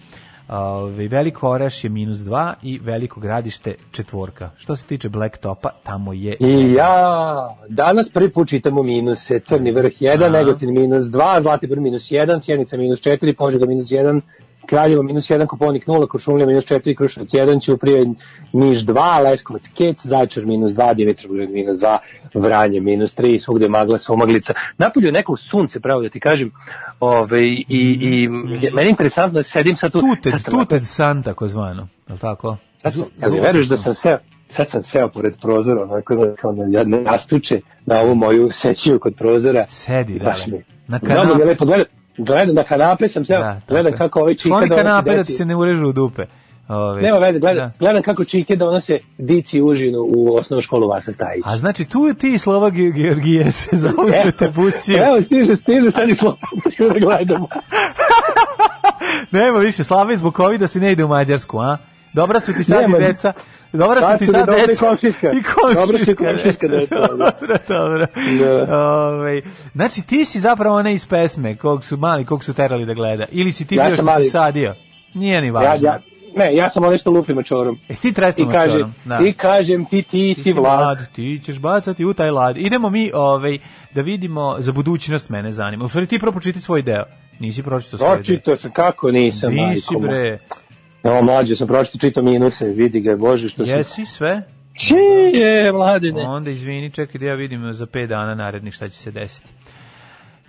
[0.50, 4.50] Ove, Veliko Oraš je minus 2 i Veliko gradište četvorka.
[4.56, 6.36] Što se tiče Black Topa, tamo je...
[6.40, 10.28] I ja, danas prvi put čitamo minuse, Crni vrh 1, Aha.
[10.28, 14.20] Negotin minus 2, Zlatibor minus 1, Sjenica minus 4, Požega minus 1,
[14.66, 18.06] Kraljevo minus 1, Koponik 0, Kuršumlija minus 4, Kruševac 1, Ćuprije
[18.52, 21.98] Niš 2, Leskovac Kec, Zajčar minus 2, Dimitrovgrad minus 2,
[22.34, 24.54] Vranje minus 3, svugde magla, somaglica.
[24.78, 26.50] Napolju je neko sunce, pravo da ti kažem,
[27.00, 30.00] Ove, i, i meni je interesantno da sedim sad tu.
[30.00, 31.88] Tuted, sad Tuted San, takozvano.
[32.08, 32.56] Je li tako?
[32.76, 32.94] Sad
[33.32, 34.18] mi veruješ da sam seo,
[34.48, 38.50] sad sam seo pored prozora, onako da kao da ja ne nastuče na ovu moju
[38.50, 39.66] sećiju kod prozora.
[39.68, 40.24] Sedi, da.
[40.24, 40.62] baš mi.
[40.88, 41.40] Na Mnogo mi kanape.
[41.40, 41.86] je lepo, gledam,
[42.20, 45.44] gledam na kanape sam seo, Da, gledam kako ovaj čika donosi kanape da ti se
[45.44, 46.24] ne urežu u dupe.
[46.68, 47.72] Ove, Nema veze, gledam, da.
[47.78, 51.42] gledam kako čike donose dici užinu u osnovnu školu Vasa Stajić.
[51.46, 55.06] A znači tu ti i Slova Ge- Georgije se zauzmete busije.
[55.08, 56.36] Evo, stiže, stiže, sad i slovo,
[56.78, 57.46] da gledamo.
[59.30, 61.76] Nema više, Slava je zbog covida se ne ide u Mađarsku, a?
[62.12, 62.96] Dobra su ti sad Nema.
[62.96, 63.32] i deca.
[63.72, 64.86] Dobra su Sad ti su sad dobra i deca.
[64.86, 65.26] komšijska.
[65.28, 65.80] I komšijska.
[65.82, 67.06] Dobra su i komšijska deca, da.
[67.40, 68.06] Dobro, dobro.
[68.66, 68.78] Da.
[68.78, 69.42] Ovaj,
[69.74, 73.24] znači ti si zapravo onaj iz pesme kog su mali, kog su terali da gleda.
[73.30, 74.24] Ili si ti Ja bio što si mali.
[74.24, 74.74] sadio.
[75.14, 75.88] Nije ni Ja, važno.
[75.88, 76.00] ja,
[76.36, 77.78] ne, ja sam ono što lupim mačorom.
[77.88, 78.94] Jesi ti tresno I, mačorom?
[79.04, 79.18] Da.
[79.18, 81.12] I kažem ti, ti si vlad.
[81.12, 82.56] ti ćeš bacati u taj lad.
[82.58, 83.58] Idemo mi ovaj,
[83.94, 85.84] da vidimo za budućnost mene zanima.
[85.84, 87.04] U stvari ti pročiti svoj deo.
[87.40, 88.16] Nisi pročitao svoj deo.
[88.16, 89.62] Pročito sam, kako nisam, Nisi
[89.92, 90.38] majko bre.
[91.04, 93.76] Evo mlađe, sam pročito čito minuse, vidi ga, bože što sam...
[93.76, 94.42] Jesi sve?
[94.74, 96.22] Čije, mladine.
[96.22, 99.48] Onda izvini, čekaj da ja vidim za 5 dana narednih šta će se desiti.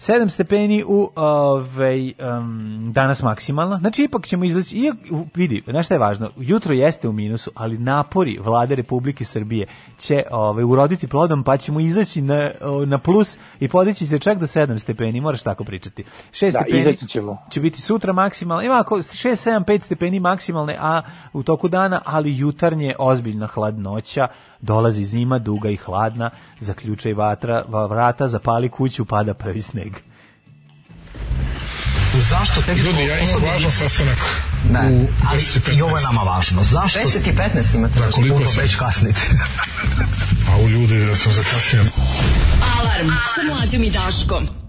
[0.01, 3.77] 7 stepeni u ovaj um, danas maksimalno.
[3.77, 4.91] Znači ipak ćemo izaći i
[5.35, 6.29] vidi, znaš šta je važno?
[6.37, 9.67] Jutro jeste u minusu, ali napori vlade Republike Srbije
[9.97, 12.51] će ovaj uroditi plodom pa ćemo izaći na
[12.85, 16.03] na plus i podići se čak do 7 stepeni, moraš tako pričati.
[16.31, 17.37] 6 Da, stepeni izaći ćemo.
[17.49, 18.63] će biti sutra maksimalno.
[18.63, 21.01] Ima ako 6 7 5 stepeni maksimalne, a
[21.33, 24.27] u toku dana, ali jutarnje ozbiljna hladnoća,
[24.61, 26.29] dolazi zima duga i hladna,
[26.59, 29.93] zaključaj vatra, va- vrata, zapali kuću, pada prvi sneg.
[32.29, 34.17] Zašto tehničko Ljudi, ja imam važan sastanak
[34.69, 36.63] Ne, u ali 10 i ovo je nama važno.
[36.63, 36.99] Zašto?
[36.99, 37.99] 10 i 15 imate.
[37.99, 38.63] Da, koliko puno sam?
[38.63, 39.21] već kasnite.
[40.51, 41.83] A u ljudi da sam zakasnio.
[42.79, 44.60] Alarm sa mlađom i Daškom.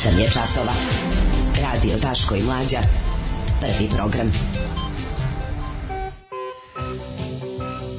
[0.00, 0.72] 8 je časova.
[1.62, 2.78] Radio Daško i Mlađa.
[3.60, 4.32] Prvi program.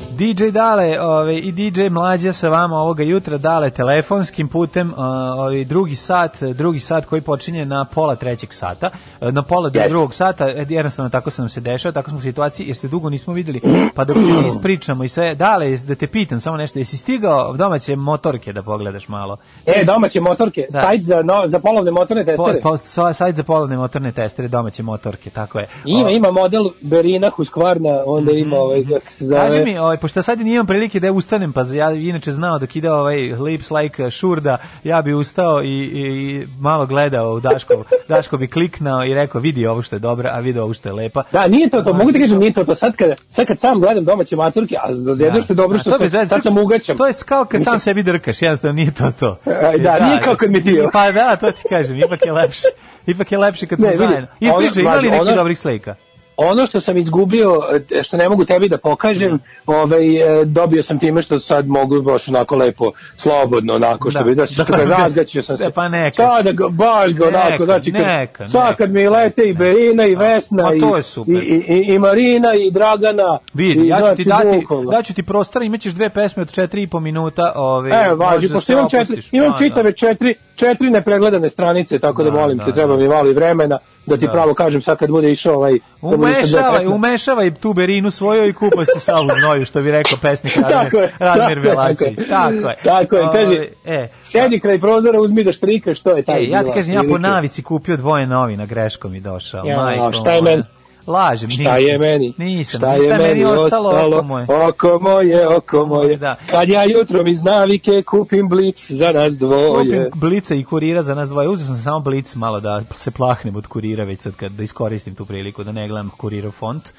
[0.09, 5.95] DJ Dale ovaj, i DJ Mlađa sa vama ovoga jutra Dale telefonskim putem ovaj, drugi
[5.95, 8.89] sat, drugi sat koji počinje na pola trećeg sata,
[9.23, 9.89] na pola do Jeste.
[9.89, 12.87] drugog sata, e, jednostavno tako se nam se dešava, tako smo u situaciji jer se
[12.87, 13.61] dugo nismo videli,
[13.95, 17.53] pa dok se ne ispričamo i sve, Dale, da te pitam samo nešto, jesi stigao
[17.53, 19.37] domaće motorke da pogledaš malo?
[19.65, 20.81] E, domaće motorke, Da.
[20.81, 22.61] sajt za, no, za polovne motorne Po, testere.
[22.61, 25.67] po, sa- sajt za polovne motorne testere, domaće motorke, tako je.
[25.85, 29.39] Ima, O, ima model Berina Husqvarna, onda ima ovaj, kako se zove...
[29.41, 32.91] Kaži mi, ovaj, pošto sad nijem prilike da ustanem, pa ja inače znao dok ide
[32.91, 37.73] ovaj Lips Like Šurda, ja bi ustao i, i, i malo gledao u Daško,
[38.07, 40.93] Daško bi kliknao i rekao vidi ovo što je dobro, a vidi ovo što je
[40.93, 41.23] lepa.
[41.31, 42.75] Da, nije to to, mogu ti kažem, nije to to.
[42.75, 44.89] Sad kad, sad kad sam gledam domaće maturke, a
[45.19, 46.97] jedno što je dobro što to sam, sad sam ugaćam.
[46.97, 49.37] To je kao kad sam sebi drkaš, jednostavno nije to to.
[49.45, 52.67] E, da, nije kao kad mi ti- Pa da, to ti kažem, ipak je lepše.
[53.05, 54.27] Ipak je lepše kad smo zajedno.
[54.39, 55.95] I ono- priča, ima li važi, neki dobrih slika?
[56.37, 57.59] Ono što sam izgubio,
[57.91, 62.01] e, što ne mogu tebi da pokažem, ovaj, e, dobio sam time što sad mogu
[62.01, 64.25] baš onako lepo, slobodno, onako što Da.
[64.25, 64.83] bi, da, što Da, da.
[64.85, 65.69] razgaćio sam se.
[65.71, 68.75] Pa neka Sad da ga, baš ga onako, Neka, znači, kad, neka, neka.
[68.75, 71.35] kad mi lete i Berina i Vesna i, to je super.
[71.35, 71.37] i,
[71.67, 73.39] i, i Marina i Dragana.
[73.53, 74.91] Vidi, i, ja ću ti znači, dati, bukvalno.
[74.91, 78.53] daću ti prostor, imaćeš dve pesme od 4 i po minuta, ove, E, važi, da
[78.53, 82.65] pošto imam četiri, imam Da, čitave četiri, četiri nepregledane stranice, tako da, Da, molim da,
[82.65, 82.75] te, da.
[82.75, 84.31] treba mi malo vremena da ti Da.
[84.31, 85.79] pravo kažem sad kad bude išao ovaj...
[86.01, 90.97] Umešavaj, umešavaj tu berinu svoju i kupaj se sa znoju, što bi rekao pesnik tako
[90.97, 91.13] je,
[91.55, 92.19] Velačević.
[92.29, 92.75] Tako je.
[92.83, 96.49] Tako je, kaže, Ove, e, Sjedi kraj prozora, uzmi da štrikaš, što je taj e,
[96.49, 99.65] ja ti kažem, ja po navici kupio dvoje novina, greškom i došao.
[99.65, 100.63] Ja, majko šta je meni?
[101.11, 101.81] Lažem, Šta nisam.
[101.81, 102.33] je meni?
[102.37, 103.89] Nisam, Šta je meni ostalo?
[104.07, 104.45] oko moje.
[104.67, 106.17] Oko moje, oko moje.
[106.17, 106.35] Da.
[106.47, 109.71] Kad ja jutrom iz navike kupim blic za nas dvoje.
[109.73, 111.49] Kupim blica i kurira za nas dvoje.
[111.49, 115.15] Uzeo sam samo blic malo da se plahnem od kurira već sad kad da iskoristim
[115.15, 116.89] tu priliku da ne gledam kurirov font.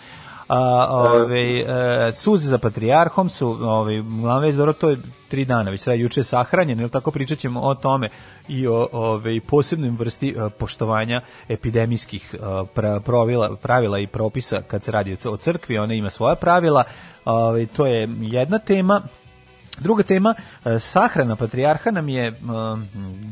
[0.54, 4.98] A, ove, e, suze za patrijarhom su, ove, glavno već dobro, to je
[5.28, 8.08] tri dana, već sada juče je sahranjen, ili tako pričat ćemo o tome
[8.48, 12.38] i o ove, posebnim vrsti e, poštovanja epidemijskih e,
[12.74, 16.84] pra- pravila, pravila i propisa kad se radi o crkvi, ona ima svoja pravila,
[17.24, 19.02] ove, to je jedna tema,
[19.78, 20.34] Druga tema,
[20.78, 22.40] sahrana patrijarha nam je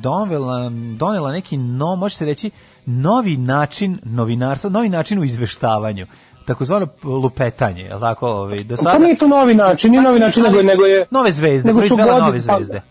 [0.01, 2.51] donela, donela neki, no, može se reći,
[2.87, 6.07] novi način novinarstva, novi način u izveštavanju
[6.45, 8.29] takozvano lupetanje, je tako?
[8.29, 11.07] Ovaj, do Pa sada, nije to novi način, nije novi način, nego, nego je...
[11.11, 12.83] nove zvezde, nego su proizvela nove zvezde.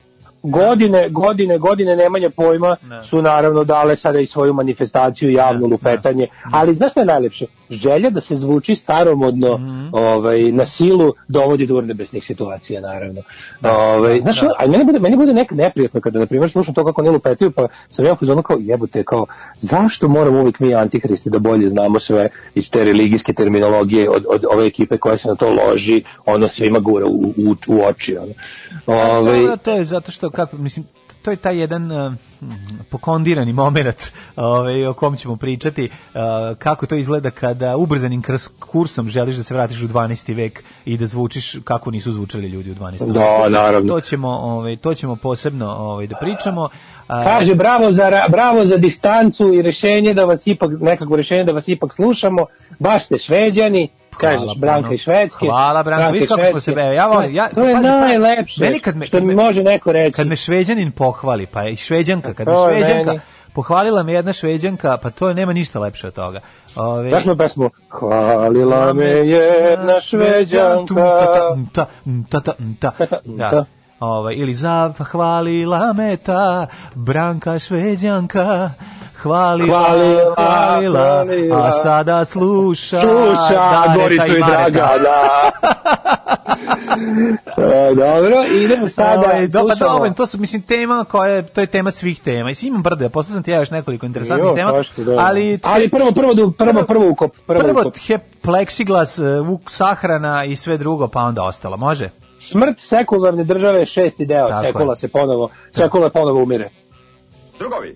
[0.43, 6.73] Godine, godine, godine nemanja pojma su naravno dale sada i svoju manifestaciju, javno lupetanje, ali
[6.73, 7.45] znaš šta je najlepše?
[7.69, 9.89] Želja da se zvuči staromodno Mhm.
[9.91, 13.21] ovaj, na silu dovodi do urnebesnih situacija, naravno.
[13.63, 17.01] ovaj, znaš, a meni bude, meni bude nek neprijatno kada, na primjer, slušam to kako
[17.01, 19.25] oni lupetaju, pa sam ja u kao jebote, kao,
[19.59, 24.45] zašto moramo uvijek mi antihristi da bolje znamo sve iz te religijske terminologije od, od
[24.53, 28.17] ove ekipe koja se na to loži, ono svima gura u, u, u oči.
[28.17, 28.33] Ono.
[28.85, 30.85] Ovaj, Dobro, to je zato što, kako, mislim,
[31.21, 32.13] to je taj jedan uh,
[32.89, 35.83] pokondirani moment ovaj, o kom ćemo pričati,
[36.13, 36.19] uh,
[36.57, 40.35] kako to izgleda kada ubrzanim krs- kursom želiš da se vratiš u 12.
[40.35, 43.11] vek i da zvučiš kako nisu zvučali ljudi u 12.
[43.13, 43.49] Da, veku.
[43.49, 43.93] naravno.
[43.93, 46.69] To ćemo, ovaj, to ćemo posebno ovaj, da pričamo.
[47.07, 51.51] Kaže bravo za ra- bravo za distancu i rešenje da vas ipak nekako rešenje da
[51.51, 52.45] vas ipak slušamo.
[52.79, 53.89] Baš ste šveđani.
[54.19, 55.45] Kažeš Hvala, Branka iz Švedske.
[55.45, 56.11] Hvala, Branko.
[56.11, 56.81] Vidiš kako smo se Švedske.
[56.81, 58.63] be- ja volim- ja- to je pazi, pa- najlepše.
[58.63, 60.11] meni kad me- što mi može neko reći.
[60.11, 63.19] Kad me šveđanin pohvali, pa i šveđanka, kad me šveđanka, meni.
[63.53, 66.39] pohvalila me jedna šveđanka, pa to nema ništa lepše od toga.
[66.75, 67.69] Ove, Znaš smo pesmu?
[67.89, 70.95] Hvalila me jedna šveđanka.
[71.73, 71.85] Ta,
[72.29, 72.53] ta, ta,
[72.89, 73.65] ta, ta, da.
[73.99, 78.71] Ovaj, ili zahvalila me ta Branka šveđanka,
[79.19, 81.57] hvalila, Hvalila, hvalila, hvalila.
[81.59, 84.39] a sada sluša, Sluša Dareta Goricu i.
[84.39, 85.51] Draga, da.
[87.57, 89.19] E, Dobro, idemo sada.
[89.19, 92.43] Ovaj, do, pa dobro, to su mislim tema koja je to je tema svih tema.
[92.45, 95.15] Mislim imam brde, posle sam ti ja još nekoliko interesantnih Jo, tema, kaži ti, da.
[95.19, 97.93] ali ali prvo prvo du- prvo prvo ukop, prvo, prvo ukop.
[97.99, 101.77] he, pleksiglas, uh, vuk sahrana i sve drugo, pa onda ostalo.
[101.77, 102.09] Može?
[102.39, 104.95] Smrt sekularne države šesti deo, Tako sekula je.
[104.95, 106.69] se ponovo, sekula ponovo umire.
[107.59, 107.95] Drugovi,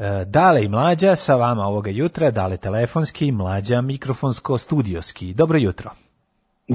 [0.00, 5.34] E, dale i mlađa sa vama ovoga jutra, dale telefonski, mlađa mikrofonsko-studijoski.
[5.34, 5.90] Dobro jutro.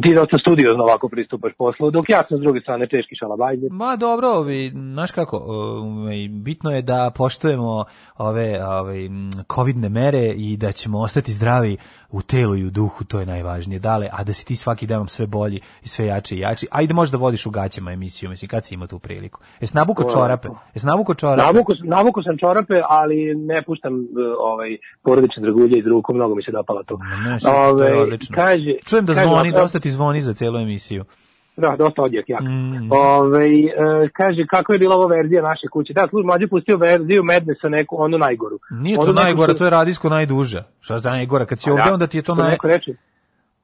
[0.04, 3.70] Ti da se studiozno ovako pristupaš poslu, dok ja sam s druge strane teški šalabajzer.
[3.72, 7.86] Ma dobro, ovi, znaš kako, e, ovaj, bitno je da poštujemo
[8.18, 9.10] ove, ove
[9.56, 11.78] covidne mere i da ćemo ostati zdravi
[12.16, 13.80] u telu i u duhu, to je najvažnije.
[13.80, 16.68] Dale, a da si ti svaki danom sve bolji i sve jači i jači.
[16.72, 19.40] Ajde možda vodiš u gaćama emisiju, mislim, kad si imao tu priliku?
[19.62, 20.48] Jes nabuko čorape?
[20.74, 21.42] Jes nabuko čorape?
[21.44, 24.06] Navuku, navuku sam čorape, ali ne puštam uh,
[24.40, 26.98] ovaj porodične dragulje iz ruku, mnogo mi se dopala to.
[26.98, 28.36] Ne, super, to je Ovaj, odlično.
[28.36, 31.06] kaže, Čujem da kaže zvoni, dosta ti zvoni za celu emisiju.
[31.58, 32.42] Da, dosta odjek, jak.
[32.42, 32.92] Mm.
[32.92, 33.72] Ovaj, e,
[34.14, 35.94] kaže, kako je bila ova verzija naše kuće?
[35.94, 38.60] Da, služ, mlađe pustio verziju Madnessa, neku, onu najgoru.
[38.72, 40.64] Nije Onu to neku najgora, što- to je radijsko najduža.
[40.80, 41.46] Šta da najgora?
[41.46, 42.52] Kad si ovde, da, onda ti je to naj...
[42.52, 42.92] neko reče,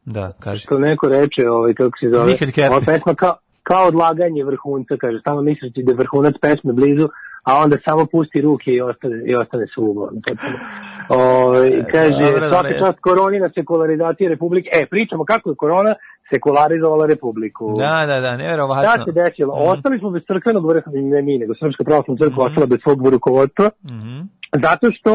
[0.05, 0.59] Da, kaži.
[0.59, 2.71] što neko reče, ovaj, kako se zove, Mihael Kertes.
[2.71, 7.07] ova pesma kao, kao odlaganje vrhunca, kaže, samo misliš da je vrhunac pesme blizu,
[7.43, 10.05] a onda samo pusti ruke i ostane, i ostane suvo.
[10.27, 10.57] potpuno.
[11.09, 14.69] Ovaj, kaže, dobro, svaka čast koroni na sekularizaciji Republike.
[14.73, 15.93] E, pričamo kako je korona
[16.33, 17.73] sekularizovala Republiku.
[17.77, 18.89] Da, da, da, nevjerovatno.
[18.89, 19.53] Šta se desilo?
[19.55, 22.47] Ostali smo bez crkvenog vrha, ne mi, nego Srpska pravoslavna crkva Mhm.
[22.47, 24.15] ostala bez svog rukovodstva, Mhm.
[24.65, 25.11] zato što,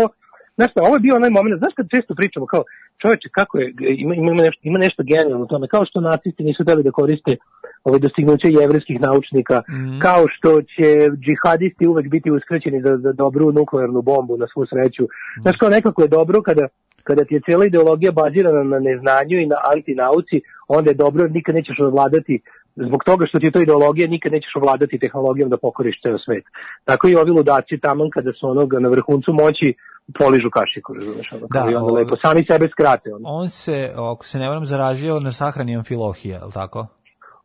[0.56, 2.62] znaš šta, ovo je bio onaj moment, znaš kad često pričamo kao,
[3.02, 3.64] čoveče, kako je,
[3.98, 7.36] ima, ima, nešto, ima nešto genijalno u tome, kao što nacisti nisu trebali da koriste
[7.84, 9.98] ove dostignuće jevreskih naučnika, Mhm.
[9.98, 10.88] kao što će
[11.24, 15.04] džihadisti uvek biti uskraćeni za, za dobru nuklearnu bombu na svu sreću.
[15.42, 16.64] Znaš, kao nekako je dobro kada
[17.08, 20.36] kada ti je cijela ideologija bazirana na neznanju i na antinauci,
[20.68, 22.34] onda je dobro nikad nećeš ovladati
[22.76, 26.44] zbog toga što ti je to ideologija, nikad nećeš ovladati tehnologijom da pokoriš ceo svet.
[26.84, 29.74] Tako i ovi ludaci tamo kada su onoga na vrhuncu moći
[30.18, 33.14] poližu kašiku, razumeš, ono, Da, i onda lepo sami sebe skrate.
[33.14, 33.28] Ono.
[33.28, 36.86] On se, ako se ne varam, zaražio na sahrani amfilohija, je li tako?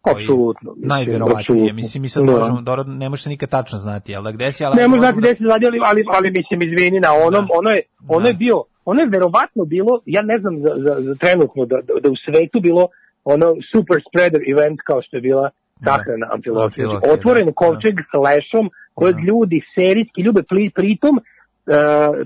[0.03, 0.73] Apsolutno.
[0.77, 2.31] Najverovatnije, mislim, mi sad Da.
[2.31, 4.75] možemo, dobro, ne može se nikad tačno znati, jel da gde si, ali...
[4.75, 7.81] Ne može znati gde se radi, ali, ali, ali mislim, izvini, na onom, ono je,
[8.07, 11.75] ono je bio, ono je verovatno bilo, ja ne znam za, za, za trenutno da,
[11.87, 12.87] da, da u svetu bilo
[13.23, 15.49] ono super spreader event kao što je bila
[15.85, 16.65] sahrana amfilohija.
[16.65, 21.21] Amfilohija, Znači, Otvoren da, kovčeg s lešom kojeg ljudi serijski ljube, pri- pritom e,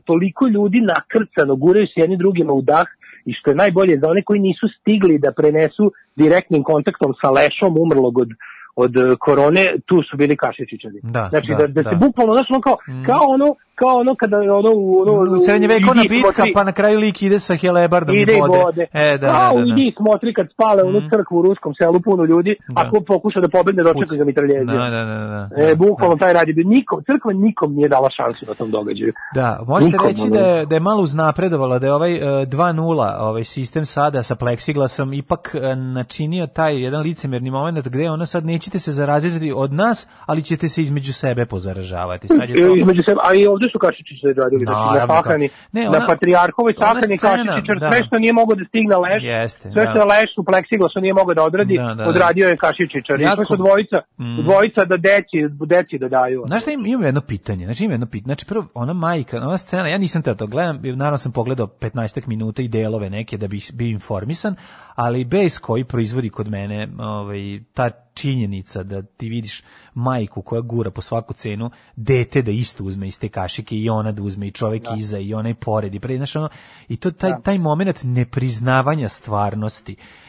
[0.05, 2.87] toliko ljudi nakrcano guraju se jedni drugima u dah
[3.25, 7.77] i što je najbolje za one koji nisu stigli da prenesu direktnim kontaktom sa lešom
[7.77, 8.29] umrlog od
[8.75, 10.99] od e, korone, tu su bili kašičićari.
[11.03, 12.05] Da, znači da, da, da, se da.
[12.05, 16.03] bukvalno, znaš, ono kao, kao ono, kao ono kada je ono u ono U srednjevekovna
[16.09, 18.57] bitka, smotri- pa na kraju lik ide sa helebardom ide i bode.
[18.59, 18.85] vode.
[18.93, 19.71] E, da, Kao da, da.
[19.71, 22.81] idi smotri kad spale u onu crkvu u ruskom selu puno ljudi, Da.
[22.81, 24.65] ako pokuša da pobegne dočeka ga mitraljezija.
[24.75, 25.17] Da, da, da,
[25.57, 25.63] da.
[25.63, 26.63] E, bukvalno taj radi.
[26.65, 29.13] Nikom, crkva nikom nije dala šansu na tom događaju.
[29.35, 30.31] Da, može se reći ono.
[30.31, 32.85] da je, da je malo uznapredovala, da je ovaj e, 2.0
[33.19, 38.45] ovaj sistem sada sa pleksiglasom ipak e, načinio taj jedan licemerni moment gde ono sad
[38.45, 42.27] nećete se zaraziti od nas, ali ćete se između sebe pozaražavati.
[42.27, 42.75] Sad je to...
[42.75, 46.07] Između sebe, a i ovde su kašičići radili, znači na Naravno, sahrani, ne, na ona-
[46.07, 47.91] patrijarhovoj ona sahrani scena, kašičićar, da.
[47.91, 49.89] sve što nije mogao da stigne leš, Jeste, sve da.
[49.89, 52.09] što je leš u pleksiglasu nije mogao da odradi, Da, da, da.
[52.09, 53.17] odradio je kašičićar.
[53.21, 54.41] Jako- sve su dvojica, Mm.
[54.43, 56.43] dvojica da deci, deci da daju.
[56.47, 59.57] Znaš šta im, imam jedno pitanje, znači imam jedno pitanje, znači prvo ona majka, ona
[59.57, 61.95] scena, ja nisam teo to gledam, naravno sam pogledao 15
[62.27, 64.55] minuta i delove neke da bi bio informisan,
[64.95, 69.63] ali bes koji proizvodi kod mene ovaj, ta činjenica da ti vidiš
[69.93, 74.11] majku koja gura po svaku cenu, dete da isto uzme iz te kašike i ona
[74.11, 76.49] da uzme i čovek iza i onaj pored i pre, znaš, ono,
[76.87, 80.24] i to taj, taj moment nepriznavanja stvarnosti, Uh,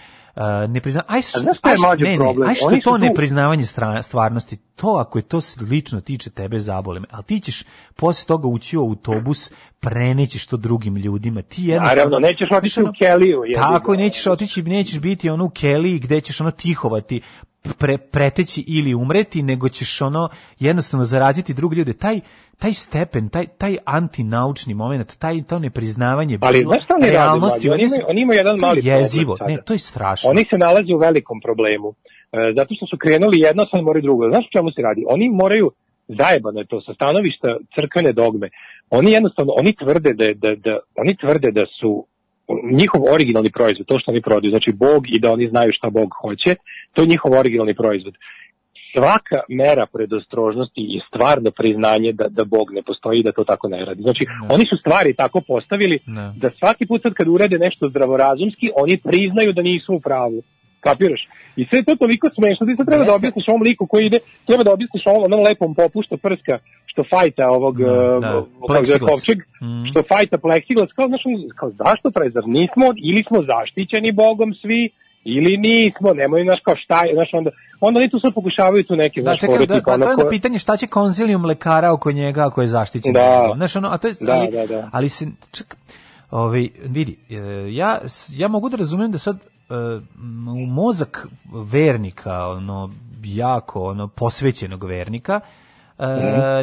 [0.68, 1.02] ne prizna...
[1.06, 3.64] Aj, što, aj, što- ne, ne, aj što to tu- nepriznavanje
[4.02, 5.40] stvarnosti, to ako je to
[5.70, 7.62] lično tiče tebe zabole me, ali ti ćeš
[7.96, 11.96] posle toga ući u autobus, prenećeš to drugim ljudima, ti jednostavno...
[11.96, 13.42] Naravno, nećeš otići u Keliju.
[13.54, 17.20] Tako nećeš otići, nećeš biti ono u keliji gde ćeš ono tihovati,
[17.74, 20.28] pre, preteći ili umreti, nego ćeš ono
[20.58, 21.92] jednostavno zaraziti druge ljude.
[21.92, 22.20] Taj,
[22.58, 27.70] taj stepen, taj, taj antinaučni moment, taj, to nepriznavanje Ali bilo- šta oni realnosti?
[27.70, 29.50] Oni imaju- oni imaju jedan mali problem jezivo, sada.
[29.50, 30.30] ne, to je strašno.
[30.30, 31.94] Oni se nalaze u velikom problemu.
[32.32, 34.30] E, zato što su krenuli jedno, sad moraju drugo.
[34.30, 35.04] Znaš čemu se radi?
[35.08, 35.70] Oni moraju,
[36.08, 38.48] zajebano je to, sa stanovišta crkvene dogme.
[38.90, 42.06] Oni jednostavno, oni tvrde da, da, da, oni tvrde da su
[42.72, 46.08] njihov originalni proizvod, to što oni prodaju, znači Bog i da oni znaju šta Bog
[46.22, 46.54] hoće,
[46.92, 48.14] to je njihov originalni proizvod.
[48.94, 53.68] Svaka mera predostrožnosti je stvarno priznanje da, da Bog ne postoji i da to tako
[53.68, 54.02] ne radi.
[54.02, 54.22] Znači,
[54.54, 56.32] oni su stvari tako postavili Ne.
[56.42, 60.42] da svaki put sad kad urede nešto zdravorazumski, oni priznaju da nisu u pravu.
[60.80, 61.22] Kapiraš?
[61.56, 63.20] I sve to toliko smešno, ti sad treba da Jeste.
[63.20, 66.54] objasniš ovom liku koji ide, treba da objasniš ovom, onom lepom popušta prska
[66.96, 69.10] što fajta ovog, Da, uh, da, pleksiglas.
[69.10, 69.84] kovčeg, Mhm.
[69.90, 71.22] što fajta pleksiglas, kao, znaš,
[71.56, 74.82] kao zašto pravi, zar nismo, ili smo zaštićeni Bogom svi,
[75.26, 77.50] ili nismo, nemoj, znaš, kao šta je, znaš, onda,
[77.80, 80.10] onda oni tu sad pokušavaju tu neke, Da, znaš, čekaj, fore da, pa ono to
[80.10, 83.12] je onda pitanje šta će konzilijum lekara oko njega ako je zaštićen.
[83.12, 83.52] Da.
[83.56, 84.88] Znaš, ono, a to je, Da, ali, da, da.
[84.92, 85.76] ali se, ček,
[86.32, 87.34] ovaj, vidi, e,
[87.72, 87.98] ja,
[88.32, 91.26] ja mogu da razumem da sad e, m, u mozak
[91.64, 92.90] vernika, ono,
[93.24, 95.65] jako, ono, posvećenog vernika, Mhm.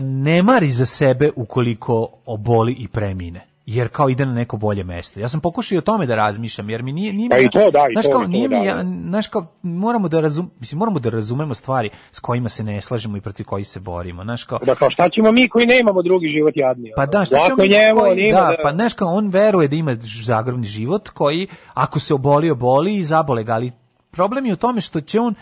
[0.01, 1.93] Ne mari za sebe ukoliko
[2.25, 3.45] oboli i premine.
[3.65, 5.19] jer kao ide na neko bolje mesto.
[5.19, 7.49] Ja sam pokušao i o tome da razmišljam, jer mi nije, nije mi- Pa i
[7.49, 8.81] to da, i znaš to, kao, i to nije mi, da, ja- da.
[9.03, 13.17] znaš kao, moramo da razum, mislim, moramo da razumemo stvari s kojima se ne slažemo
[13.17, 16.27] i protiv kojih se borimo, znaš kao, Da kao šta ćemo mi koji nemamo drugi
[16.29, 16.91] život jadni?
[16.95, 19.75] Pa da, šta ćemo mi njemu, koji- ima da, pa znaš kao, on veruje da
[19.75, 23.71] ima zagrobni život koji, ako se oboli, oboli i zabole ga, ali
[24.11, 25.35] problem je u tome što će on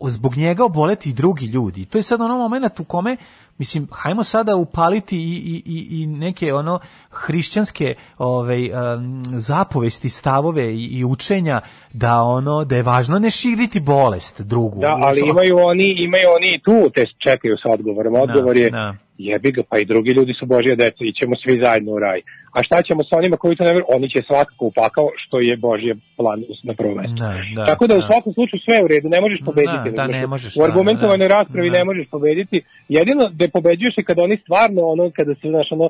[0.00, 1.84] zbog njega oboleti i drugi ljudi.
[1.84, 3.16] To je sad ono moment u kome
[3.58, 6.80] mislim hajmo sada upaliti i, i, i, i neke ono
[7.10, 11.60] hrišćanske ovaj em, zapovesti, stavove i, i učenja
[11.92, 14.80] da ono da je važno ne širiti bolest drugu.
[14.80, 18.14] Da, ali imaju oni, imaju oni i tu te čekaju sa odgovorom.
[18.14, 18.94] Odgovor je da.
[19.18, 22.20] jebi ga, pa i drugi ljudi su Božja deca i ćemo svi zajedno u raj.
[22.56, 23.88] A šta ćemo sa onima koji to ne veruju?
[23.96, 26.38] Oni će svakako u pakao, što je Božje plan
[26.68, 27.14] na prvom mestu.
[27.24, 28.06] Da, da, Tako da u da.
[28.10, 29.88] svakom slučaju sve je u redu, ne možeš pobediti.
[29.90, 31.78] Da, da, ne možeš, U da, argumentovanoj da, raspravi da.
[31.78, 32.56] ne možeš pobediti.
[32.96, 35.86] Jedino da pobeđuješ je kada oni stvarno, ono, kada se, znaš, ono,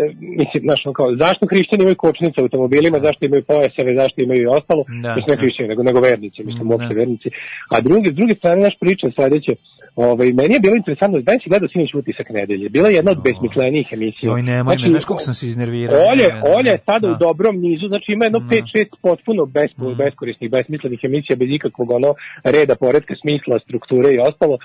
[0.00, 0.02] e,
[0.40, 4.40] mislim, znaš, ono kao, zašto hrišćani imaju kočnice u automobilima, zašto imaju pojaseve, zašto imaju
[4.42, 5.42] i ostalo, Da, mislim, ne da.
[5.42, 6.70] hrišćani, nego, nego vernici, mislim, Da.
[6.74, 7.28] uopšte vernici.
[7.74, 9.52] A druge, s druge strane, naš priča sledeće,
[9.96, 12.68] Ovaj, meni je bilo interesantno, da si gledao sinoć utisak nedelje.
[12.68, 14.26] Bila je jedna od besmislenijih emisija.
[14.30, 15.98] Joj, nemoj me, znaš koliko sam se iznervirao.
[16.12, 16.42] Olje, Ne.
[16.56, 17.12] Olje je sada Da.
[17.12, 22.14] u dobrom nizu, znači ima jedno 5-6 potpuno bes, beskorisnih, besmislenih emisija bez ikakvog ono
[22.44, 24.56] reda, poredka, smisla, strukture i ostalo.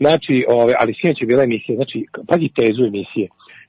[0.00, 3.26] Znači, ove, ali sinoć je bila emisija, znači, pazi tezu emisije.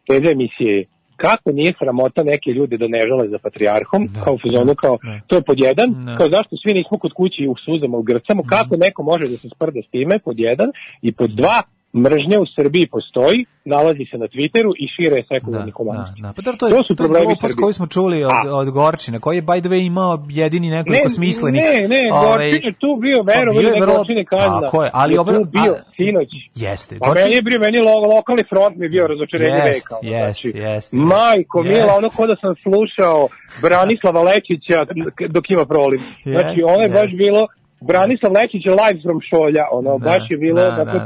[0.08, 0.86] Teza emisije je
[1.26, 4.98] kako nije sramota neke ljude da ne žele za patrijarhom, kao u fazonu, kao,
[5.28, 6.18] to je pod jedan, Da.
[6.18, 9.48] kao zašto svi nismo kod kući u suzama, u grcamo, kako neko može da se
[9.56, 10.70] sprda s time, pod jedan,
[11.02, 11.58] i pod dva,
[11.96, 16.16] mržnja u Srbiji postoji, nalazi se na Twitteru i šire je sekularni komunizam.
[16.18, 17.64] Da, pa dobro, to je, To su to je problemi glupost Srbije.
[17.64, 21.62] koju smo čuli od, od Gorčina, koji je by the way imao jedini nekoliko smislenih.
[21.64, 24.62] Ne, ne, ovaj, Gorčin je tu bio, pa vero, je ne vrlo- Gorčin je kazna.
[24.62, 26.30] Tako je, ali je tu bio a- sinoć.
[26.56, 27.00] Jeste.
[27.00, 29.96] Pa meni je bio, meni lo, lokalni front mi je bio razočarenje Jest, veka.
[29.98, 31.70] ono, jest, znači, jest, Majko, jest.
[31.72, 33.28] mila, ono ko da sam slušao
[33.62, 34.80] Branislava Lečića
[35.30, 36.00] dok ima prolim.
[36.26, 37.48] Znači, ono je baš bilo,
[37.82, 41.06] Branislav Lečić je live from Šolja, ono, Da, baš je bilo da, tako da,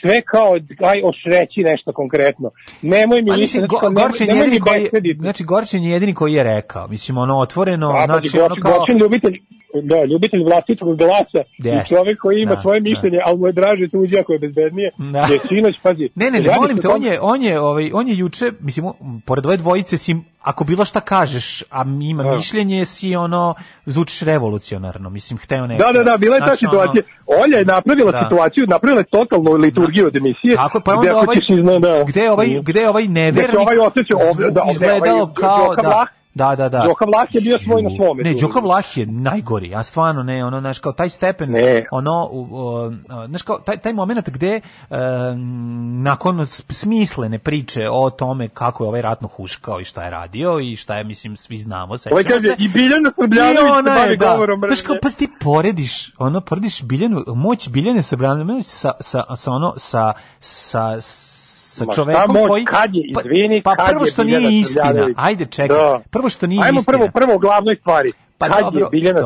[0.00, 0.52] Sve kao,
[0.90, 2.50] aj, ošreći nešto konkretno.
[2.82, 6.14] Nemoj mi Pa ništa, mislim, Go- nemoj, Gorčin nemoj jedini koji, znači Gorčin je jedini
[6.14, 8.78] koji je rekao, mislim, ono, otvoreno, A, znači, znači, ono Gorčin, kao...
[8.78, 9.40] Gorčin ljubitelj,
[9.82, 11.90] da, ljubitelj vlastitog glasa Jest.
[11.90, 12.84] i čovjek koji ima Da, svoje da.
[12.90, 14.90] mišljenje, ali mu je draže tuđe ako je bezbednije.
[14.98, 15.20] Da.
[15.32, 16.08] Je sinoć, pazi.
[16.14, 18.84] Ne, ne, ne, molim te, on je, on je, ovaj, on je juče, mislim,
[19.26, 22.30] pored ove dvojice si, ako bilo šta kažeš, a ima Da.
[22.30, 23.54] mišljenje, si ono,
[23.86, 25.84] zvučiš revolucionarno, mislim, hteo neko.
[25.84, 27.02] Da, da, da, bila je ta Znaš, ono, situacija.
[27.44, 28.20] Olja je napravila Da.
[28.22, 30.56] situaciju, napravila je totalnu liturgiju od emisije.
[30.56, 33.50] Tako, pa gde onda ovaj, ćeš izna- da, gde je ovaj, gde je ovaj nevernik
[33.50, 36.82] Gde ovaj osjeća ovde, da, ovde, izgledao ovaj kao, da, da, da, da.
[36.86, 38.22] Đoka Vlah je bio svoj na svome.
[38.22, 38.34] Ne.
[38.34, 41.86] Đoka Vlah je najgori, ja stvarno ne, ono, znaš, kao taj stepen, Ne.
[41.90, 42.30] ono,
[43.28, 44.60] znaš, kao taj, taj moment gde e,
[46.02, 50.76] nakon smislene priče o tome kako je ovaj ratno huškao i šta je radio i
[50.76, 52.54] šta je, mislim, svi znamo, sećamo Ovaj kaže, se.
[52.58, 54.32] i Biljana I Srbljanović se bavi je, da.
[54.32, 59.50] govorom Znaš kao, pa ti porediš, ono, porediš Biljanu, moć Biljane Srbljanović sa, sa, sa
[59.50, 61.39] ono, sa, sa, sa
[61.78, 62.64] Ma šta čovekom moć, koji...
[62.64, 66.00] kad je, Pa- izvini, pa kad prvo je što nije istina, ajde čekaj, Da.
[66.10, 66.98] prvo što nije Ajmo istina.
[66.98, 68.12] prvo, prvo o glavnoj stvari.
[68.40, 69.20] Pa kad dobro, je Biljana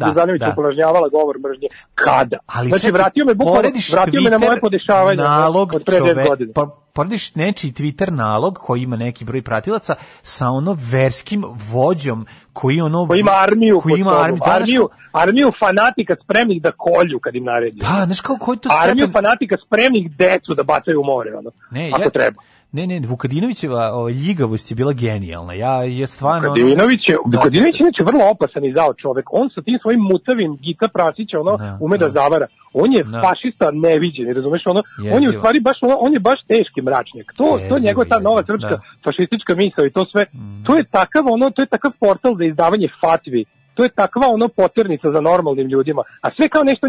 [0.00, 0.52] Srbljanović da, da.
[0.52, 1.68] uporažnjavala govor mržnje?
[1.94, 2.38] Kada?
[2.46, 5.98] Ali znači, čekaj, vratio me bukvalno, vratio me na moje podešavanje nalog od pre 10
[6.00, 6.52] čove- godina.
[6.54, 12.80] po- porediš nečiji Twitter nalog koji ima neki broj pratilaca sa ono verskim vođom koji
[12.80, 14.24] ono Koji ima armiju, koji ima sobom.
[14.24, 17.78] armiju, da, armiju, armiju fanatika spremnih da kolju kad im naredi.
[17.78, 21.50] Da, znaš kao koji to Armiju stepen- fanatika spremnih decu da bacaju u more, ono.
[21.70, 22.42] Ne, ako ja- treba.
[22.76, 25.52] Ne, ne, Vukadinovićeva ovaj, ljigavost je bila genijalna.
[25.54, 26.48] Ja je stvarno...
[26.48, 27.38] Vukadinović je, Da.
[27.38, 29.26] Vukadinović je vrlo opasan i zao čovek.
[29.32, 32.12] On sa tim svojim mutavim Gita Prasića, ono, Da, ume da, da.
[32.20, 32.46] zavara.
[32.72, 33.20] On je Da.
[33.26, 34.80] fašista neviđen, razumeš, ono,
[35.14, 35.40] on je u Jezivo.
[35.40, 37.26] stvari baš, ono, on je baš teški mračnjak.
[37.38, 38.82] To, to Jezivo, njegova ta nova jezivo, srpska da.
[38.82, 39.00] Mm.
[39.04, 40.22] fašistička misao i to sve,
[40.66, 43.42] to je takav, ono, to je takav portal za izdavanje fatvi.
[43.74, 46.02] To je takva ono poternica za normalnim ljudima.
[46.24, 46.86] A sve kao nešto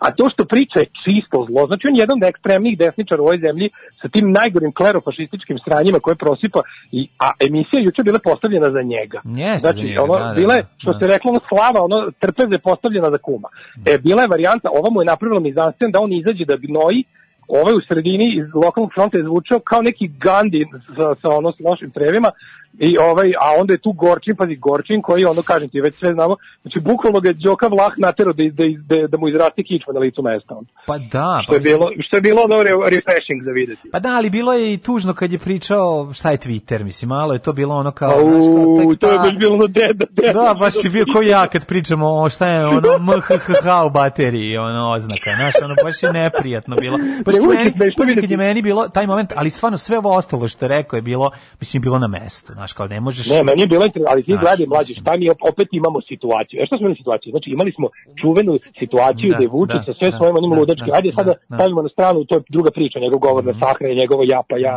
[0.00, 1.66] a to što priča je čisto zlo.
[1.66, 3.66] Znači on je jedan od ekstremnih desničara u ovoj zemlji
[4.02, 6.60] sa tim najgorim klerofašističkim sranjima koje prosipa
[6.98, 9.18] i a emisija je juče bila postavljena za njega.
[9.24, 10.98] Jeste znači njega, ono da, da, bila je da, što da.
[10.98, 13.48] se reklo ono slava, ono trpeze postavljena za kuma.
[13.90, 17.00] E bila je varijanta, ova mu je napravila mizansen da on izađe da gnoji
[17.48, 20.62] ovaj u sredini iz lokalnog fronta je zvučao kao neki Gandhi
[20.96, 22.30] sa, sa ono s lošim crevima
[22.78, 26.12] I ovaj, a onda je tu Gorčin, pazi, Gorčin koji ono, kažem ti, već sve
[26.14, 28.64] znamo, znači bukvalno ga je Đoka Vlah natero da, da,
[28.96, 30.54] da, da mu izrasti kičma na licu mesta.
[30.54, 30.66] ono.
[30.86, 33.90] Pa da, Što je bilo, što je bilo ono re- refreshing za videti.
[33.92, 37.32] Pa da, ali bilo je i tužno kad je pričao šta je Twitter, mislim, malo
[37.32, 38.10] je to bilo ono kao...
[38.10, 40.32] Au, znaš, kao, tek to je baš bilo ono deda, deda.
[40.32, 42.80] Da, baš si bio ko ja kad pričamo o šta je ono
[43.12, 46.98] MHH u bateriji, ono oznaka, znaš, ono baš je neprijatno bilo.
[47.24, 49.98] Baš Ne, je meni, je pazi, kad je meni bilo taj moment, ali stvarno sve
[49.98, 51.30] ovo ostalo što je rekao je bilo,
[51.60, 53.30] mislim, bilo na mestu, znaš, kao ne možeš...
[53.30, 56.56] Ne, meni je bilo ali ti Znaš, gledaj mlađi, šta mi op- opet imamo situaciju.
[56.62, 57.30] E što smo imali situaciju?
[57.30, 57.86] Znači imali smo
[58.20, 60.90] čuvenu situaciju Da, da, je Vučić da, sa sve da, svojim onim da, ludačkim.
[60.90, 61.56] da, Ajde sada da, da.
[61.56, 64.76] stavimo na stranu, to je druga priča, njegov govor na sahrane, njegovo ja pa ja.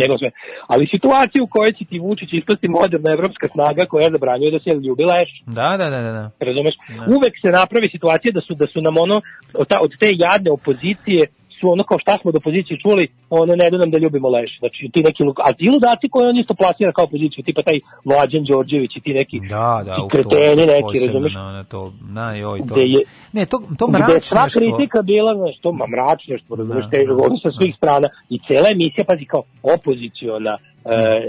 [0.00, 0.30] Njegov sve.
[0.66, 4.70] Ali situaciju u kojoj će ti Vučić ispasti moderna evropska snaga koja zabranjuje da se
[4.86, 5.30] ljubi leš.
[5.46, 6.12] Da, da, da, da.
[6.12, 6.30] da.
[6.48, 6.74] Razumeš?
[7.16, 9.16] Uvek se napravi situacija da su da su nam ono
[9.54, 11.26] od, ta, od te jadne opozicije
[11.60, 14.58] su ono kao šta smo od opozicije čuli, ono ne da nam da ljubimo leš.
[14.58, 18.44] Znači ti neki a ti ludaci koje on isto plasira kao opoziciju, tipa taj Mlađan
[18.44, 21.32] Đorđević i ti neki Da, da, ti u to, kreteni neki, razumeš?
[21.34, 22.74] Na, na to, na, joj, to.
[22.74, 23.00] Gde je,
[23.32, 24.76] Ne, to, to gde je sva mračneštvo.
[24.76, 28.36] kritika bila, znaš, to ma mračneštvo, razumeš, Da, te, da, ono sa svih strana i
[28.46, 29.42] cela emisija, pazi, kao
[29.76, 30.64] opoziciona e,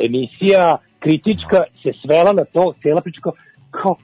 [0.07, 3.33] emisija, kritička, se svela na to, cela priča kao,
[3.71, 3.95] kao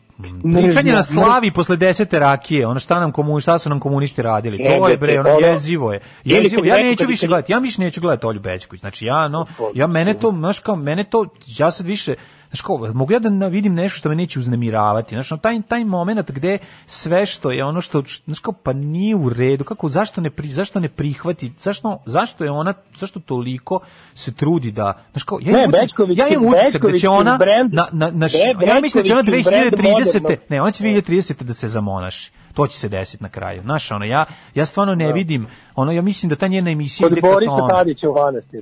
[0.54, 4.58] Pričanje na slavi posle desete rakije, ono šta nam komun, šta su nam komunisti radili.
[4.58, 6.00] To je bre, ono jezivo je.
[6.24, 6.66] Jezivo.
[6.66, 7.52] Ja neću više gledati.
[7.52, 8.80] Ja više neću gledati Olju Bećković.
[8.80, 11.26] Znači ja no, ja mene to, znaš kao, mene to
[11.58, 12.16] ja sad više
[12.50, 15.16] Znaš kao, mogu ja da vidim nešto što me neće uznemiravati.
[15.16, 19.16] Znaš, ono, taj, taj moment gde sve što je ono što, znaš kao, pa nije
[19.16, 23.80] u redu, kako, zašto ne, pri, zašto ne prihvati, zašto, zašto je ona, zašto toliko
[24.14, 27.38] se trudi da, znaš kao, ja Ne, imam utisak, ja imam utisak da će ona,
[27.38, 28.28] brand- na, na, na,
[28.60, 30.22] Be- ja mislim da će ona Bećković je brand 2030.
[30.22, 31.44] modernog- Ne, on će 2030.
[31.44, 32.32] da se zamonaši.
[32.54, 33.62] To će se desiti na kraju.
[33.62, 34.26] Znaš, ono, ja,
[34.56, 37.68] ja stvarno ne vidim, ono, ja mislim da ta njena emisija Kod Borisa.
[37.70, 38.16] Tadića u.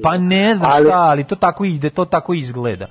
[0.03, 2.88] Pa ne znam Ali- šta, ali to tako ide, to tako izgleda.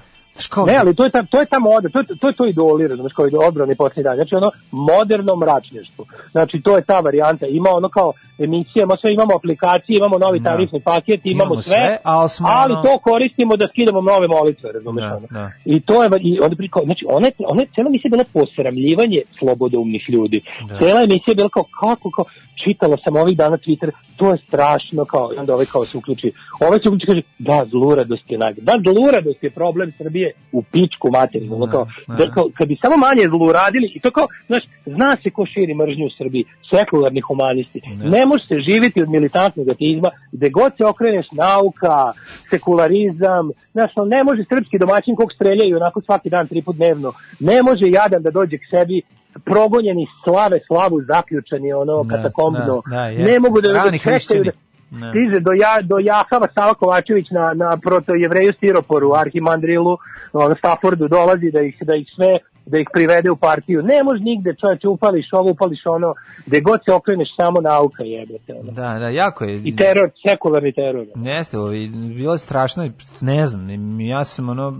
[0.50, 2.46] Kao, Ne, ali to je ta, to je ta moda, to je, to je to
[2.46, 4.16] idoli, razumeš, kao ide odbrani posljednji dan.
[4.16, 6.04] Znači ono moderno mračnještvo.
[6.30, 7.46] Znači to je ta varijanta.
[7.46, 10.50] Ima ono kao emisije, ima sve, imamo aplikacije, imamo novi Da.
[10.50, 14.72] tarifni paket, imamo, Imamo sve, sve, ali smo ali to koristimo da skidamo nove molitve,
[14.72, 15.26] razumeš Da, ono.
[15.30, 15.50] da.
[15.64, 19.20] I to je, i onda priko, znači ona je, ona je, cijela emisija bila posramljivanje
[19.38, 20.40] slobodoumnih ljudi.
[20.68, 20.78] Da.
[20.78, 22.24] Cijela emisija je bila kao, kako, kao,
[22.64, 26.32] čitala sam ovih dana Twitter, to je strašno, kao, i onda ovaj kao se uključi,
[26.60, 28.64] ovaj se uključi kaže, da, zluradost je najgore.
[28.64, 32.14] Da, zluradost je problem Srbije u pičku materinu, ono kao, da.
[32.14, 35.74] da, kao, kad bi samo manje zluradili, i to kao, znaš, zna se ko širi
[35.74, 37.80] mržnju u Srbiji, sekularni humanisti.
[38.04, 42.12] Ne može se živjeti od militantnog ateizma, gde god se okreneš nauka,
[42.50, 47.62] sekularizam, znaš, ne može srpski domaćin kog streljaju onako svaki dan, tri put dnevno, ne
[47.62, 49.02] može jadan da dođe k sebi,
[49.44, 53.32] progonjeni slave slavu zaključani ono Da, katakombno da, da, jeste.
[53.32, 54.50] ne mogu da, Rani hrišćani.
[54.90, 55.10] Da.
[55.10, 59.98] stiže do, ja, do Jahava Sava Kovačević na, na proto jevreju Stiroporu, Arhimandrilu,
[60.32, 63.82] ono, Staffordu dolazi da ih, da ih sve da ih privede u partiju.
[63.82, 66.14] Ne može nigde, čovječe, upališ ovo, upališ ono,
[66.46, 68.54] gde god se okreneš, samo nauka jebete.
[68.54, 68.72] Ono.
[68.72, 69.60] Da, da, jako je.
[69.64, 71.06] I teror, sekularni teror.
[71.14, 74.70] Jeste, ovi, bilo je strašno, ne znam, ja sam ono,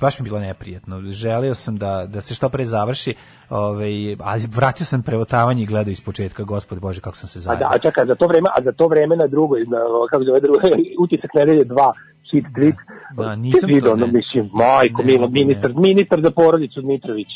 [0.00, 1.00] baš mi bilo neprijatno.
[1.00, 3.14] Želio sam da, da se što pre završi,
[3.50, 7.56] ovaj, ali vratio sam prevotavanje i gledao iz početka, gospod Bože, kako sam se A
[7.56, 9.78] da, a čekaj, za to vreme, a za to vreme na drugoj, na,
[10.10, 10.58] kako zove drugo,
[11.04, 11.92] utisak nedelje dva,
[12.32, 12.76] hit tweet.
[13.16, 14.12] Da, nisam vidio, to, ono, ne.
[14.12, 15.32] mislim, majko, Ne, milo, ne.
[15.32, 17.28] ministar, ministar za porodicu Dmitrović.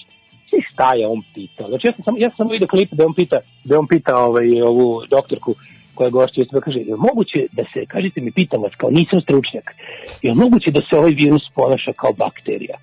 [0.51, 1.69] Svi šta je on pitao?
[1.69, 5.03] Znači, ja sam, ja sam vidio klip da on pita, da on pita ovaj, ovu
[5.11, 5.55] doktorku
[5.95, 9.21] koja gošće, isto da kaže, je moguće da se, kažite mi, pitam vas, kao nisam
[9.21, 9.67] stručnjak,
[10.23, 12.77] je moguće da se ovaj virus ponaša kao bakterija?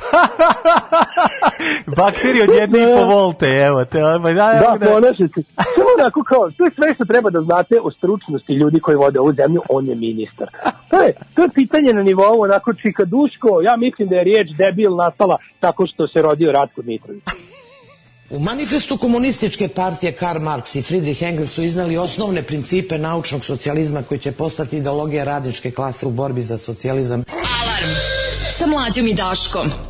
[1.96, 4.04] Bakterije od jedne i po volte, evo te.
[4.04, 5.42] ovaj, Da, Da, da, ponaša se.
[5.74, 9.20] Samo onako kao, to je sve što treba da znate o stručnosti ljudi koji vode
[9.20, 10.48] ovu zemlju, on je ministar.
[10.90, 14.96] To je, to je pitanje na nivou onako čikaduško, ja mislim da je riječ debil
[14.96, 17.22] nastala tako što se rodio Ratko Mitrović.
[18.30, 24.02] U manifestu komunističke partije Karl Marx i Friedrich Engels su iznali osnovne principe naučnog socijalizma
[24.02, 27.24] koji će postati ideologija radničke klase u borbi za socijalizam.
[27.28, 27.94] Alarm
[28.50, 29.89] sa mlađom i Daškom.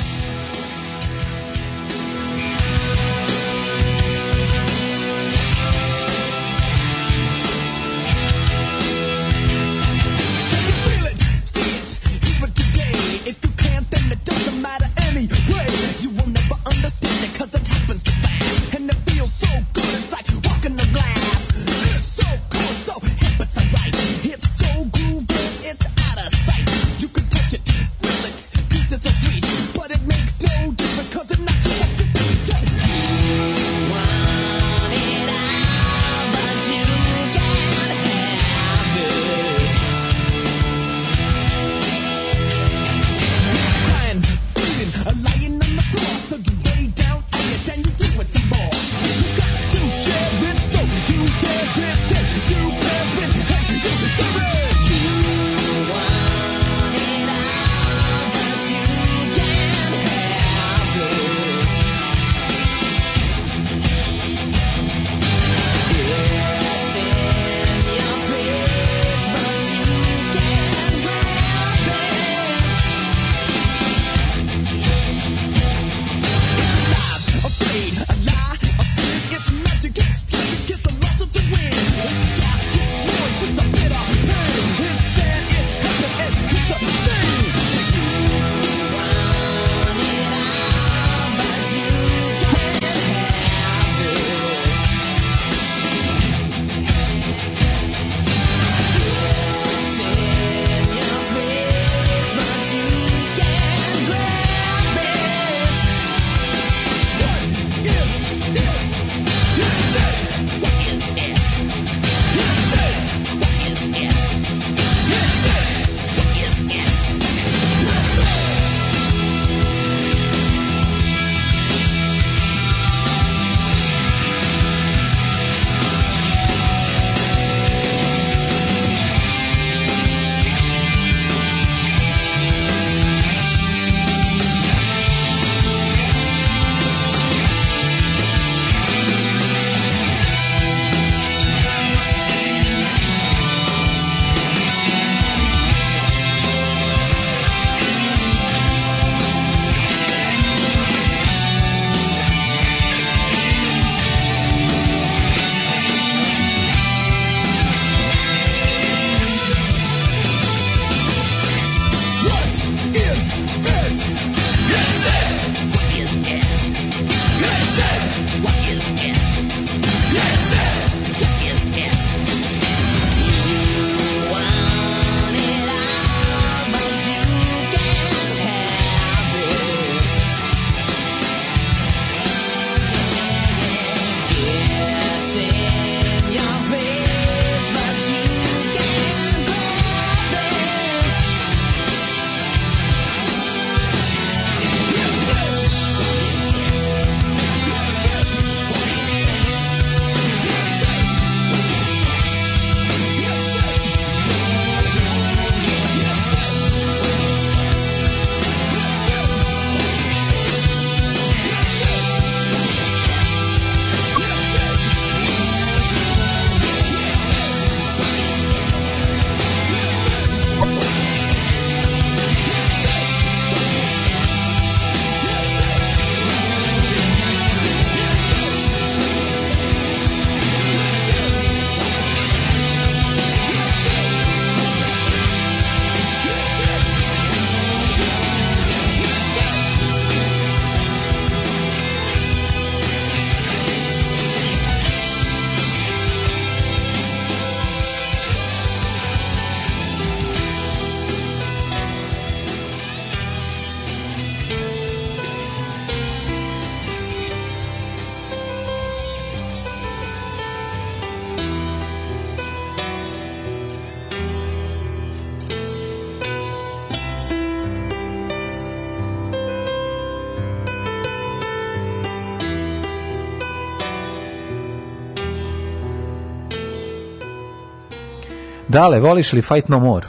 [278.71, 280.07] Dale, voliš li Fight No More?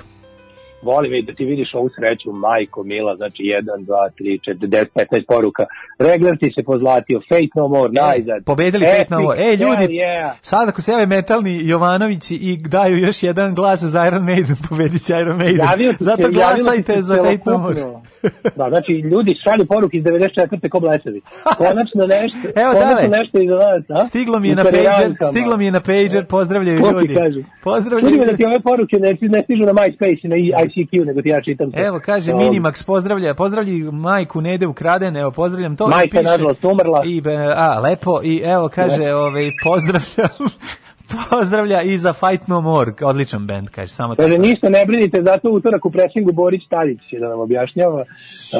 [0.82, 4.86] Volim i da ti vidiš ovu sreću, majko, mila, znači 1, 2, 3, 4, 10,
[4.94, 5.66] 15 poruka.
[6.02, 8.44] Regler ti se pozlatio, Fate No More, najzad.
[8.44, 9.42] Pobedili Epic, Fate No More.
[9.42, 10.30] Ej, ljudi, yeah.
[10.42, 15.02] sad ako se jave metalni Jovanovići i daju još jedan glas za Iron Maiden, pobedit
[15.02, 15.66] će Iron Maiden.
[15.70, 17.82] Javio se- Zato ti glasajte se za Fate No More.
[18.56, 20.68] Da, znači, ljudi šalju poruke iz 94.
[20.68, 21.20] ko blesavi.
[21.58, 23.08] Konačno nešto, Evo, konačno dale.
[23.18, 24.04] nešto iza nas, a?
[24.04, 27.16] Stiglo mi je na pager, stiglo mi je na pager, pozdravljaju ljudi.
[27.62, 28.36] Pozdravljaju da ljudi.
[28.36, 31.72] ti ove poruke ne, ne stižu na MySpace i na ICQ, nego ti ja čitam
[31.72, 31.86] to.
[31.86, 35.86] Evo, kaže Minimax, pozdravlja, pozdravlji majku Nede Ukraden, evo, pozdravljam to.
[35.96, 37.02] Majka je nažalost umrla.
[37.04, 37.22] I,
[37.56, 40.50] a, lepo, i evo, kaže, ovaj, pozdravljam,
[41.30, 44.42] pozdravlja i za Fight No More, odličan band, kaže, samo Kaže, tako.
[44.42, 48.04] ništa ne brinite, zato utorak u presingu Borić Tadić će da nam objašnjava.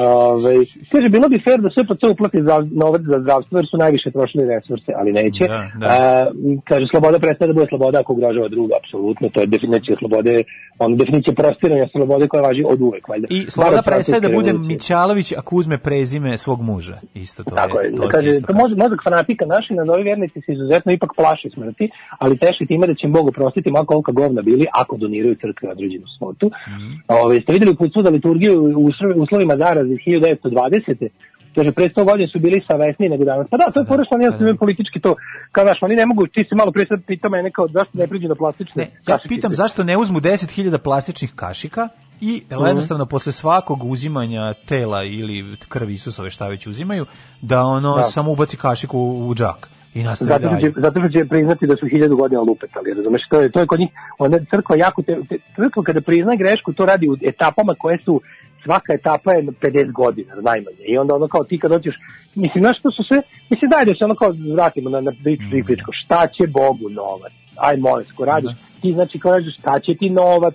[0.05, 0.53] Ove,
[0.91, 4.43] kaže, bilo bi fair da SPC uplati za, novac za zdravstvo, jer su najviše trošili
[4.53, 5.43] resurse, ali neće.
[5.47, 5.85] Da, da.
[5.87, 6.25] A,
[6.69, 9.29] kaže, sloboda prestaje da bude sloboda ako ugrožava druga, apsolutno.
[9.33, 10.43] To je definicija slobode,
[10.79, 13.27] on definicija prostiranja slobode koja važi od uvek, valjda.
[13.29, 14.53] I sloboda od prestaje da bude.
[14.53, 16.97] Mićalović ako uzme prezime svog muža.
[17.13, 17.89] Isto to Tako je.
[17.89, 21.49] je, to kaže, to mozak, mozak fanatika naši na novi vjernici se izuzetno ipak plaši
[21.53, 21.89] smrti,
[22.19, 25.69] ali teši time da će im Bog oprostiti mako kolika govna bili ako doniraju crkve
[25.69, 26.45] određenu svotu.
[26.69, 26.87] Mhm.
[27.19, 31.09] Ove, ste vidjeli put suda liturgiju u uslo- uslovima zaraze iz 1920.
[31.55, 33.47] Kaže, pre 100 godina su bili savesniji nego danas.
[33.49, 35.15] Pa da, to je porešno, ja sam politički to,
[35.51, 38.07] kao znaš, oni ne mogu, ti si malo pre sad pitao mene kao, zašto ne
[38.07, 41.89] priđu na plastične Ja pitam zašto ne uzmu 10.000 plastičnih kašika
[42.21, 42.65] i Mhm.
[42.65, 45.35] jednostavno posle svakog uzimanja tela ili
[45.69, 47.05] krvi Isusove šta već uzimaju,
[47.41, 48.03] da ono Da.
[48.03, 50.61] samo ubaci kašik u, u džak i nastavi Zato dalje.
[50.61, 53.67] će, zato što će priznati da su hiljadu godina lupetali, razumeš, to je, to je
[53.67, 53.89] kod njih,
[54.19, 58.21] ona crkva jako, te, te, crkva kada prizna grešku, to radi u etapama koje su,
[58.63, 61.95] svaka etapa je 50 godina, najmanje, i onda ono kao ti kad dođeš,
[62.35, 65.43] mislim, znaš što su sve, mislim, daj da se ono kao vratimo na, na priču,
[65.43, 65.65] mm.
[65.65, 68.51] priču, šta će Bogu novac, aj molim, ko radiš,
[68.81, 70.53] ti znači ko radiš, šta će ti novac,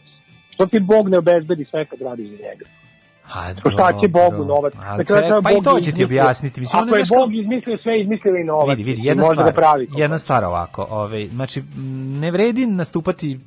[0.55, 2.78] što ti Bog ne obezbedi sve kad radiš za njega.
[3.29, 4.09] A, Pa šta će.
[4.11, 4.73] Bogu novac?
[4.77, 6.61] A, krajeva pa i Bog to je će ti objasniti.
[6.61, 8.69] Mislim, Ako je znaš kao- Bog izmislio sve, izmislio i novac.
[8.69, 9.89] Vidi, vidi, I jedna može stvar, da pravi.
[9.93, 11.63] jedna stvar ovako, ovaj, znači,
[12.15, 13.41] ne vredi nastupati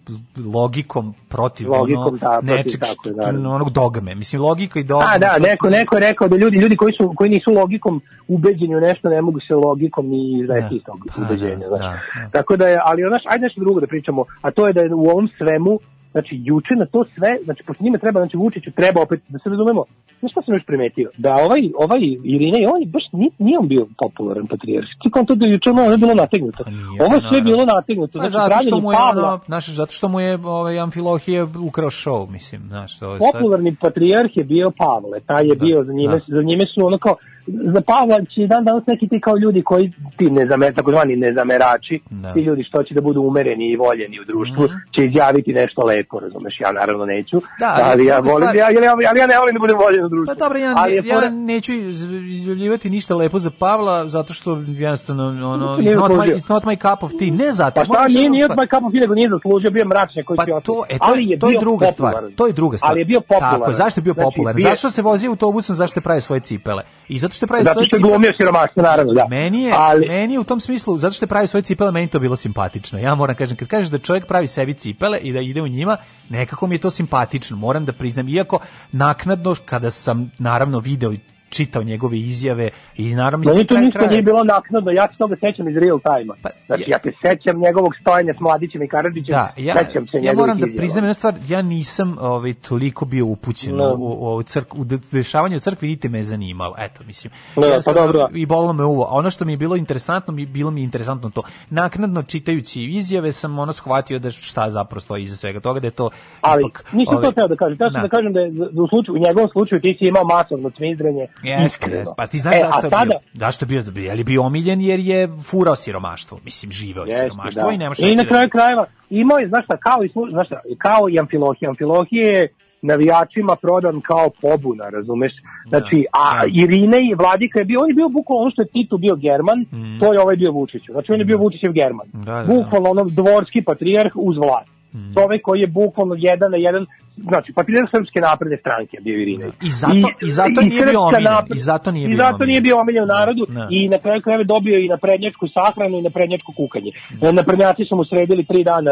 [0.47, 3.51] logikom protiv Logikom, ono, da, protiv, nečeg, tako što- naravno.
[3.51, 4.15] onog dogme.
[4.15, 5.05] Mislim, logika i dogma.
[5.07, 8.01] A da, to- neko, neko je rekao da ljudi, ljudi koji, su, koji nisu logikom
[8.27, 11.57] ubeđeni u nešto, ne mogu se logikom ni izvesti iz tog Pa, ubeđenja.
[11.59, 11.99] da, da, da.
[12.31, 14.93] Tako da je, ali znaš, ajde nešto drugo da pričamo, a to je da je
[14.95, 15.79] u ovom svemu,
[16.11, 19.49] znači juče na to sve, znači pošto njima treba, znači Vučiću treba opet, da se
[19.49, 19.81] razumemo,
[20.19, 21.09] znaš šta sam još primetio?
[21.17, 21.99] Da ovaj, ovaj
[22.33, 24.87] Irina i on je baš nije, nije on bio popularan patrijarh.
[25.01, 26.63] Ti kao to da je juče ono ono je bilo nategnuto.
[27.05, 27.49] Ovo je sve naravno.
[27.51, 28.19] bilo nategnuto.
[28.19, 31.43] Pa Znači, zato što mu je Pavla, ono, znaš, zato što mu je ovaj Amfilohije
[31.69, 35.83] ukrao show, mislim, znaš, to je sad- popularni patrijarh je bio Pavle, taj je bio
[35.83, 36.35] za njime, da.
[36.35, 37.15] za njime su ono kao
[37.47, 39.85] za Pavla će dan danas neki ti kao ljudi koji
[40.17, 42.33] ti nezamer, takozvani nezamerači, Da.
[42.33, 44.73] ti ljudi što će da budu umereni i voljeni u društvu, Mhm.
[44.95, 48.65] će izjaviti nešto lepo, razumeš, ja naravno neću, Da, ali ali, ja volim, stvar- ja,
[48.67, 50.25] ali, ja, ali ja ne volim da budem voljen u društvu.
[50.27, 52.01] Pa dobro, ja, ali ja fora- neću iz-
[52.31, 56.75] izjavljivati ništa lepo za Pavla, zato što jednostavno, ono, it's not, my, it's not my
[56.77, 57.31] cup of tea.
[57.35, 57.81] Ne zato.
[57.81, 60.37] Pa šta, nije, nije stvar- my cup of tea, nego nije zaslužio, bio mračnjak koji
[60.37, 62.13] Pa će to, e, to, ali je to je druga stvar.
[62.35, 62.91] To je druga stvar.
[62.91, 63.59] Ali je bio popularan.
[63.59, 64.61] Tako, zašto je bio Znači, popularan?
[64.61, 66.83] Zašto se vozio autobusom, zašto je pravi svoje cipele?
[67.09, 68.11] I zato što pravi Zato svoje što je cipele.
[68.11, 69.27] glumio siromaštvo, naravno, da.
[69.29, 72.19] Meni je, Ali- meni je u tom smislu, zato što pravi svoje cipele, meni to
[72.19, 72.99] bilo simpatično.
[72.99, 75.97] Ja moram kažem, kad kažeš da čovjek pravi sebi cipele i da ide u njima,
[76.29, 78.27] nekako mi je to simpatično, moram da priznam.
[78.29, 78.59] Iako
[78.91, 81.13] naknadno, kada sam naravno video
[81.51, 85.17] čitao njegove izjave i naravno mislim, Meni to ništa kraja- nije bilo naknadno, ja se
[85.17, 86.33] toga sećam iz real time
[86.65, 90.33] Znači, ja se sećam njegovog stojanja s Mladićem i Karadžićem, Da, ja, sećam se ja
[90.33, 93.95] moram da priznam jednu stvar, ja nisam ovaj, toliko bio upućen No.
[93.95, 97.33] u, u, crk, u de- dešavanje u crkvi, niti me je zanimalo, eto, mislim.
[97.55, 98.27] No, pa Jednostavno, dobro.
[98.33, 99.03] I bolilo me uvo.
[99.03, 101.41] A Ono što mi je bilo interesantno, mi, bilo mi je interesantno to.
[101.71, 105.91] Naknadno, čitajući izjave, sam ono shvatio da šta zapravo stoji iza svega toga, da je
[105.91, 106.09] to
[106.41, 106.85] Ali ipak...
[106.93, 108.01] nisam ovaj, to teo da kažem, teo sam da.
[108.01, 111.27] da kažem da je za- u, slučaju, u njegovom slučaju ti si imao masovno cmizdrenje.
[111.43, 112.13] Jeste, jeste.
[112.17, 113.19] Pa ti znaš E, zašto je sada, bio?
[113.33, 114.03] Zašto je bio?
[114.03, 116.39] Je li bio omiljen jer je furao siromaštvo?
[116.43, 117.71] Mislim, živeo je Jeste, siromaštvo da.
[117.71, 120.47] i nemaš I reći na da- kraju krajeva imao je, znaš šta, kao i, znaš
[120.47, 121.69] šta, kao i Amfilohije.
[121.69, 122.47] Amfilohije je
[122.81, 125.31] navijačima prodan kao pobuna, razumeš?
[125.69, 126.25] Znači, a
[126.61, 129.59] Irine i Vladika je bio, on je bio bukvalno ono što je Titu bio German,
[129.99, 130.91] to je ovaj bio Vučiću.
[130.91, 132.07] Znači, on je bio Vučićev German.
[132.13, 132.23] Mm.
[132.25, 132.53] Da, da, da.
[132.53, 134.71] Bukvalno ono dvorski patrijarh uz vlast.
[135.15, 136.85] Čovek koji je bukvalno jedan na jedan
[137.17, 139.45] znači partizer srpske napredne stranke je bio Irina.
[139.61, 142.49] I zato- i zato nije bio omiljen, napred- i zato nije i bio zato omiljen.
[142.49, 143.67] nije bio omiljen narodu Da.
[143.71, 146.91] i na kraju krajeva dobio i na prednjačku sahranu i na prednjačko kukanje.
[147.33, 148.91] Na prednjaci su mu sredili tri dana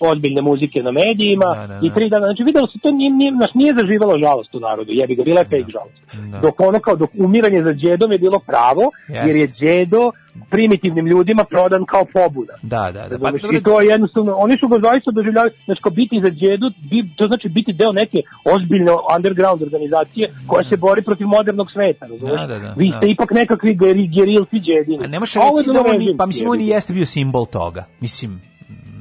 [0.00, 1.94] ozbiljne muzike na medijima Da, da, i da.
[1.94, 5.14] tri dana, znači videlo se to nije, nije, znaš, nije zaživalo žalost u narodu, jebi
[5.14, 5.98] ga, bila je fake žalost.
[6.32, 6.38] Da.
[6.38, 10.10] Dok ono kao, dok umiranje za džedom je bilo pravo, jer je džedo
[10.50, 12.54] primitivnim ljudima prodan kao pobuda.
[12.64, 13.18] Da, da, da.
[13.18, 16.66] Pa, I to je jednostavno, oni su ga zaista doživljavali, znači kao biti za džedu,
[16.90, 18.18] bi, to znači biti deo neke
[18.54, 22.40] ozbiljne underground organizacije koja se bori protiv modernog sveta, razumeš?
[22.40, 22.96] Da, da, da, Vi da.
[22.96, 25.04] ste ipak nekakvi geri, gerilci džedini.
[25.04, 27.06] A ne možeš A ovo je reći da on, pa mislim on i jeste bio
[27.06, 27.84] simbol toga.
[28.00, 28.40] Mislim,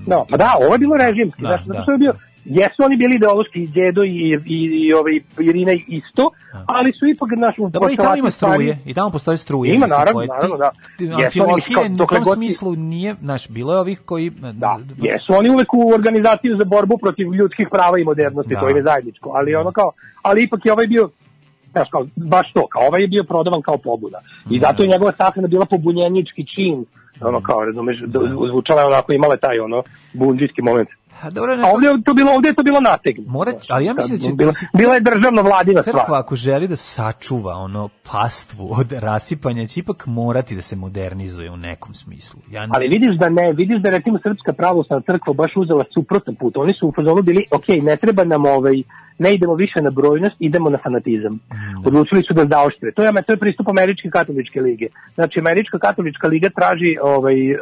[0.07, 1.81] No, pa da, ovo je bilo režimski, Da, znači, da.
[1.83, 2.13] što je bio,
[2.49, 6.29] jesu oni bili ideološki i Đedo i, i, i, ovaj, Irina isto,
[6.65, 9.73] ali su ipak naš Dobro, i tamo ima struje, i tamo postoji struje.
[9.73, 10.71] Ima, naravno, koje naravno, da.
[11.73, 14.29] kao, u tom smislu nije, znaš, bilo je ovih koji...
[14.29, 18.59] Da, Jesu oni uvek u organizaciju za borbu protiv ljudskih prava i modernosti, Da.
[18.59, 21.09] to je zajedničko, ali ono kao, ali ipak je ovaj bio
[21.71, 24.19] znaš, kao, baš to, kao ovaj je bio prodavan kao pobuda.
[24.49, 26.85] I zato je njegova sahrana bila pobunjenički čin,
[27.21, 28.19] ono kao, razumeš, da.
[28.51, 30.89] zvučala je onako, imala je taj ono, bundžijski moment.
[31.31, 33.31] Dobro, A ovdje je to bilo, ovdje je to bilo nategnuto.
[33.31, 34.33] Mora, ali ja mislim da će...
[34.33, 35.95] Bila, bila je državno vladina stvar.
[35.95, 41.51] Crkva ako želi da sačuva ono pastvu od rasipanja, će ipak morati da se modernizuje
[41.51, 42.39] u nekom smislu.
[42.51, 46.35] Ja ne- Ali vidiš da ne, vidiš da recimo Srpska pravoslavna crkva baš uzela suprotan
[46.35, 46.57] put.
[46.57, 48.83] Oni su u fazonu bili, ok, ne treba nam ovaj,
[49.19, 51.39] ne idemo više na brojnost, idemo na fanatizam.
[51.85, 52.91] Odlučili su da zaoštre.
[52.91, 54.87] To je, to je pristup Američke katoličke lige.
[55.15, 57.57] Znači, Američka katolička liga traži ovaj, e,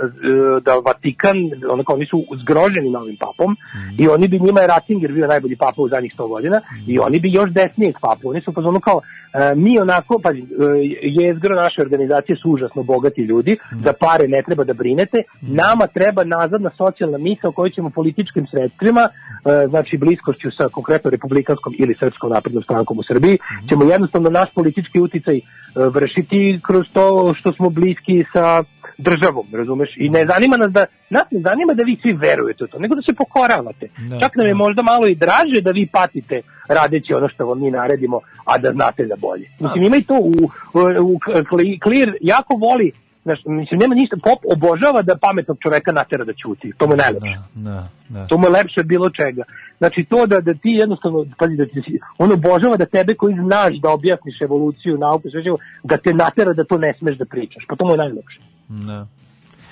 [0.66, 1.38] da Vatikan,
[1.70, 3.56] onako, oni su zgroženi novim papom
[4.00, 7.20] i oni bi njima je Ratzinger bio najbolji papa u zadnjih 100 godina i oni
[7.20, 8.30] bi još desnijeg papu.
[8.30, 10.30] Oni su fazonu kao, e, mi onako, pa
[11.20, 16.24] jezgro naše organizacije su užasno bogati ljudi, za pare ne treba da brinete, nama treba
[16.24, 19.10] nazadna socijalna misa o kojoj ćemo političkim sredstvima,
[19.70, 21.10] znači bliskošću sa konkretno
[21.48, 23.38] republikanskom ili srpskom naprednom strankom u Srbiji,
[23.70, 25.42] ćemo jednostavno naš politički uticaj e,
[25.76, 28.64] vršiti kroz to što smo bliski sa
[28.98, 29.90] državom, razumeš?
[29.98, 32.96] I ne zanima nas da, nas ne zanima da vi svi verujete u to, nego
[32.96, 33.88] da se pokoravate.
[34.10, 37.62] Da, Čak nam je možda malo i draže da vi patite radeći ono što vam
[37.62, 39.48] mi naredimo, a da znate da bolje.
[39.60, 40.34] Mislim, ima i to u,
[40.74, 41.20] u, u
[41.84, 42.92] Clear jako voli
[43.28, 46.72] Znaš, mislim, nema ništa, pop obožava da pametnog čoveka natera da ćuti.
[46.78, 47.38] To mu je najlepše.
[47.54, 48.28] Da, da.
[48.28, 49.44] To mu je lepše bilo čega.
[49.78, 53.76] Znači to da, da ti jednostavno, pazi, da ti, on obožava da tebe koji znaš
[53.84, 57.64] da objasniš evoluciju, nauku, sve živo, da te natera da to ne smeš da pričaš.
[57.68, 58.40] Pa to mu je najlepše.
[58.68, 59.08] Da.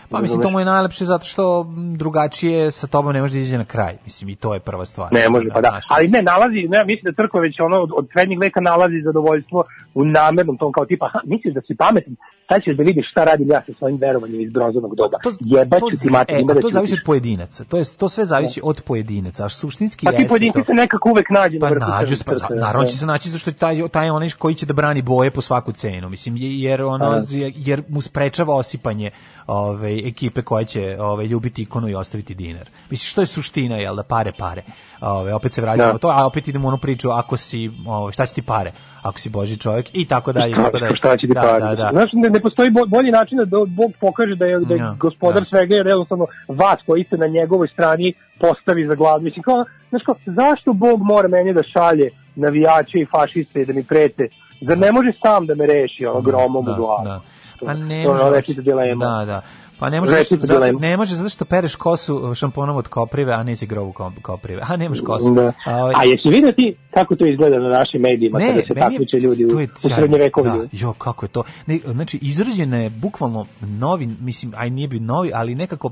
[0.10, 3.40] Pa mislim, to mu je najlepše zato što m, drugačije sa tobom ne može da
[3.40, 3.98] izađe na kraj.
[4.04, 5.14] Mislim, i to je prva stvar.
[5.14, 5.70] Ne može, pa da.
[5.70, 5.86] znaš.
[5.90, 9.64] Ali ne, nalazi, ne, mislim da crkva već ono od, od srednjeg veka nalazi zadovoljstvo
[9.94, 12.16] u namernom tom kao tipa, misliš da si pametan,
[12.50, 15.18] sad ćeš da vidiš šta radim ja sa svojim verovanjem iz brozonog doba.
[15.42, 17.64] Jebaću ti mater, e, ima a da to zavisi od pojedinaca.
[17.64, 19.46] To je to sve zavisi od pojedinaca.
[19.46, 22.32] A suštinski Pa ti pojedinci to- se nekako uvek nađu na Pa vrhu nađu pa,
[22.56, 22.88] naravno da.
[22.88, 26.10] će se naći zašto taj, taj onaj koji će da brani boje po svaku cenu.
[26.10, 27.24] Mislim, je- jer, ono, A.
[27.56, 29.12] jer mu sprečava osipanje
[29.48, 32.70] ove, ekipe koja će ove, ljubiti ikonu i ostaviti dinar.
[32.90, 34.62] Mislim, što je suština, jel da pare, pare.
[35.02, 35.98] Ove, opet se vraćamo Da.
[35.98, 38.72] to, a opet idemo u onu priču, ako si, ove, šta će ti pare?
[39.02, 40.52] Ako si Boži čovjek i tako dalje.
[40.52, 40.96] i tako dalje.
[40.96, 41.60] Šta će ti da, pare?
[41.60, 41.90] Da, da.
[41.94, 44.96] Znaš, ne, ne postoji bo- bolji način da Bog pokaže da je, da je Ja,
[45.00, 45.50] gospodar da.
[45.50, 49.22] svega, jer jednostavno vas koji ste na njegovoj strani postavi za glavu.
[49.22, 53.84] Mislim, kao, znaš kao, zašto Bog mora meni da šalje navijače i fašiste da mi
[53.84, 54.28] prete?
[54.62, 57.04] Zar ne može sam da me reši ono gromom da, u glavu?
[57.06, 57.22] da.
[57.60, 58.62] Pa ne ono može.
[58.62, 59.06] dilema.
[59.06, 59.42] Da, da.
[59.80, 60.80] Pa ne može, zato dilema.
[60.80, 64.62] ne može zato što pereš kosu šamponom od koprive, a neće grobu ko- koprive.
[64.68, 65.34] A nemaš kosu.
[65.34, 65.54] Da.
[65.66, 69.18] A, ovaj- A jesi vidio ti kako to izgleda na našim medijima kada se takmiče
[69.18, 70.52] ljudi u, u srednjevekovlju?
[70.52, 71.44] Da, jo, kako je to.
[71.66, 75.92] Ne, znači, izrađena je bukvalno novi, mislim, aj nije bio novi, ali nekako,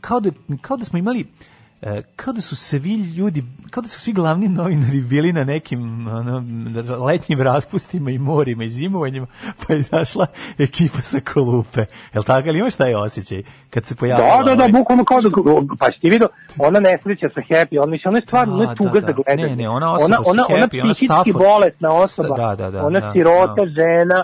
[0.00, 0.30] kao da,
[0.60, 1.26] kao da smo imali
[2.16, 6.44] kao da su svi ljudi, kao da su svi glavni novinari bili na nekim ono,
[7.04, 9.26] letnjim raspustima i morima i zimovanjima,
[9.58, 10.26] pa je izašla
[10.58, 11.84] ekipa sa kolupe.
[12.14, 14.28] Jel tako, ali imaš taj osjećaj kad se pojavila?
[14.28, 15.28] Da, da, da, ovaj- bukvalno kao da,
[15.78, 16.28] pa si ti vidio,
[16.58, 19.06] ona nesreća sa Happy, on mislim, ona je stvarno, ona je Da, tuga da, za
[19.06, 19.12] da.
[19.12, 19.48] gledanje.
[19.48, 21.36] Ne, ne, ona osoba ona, ona, ona Happy, ona psihički Stafford.
[21.46, 23.66] bolesna osoba, Da, da, da, ona da, sirota da.
[23.66, 24.22] žena,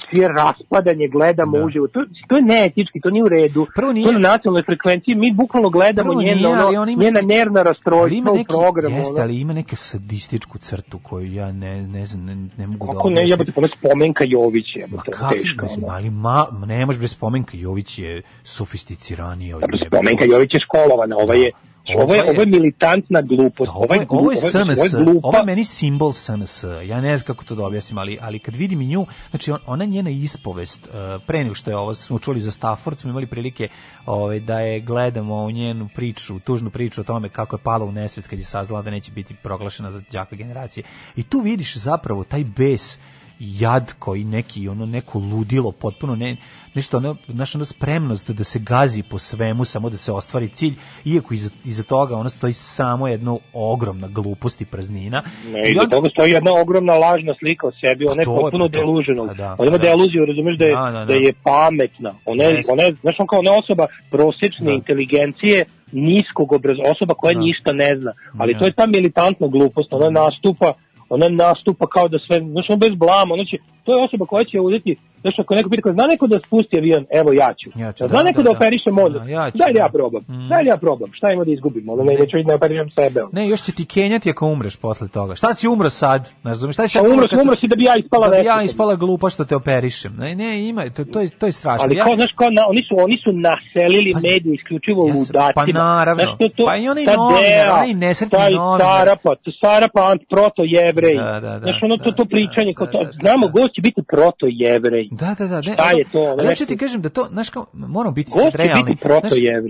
[0.00, 1.64] čije raspadanje gledamo Da.
[1.64, 1.86] uživo.
[1.88, 3.66] To, to je neetički, to nije u redu.
[3.74, 6.82] Prvo nije- To je na nacionalnoj frekvenciji, mi bukvalno gledamo Prvo njeno, nije, ali ono,
[6.82, 8.96] on ima- njena nervna rastrojstva u programu.
[8.96, 9.22] jeste, ono.
[9.22, 13.08] ali ima neku sadističku crtu koju ja ne, ne znam, ne, ne mogu da Kako
[13.08, 13.30] ne, objasnim.
[13.30, 15.62] jebate, pa ona spomenka Jović je, Ma to kako, teško.
[15.62, 15.94] mislim, ono.
[15.94, 21.16] ali ma, ne može bez spomenka, Jović je sofisticiraniji od Dobro, spomenka Jović je školovana,
[21.16, 21.50] ova je
[21.96, 23.70] Ovo je, ovo je militantna glupost.
[23.74, 26.64] Ovo je, ovo je SNS, ovo je ovo je meni simbol SNS.
[26.84, 29.58] Ja ne znam kako to da objasnim, ali, ali kad vidim i nju, znači on,
[29.66, 33.26] ona njena ispovest, uh, pre nego što je ovo, smo čuli za Stafford, smo imali
[33.26, 33.68] prilike
[34.06, 37.92] ovaj, da je gledamo u njenu priču, tužnu priču o tome kako je pala u
[37.92, 40.84] nesvest kad je saznala da neće biti proglašena za đaka generacije.
[41.16, 42.98] I tu vidiš zapravo taj bes
[43.40, 46.36] jad koji neki ono neko ludilo potpuno ne
[46.74, 50.74] nešto ono naša ono spremnost da se gazi po svemu samo da se ostvari cilj
[51.04, 55.74] iako iza, iza toga ono stoji samo jedno ogromna glupost i praznina Ne, I i
[55.74, 58.68] do onda- toga stoji jedna ogromna lažna slika o sebi, ona je to potpuno to.
[58.70, 59.26] delusional.
[59.26, 59.88] Pa da, ona ima pa da.
[59.88, 61.04] deluziju, razumeš da je, Da, da, da.
[61.04, 62.14] da je pametna.
[62.24, 67.34] Ona je, ona je, znaš, on kao ona osoba prosječne inteligencije, niskog obrazovanja, osoba koja
[67.34, 67.40] Da.
[67.40, 68.12] ništa ne zna.
[68.38, 68.58] Ali Da.
[68.58, 70.72] to je ta militantna glupost, ona nastupa
[71.10, 74.44] ona nastupa kao da sve, znaš, on bez blama, ona će, to je osoba koja
[74.44, 77.68] će uzeti, znaš, ako neko pita, zna neko da spusti avion, evo ja ću.
[77.76, 78.56] Ja ću, zna da, neko da, da, da.
[78.56, 79.92] operiše mozak, Da, ja ću, daj da ja da.
[79.92, 80.48] probam, Mm.
[80.48, 83.20] daj da ja probam, šta ima da izgubim, ono, ne, neću da operišem sebe.
[83.32, 85.34] Ne, još će ti kenjati ako umreš posle toga.
[85.34, 86.28] Šta si umro sad?
[86.44, 87.02] Ne razumiješ, šta sad?
[87.02, 89.30] Pa umro si, sam- umro si da bi ja ispala da bi ja ispala glupa
[89.30, 90.12] što te operišem.
[90.14, 91.84] Ne, ne, ima, to, to, je, to je strašno.
[91.84, 95.14] Ali ja, kao, znaš, kao, na, oni su, oni su naselili Pa, medije isključivo ja
[95.14, 95.52] ludacima.
[95.54, 96.22] pa naravno.
[96.22, 98.80] Znaš, to, to, Pa i ta novinar, onaj nesretni taj novinar.
[98.80, 101.16] Sarapa, to Sarapa ant proto jevrej.
[101.16, 102.72] Da, da, da, znaš, ono, to, da, to pričanje,
[103.20, 105.08] znamo, gost će biti proto jevrej.
[105.10, 105.60] Da, da, da.
[105.60, 106.18] Ne, Šta je to?
[106.18, 108.96] Ali hoću ti kažem da to, znaš kao, moramo biti sad realni.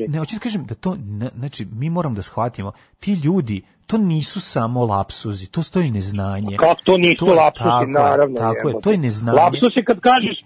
[0.09, 3.99] Ne, hoću ti kažem da to, ne, znači, mi moramo da shvatimo, ti ljudi, to
[3.99, 6.57] nisu samo lapsuzi, to stoji neznanje.
[6.57, 8.37] Kako to nisu je- lapsusi, tako naravno.
[8.37, 9.37] Tako je, to je neznanje.
[9.37, 10.45] Lapsus je kad kažeš,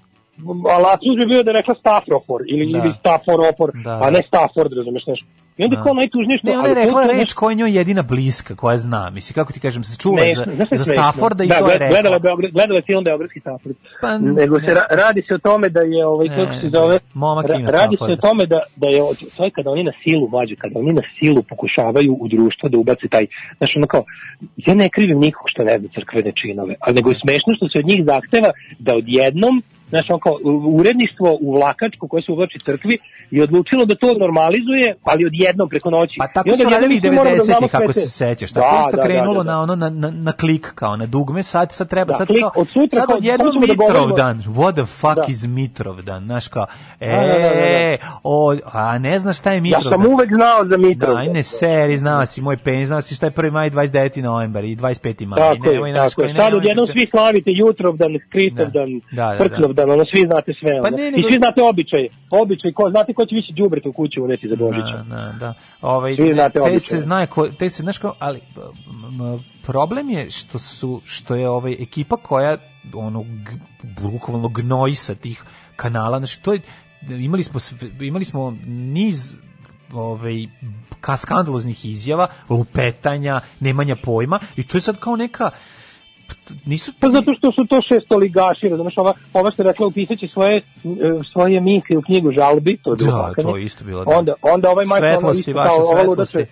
[0.85, 2.79] lapsus bi bio da je rekla Stafrofor ili, Da.
[2.79, 4.11] ili Staforopor, Da, a da.
[4.11, 5.27] ne Stafford, razumeš nešto.
[5.57, 5.83] I onda Da.
[5.83, 6.47] kao najtužnije što...
[6.47, 9.11] Ne, ona je rekla reč koja je njoj jedina bliska, koja zna.
[9.11, 10.85] Mislim, kako ti kažem, se čuva Ne, za, znaš za?
[10.85, 12.15] Stafforda i da, to je Gledala, rekla.
[12.15, 13.77] je Beograd, gledala je film Beogradski Stafford.
[14.01, 16.99] Pa, Nego se ra- radi se o tome da je ovaj Ne, kako se zove
[17.15, 19.01] momak ra- radi se o tome da da je
[19.37, 22.79] to je kada oni na silu mlađe kada oni na silu pokušavaju u društvo da
[22.79, 23.27] ubace taj
[23.59, 24.05] znači ono kao
[24.57, 27.79] ja ne krivim nikog što ne zna crkvene činove ali nego je smešno što se
[27.79, 29.63] od njih zahteva da odjednom
[29.95, 30.35] Znaš, on kao,
[30.81, 32.99] uredništvo u Vlakačku koje se uvlači crkvi
[33.31, 36.15] je odlučilo da to normalizuje, ali odjednom preko noći.
[36.19, 38.03] Pa tako I onda su radili i odjednom svi moramo da znamo 90-ih, ako sve
[38.03, 38.53] se sećaš.
[38.53, 39.53] Tako Da, isto da, da, krenulo da, da.
[39.53, 42.41] na ono na, na, na klik kao na dugme, sad sad treba Da, sad klik,
[42.41, 44.43] kao, od sutra sad odjednom da Mitrovdan.
[44.43, 45.25] What the fuck Da.
[45.29, 46.25] is Mitrovdan?
[46.25, 46.67] Znaš kao,
[47.01, 49.93] e, Da, da, da, da, o, a ne znaš šta je Ja Mitrovdan?
[49.93, 51.15] sam uvek znao za Mitrov.
[51.15, 53.51] Da, ne seri, znao si moj penis, znao si šta je 1.
[53.51, 54.23] maj, 29.
[54.23, 55.27] novembar i 25.
[55.27, 55.37] maj.
[55.37, 56.35] Tako je, tako je.
[56.37, 59.84] Sad odjednom svi slavite Jutrovdan, Kritovdan, Da, da, da.
[59.85, 60.73] Prklovdan, ono svi znate sve.
[60.83, 62.09] Pa ne, I nego- svi znate običaje.
[62.31, 64.97] Običaj, ko, znate ko će više đubreta u kući uneti za Božića.
[65.09, 65.55] Da, da, da.
[65.81, 66.81] Ovaj, Svi znate te običaje.
[66.81, 68.41] se zna ko, te se znaš kao, ali
[69.63, 72.57] problem je što su što je ovaj ekipa koja
[72.95, 73.25] ono
[74.03, 75.45] bukvalno gnoji sa tih
[75.77, 76.61] kanala, znači to je
[77.09, 77.61] imali smo
[78.01, 79.35] imali smo niz
[79.93, 80.47] ovaj
[81.01, 85.51] ka skandaloznih izjava, lupetanja, nemanja pojma i to je sad kao neka
[86.67, 90.57] nisu Pa zato što su to šestoligaši, razumeš, ova, ova što je rekla upisaće svoje,
[90.57, 90.63] e,
[91.33, 94.19] svoje misli u knjigu žalbi, to je Da, to je isto bilo, da.
[94.19, 96.39] Onda, onda ovaj majka, ono isto kao, luda svetlosti.
[96.39, 96.47] će-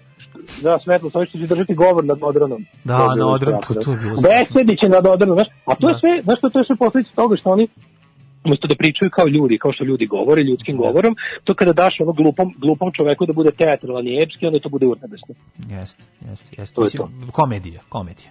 [0.62, 2.66] Da, svetlost, ovaj što će držati govor nad Odranom.
[2.84, 5.74] Da, To je na Odran, to- to je bilo Besedi će nad Odranom, znaš, a
[5.74, 5.98] to je Da.
[6.00, 7.68] sve, znaš što to je sve posljedica toga što oni
[8.44, 12.12] umesto da pričaju kao ljudi, kao što ljudi govore, ljudskim govorom, to kada daš ono
[12.12, 15.34] glupom, glupom čoveku da bude teatralan i epski, onda to bude urnebesno.
[15.70, 16.74] Jeste, jeste, jeste.
[16.74, 18.30] To je Mislim, komedija, komedija.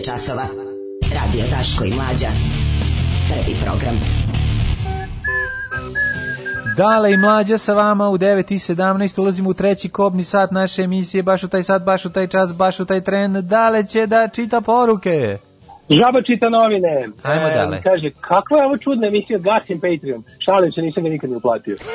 [0.00, 0.46] Je časova.
[1.18, 2.30] Radio Daško i Mlađa.
[3.30, 3.96] Prvi program.
[6.76, 10.82] Dale i mlađa sa vama u 9 i 17 ulazimo u treći kobni sat naše
[10.82, 13.32] emisije, baš u taj sat, baš u taj čas, baš u taj tren.
[13.32, 15.38] Dale će da čita poruke.
[15.90, 17.08] Žaba čita novine.
[17.22, 17.82] Ajmo E, dale.
[17.82, 20.22] Kaže, kakva je ovo čudna emisija, gasim Patreon.
[20.44, 21.76] Šalim se, nisam ga nikad ne uplatio.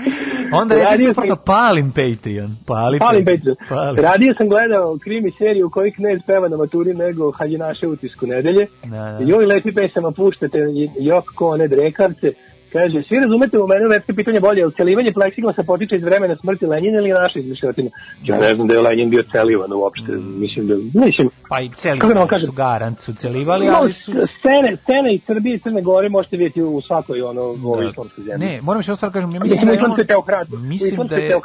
[0.60, 2.56] Onda Radio suprotno, palim Patreon.
[2.66, 3.56] Pali Palim Patreon.
[3.68, 4.00] Pali.
[4.02, 8.66] Radio sam gledao krimi seriju u kojoj knez peva na maturi nego Haljinaše utisku nedelje.
[8.84, 9.18] Da, da.
[9.20, 10.58] Joj, lepi pesama puštate,
[11.00, 12.32] jok ko one drekavce.
[12.76, 16.36] Kaže, svi razumete u mene lepše pitanje bolje, je li celivanje pleksiglasa potiče iz vremena
[16.36, 17.90] smrti Lenjina ili naša izmišljotina?
[18.24, 20.74] Ja ne znam da je Lenjin bio celivan uopšte, mislim da,
[21.06, 22.46] mislim, Pa i celi Kako da kažem?
[22.46, 24.12] su garant su celivali, no, ali su...
[24.12, 28.46] scene, scene iz Srbije i Crne Gore možete vidjeti u svakoj ono, ovoj islamskoj zemlji.
[28.46, 30.46] Ne, moram što stvar kažem, ja mislim Mislim, da je on.
[30.52, 31.36] U mislim da je.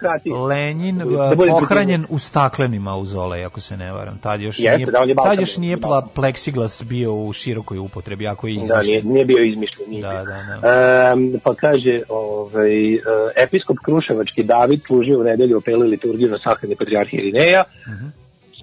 [0.47, 4.17] Lenin Da budem pohranjen u staklenim mauzolej, ako se ne varam.
[4.17, 7.33] Tad još Jeste, nije, da, on je tad još nije je pla, pleksiglas bio u
[7.33, 8.85] širokoj upotrebi, ako je Da, izmišljen.
[8.85, 9.89] nije, nije bio izmišljen.
[9.89, 10.23] Nije Da, bio.
[10.23, 11.11] da, da.
[11.13, 12.99] Em, pa kaže, ovaj, e,
[13.37, 18.07] episkop Kruševački David služio u nedelju opelu liturgiju na sahrani patrijarhije Irineja, Mhm.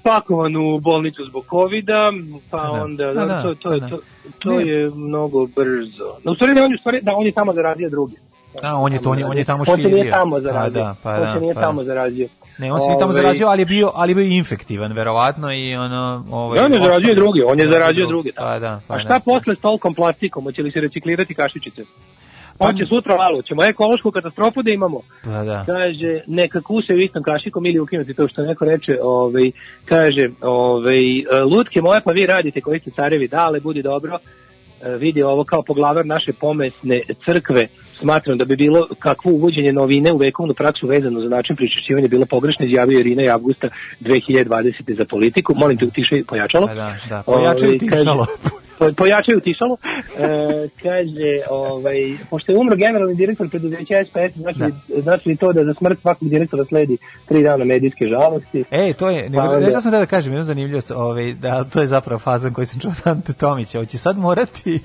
[0.00, 2.12] spakovan u bolnicu zbog covida,
[2.50, 2.70] pa Da.
[2.72, 3.88] onda, Da, da, da, to, to, da, je- da.
[3.88, 3.98] to,
[4.38, 6.08] to je mnogo brzo.
[6.24, 8.16] No, u stvari, ne, on u stvari, da, on je tamo zarazio drugi.
[8.62, 9.94] A, on je to, on je, on je tamo On se širio.
[9.94, 11.84] nije tamo Pa da, pa on da, se nije pa tamo da.
[11.84, 12.28] zarazio.
[12.58, 15.52] Ne, on se nije tamo Ovaj, zarazio, ali je bio, ali je bio infektivan, verovatno,
[15.52, 16.24] i ono...
[16.30, 18.32] Ovaj, Da, on je zarađuje druge, on je Da, zarađuje drugi.
[18.32, 18.48] druge.
[18.48, 19.20] Pa da, pa A šta da.
[19.20, 20.44] posle s tolkom plastikom?
[20.44, 21.82] Hoće li se reciklirati kašičice?
[22.58, 25.00] Pa- Hoće sutra malo, ćemo ekološku katastrofu da imamo.
[25.24, 25.64] Pa da.
[25.66, 29.50] Kaže, neka kusaju istom kašikom ili ukinuti to što neko reče, ovaj,
[29.84, 31.02] kaže, ovaj,
[31.52, 34.18] lutke moje pa vi radite koji ste carevi, dale, budi dobro,
[34.82, 37.66] E, vidi ovo kao poglavar naše pomesne crkve,
[37.98, 42.26] smatram da bi bilo kakvo uvođenje novine u vekovnu praksu vezano za način pričešćivanja bilo
[42.26, 43.68] pogrešno, izjavio Irina i Avgusta
[44.00, 44.96] 2020.
[44.96, 45.54] za politiku.
[45.56, 46.66] Molim te, utišaj pojačalo.
[46.66, 48.26] Pa da, da, pojačaju Ovaj, tišalo.
[48.96, 49.76] Pojačaju tišalo.
[50.18, 54.58] E, kaže, ovaj, pošto je umro generalni direktor preduzeća SPS, znači,
[55.02, 56.98] znači li to da za smrt svakog direktora sledi
[57.28, 58.64] tri dana medijske žalosti?
[58.70, 61.64] E, to je, Pa nego, onda- nešto sam da da kažem, jedno zanimljivo, ovaj, da
[61.64, 63.78] to je zapravo fazan koji sam čuo od Ante Tomića.
[63.78, 64.80] Hoće sad morati,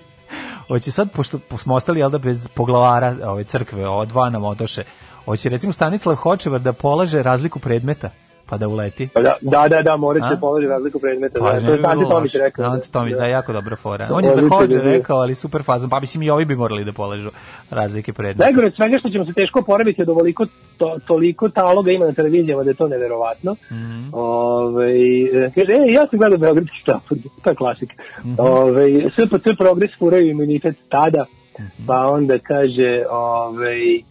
[0.68, 4.84] hoće sad, pošto smo ostali, jel da, bez poglavara ove crkve, ova dva nam odoše,
[5.26, 8.10] hoće recimo Stanislav Hočevar da polaže razliku predmeta,
[8.54, 9.08] pa da uleti.
[9.14, 11.40] Pa Da, da, da, da morat će položiti razliku predmeta.
[11.40, 12.66] Pa, da, to je Ante Tomić rekao.
[12.66, 13.20] Ante Tomić, da.
[13.20, 14.08] da, jako dobra fora.
[14.12, 16.94] On je za Hođe rekao, ali super fazan, pa mislim i ovi bi morali da
[16.94, 17.30] polažu
[17.70, 18.44] razlike predmeta.
[18.44, 20.46] Najgore od svega što ćemo se teško poraviti od ovoliko
[20.78, 23.56] to, toliko taloga ima na televizijama da je to neverovatno.
[23.72, 24.10] Mhm.
[24.12, 27.90] Ovaj, e, kaže, e, ja sam gledao Beogradski štapor, to je klasik.
[28.20, 28.36] Mhm.
[28.38, 31.26] Ovaj, SPC progres furaju imunitet tada,
[31.60, 31.86] Mhm.
[31.88, 34.02] pa onda kaže, ovaj,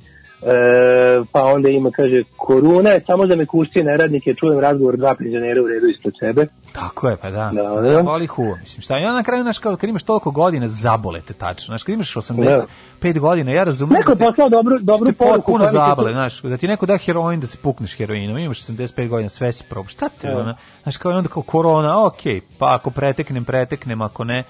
[0.47, 5.63] e, pa onda ima, kaže, koruna je samo za mekušcije neradnike, čujem razgovor dva penzionera
[5.63, 6.47] u redu ispred sebe.
[6.73, 7.51] Tako je, pa da.
[7.55, 7.91] Da, da.
[7.91, 8.03] da.
[8.03, 8.57] Boli huo.
[8.61, 11.67] Mislim, šta, ja na kraju, znaš, kad imaš toliko godina, zabolete tačno.
[11.67, 13.99] Znaš, kad imaš 85 godina, ja razumem...
[13.99, 15.59] Neko je da poslao dobru, dobru te poruku.
[15.59, 19.09] se tu- zabole, znaš, da ti neko da heroin, da se pukneš heroinom, imaš 85
[19.09, 20.41] godina, sve si probao, šta te, Evo.
[20.41, 24.45] ono, znaš, kao i onda kao korona, okej, pa ako preteknem, preteknem, ako ne,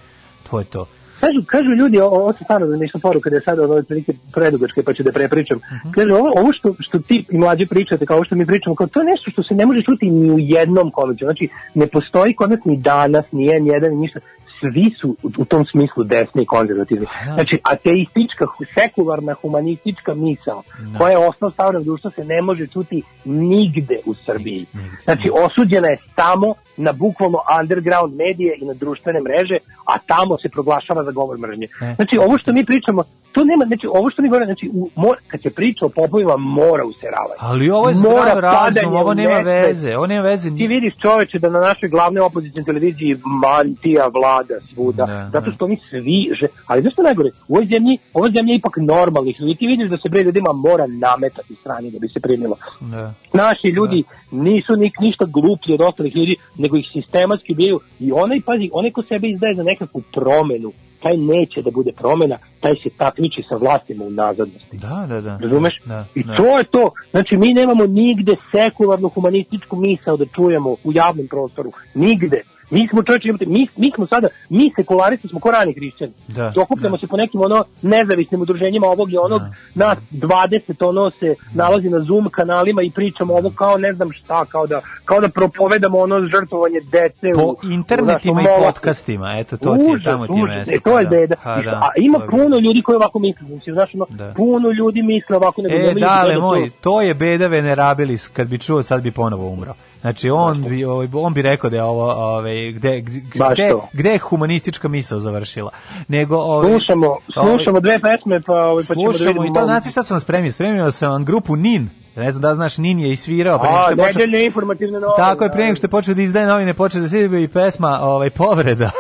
[0.51, 0.87] to je to.
[1.23, 4.83] Kažu, kažu ljudi, o- ovo se stvarno nešto poruka da je sada ono otprilike predugačke
[4.83, 5.59] pa ću da prepričam.
[5.95, 8.87] Kaže, ovo, ovo što, što ti i mlađi pričate, kao ovo što mi pričamo, kao
[8.87, 11.25] to je nešto što se ne može čuti ni u jednom komiču.
[11.25, 14.21] Znači, ne postoji kod nas ni danas, ni jedan, jedan, ni ništa.
[14.61, 17.07] Svi su u, tom smislu desni i konzervativni.
[17.35, 18.45] Znači, ateistička,
[18.75, 20.63] sekularna, humanistička misao,
[20.99, 24.67] koja je osnov savremenog društva, se ne može čuti nigde u Srbiji.
[25.05, 29.57] Znači, osuđena je samo na bukvalno underground medije i na društvene mreže,
[29.93, 31.67] a tamo se proglašava za govor mržnje.
[31.81, 31.95] E.
[31.95, 33.03] Znači, ovo što mi pričamo,
[33.33, 36.37] to nema, znači, ovo što mi govorimo, znači, u, mora, kad se priča o popovima,
[36.37, 37.39] mora useravati.
[37.41, 40.51] Ali ovo je Mora zdrav razum, ovo nema veze, ovo nema veze.
[40.51, 45.55] Ti vidiš čoveče da na našoj glavnoj opozicijnoj televiziji mantija vlada svuda, Da, zato da.
[45.55, 48.57] što oni svi, že, ali znaš što je najgore, u ovoj zemlji, ovo zemlja je
[48.57, 52.21] ipak normalnih ljudi, ti vidiš da se bre ljudima mora nametati stranje da bi se
[52.21, 52.57] primilo.
[52.81, 53.15] Da.
[53.33, 58.41] Naši ljudi nisu nik, ništa gluplji od ostalih ljudi, nego ih sistematski bijaju i onaj,
[58.47, 62.91] pazi, onaj ko sebe izdaje za nekakvu promenu, taj neće da bude promena, taj se
[62.97, 64.77] takmiči sa vlastima u nazadnosti.
[64.77, 65.39] Da, da, da.
[65.43, 65.75] Razumeš?
[65.85, 66.37] Da, I da.
[66.37, 66.91] to je to.
[67.11, 71.73] Znači, mi nemamo nigde sekularnu humanističku misao da čujemo u javnom prostoru.
[71.95, 72.43] Nigde.
[72.73, 76.13] Mi smo čovječe, imate- mi, mi smo sada, mi sekularisti smo ko rani hrišćani.
[76.29, 79.41] Da, Dokupljamo se po nekim ono nezavisnim udruženjima ovog i onog,
[79.75, 84.45] nas 20 ono se nalazi na Zoom kanalima i pričamo ovo kao ne znam šta,
[84.45, 89.57] kao da, kao da propovedamo ono žrtvovanje dece Po u, internetima u i podcastima, eto,
[89.59, 90.57] to ti je, tamo ti užas.
[90.57, 90.75] mesto.
[90.75, 91.17] E, to je pa da.
[91.17, 91.35] beda.
[91.45, 93.47] Pa I da, A ima je puno ljudi koji ovako misle.
[93.49, 94.33] Mislim, znaš, ono, Da.
[94.37, 95.63] puno ljudi misle ovako.
[95.63, 99.49] Nego E, dale moj, to- to je beda venerabilis, kad bi čuo, sad bi ponovo
[99.49, 99.75] umro.
[100.03, 104.19] Znači on bi ovaj, on bi rekao da je ovo ovaj gde gde gde, je
[104.19, 105.71] humanistička misao završila.
[106.09, 109.91] Nego ovaj Slušamo, slušamo dve pesme, pa, ovaj, pa ćemo da vidimo i to, znate
[109.91, 110.53] šta sam spremio?
[110.53, 111.89] Spremio sam vam grupu NIN.
[112.17, 113.59] Ne znam da znaš, NIN je i svirao.
[113.59, 115.17] pre A, je počeo- nedeljne informativne novine.
[115.17, 115.55] Tako je, da.
[115.55, 118.91] pre nego što je počeo da izdaje novine, počeo da se i pesma ovaj, povreda.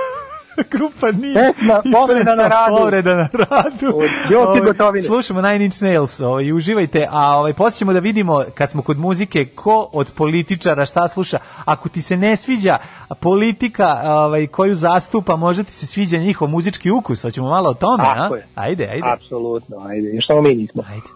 [0.72, 1.34] Grupa NIN.
[1.34, 2.76] Pesma I Povreda na radu.
[2.76, 3.86] Povreda na radu.
[3.96, 5.06] Od Joke Ovaj, Gotovine.
[5.06, 7.08] Slušamo Nine Inch Nails ovaj, i uživajte.
[7.10, 11.38] A ovaj, poslije ćemo da vidimo, kad smo kod muzike, ko od političara šta sluša.
[11.64, 12.78] Ako ti se ne sviđa
[13.20, 17.22] politika ovaj, koju zastupa, možda ti se sviđa njihov muzički ukus.
[17.22, 18.36] Hoćemo malo o tome, Tako a?
[18.36, 18.46] je.
[18.54, 19.08] Ajde, ajde.
[19.12, 20.18] Apsolutno, ajde.
[20.24, 20.84] Što mi nismo?
[20.88, 21.06] Ajde.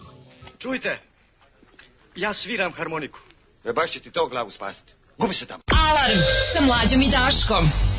[0.59, 0.97] Čujte,
[2.15, 3.19] ja sviram harmoniku.
[3.65, 4.93] E baš će ti to glavu spasiti.
[5.17, 5.63] Gubi se tamo.
[5.89, 6.19] Alarm
[6.53, 7.96] sa mlađom i Daškom.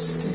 [0.00, 0.29] Try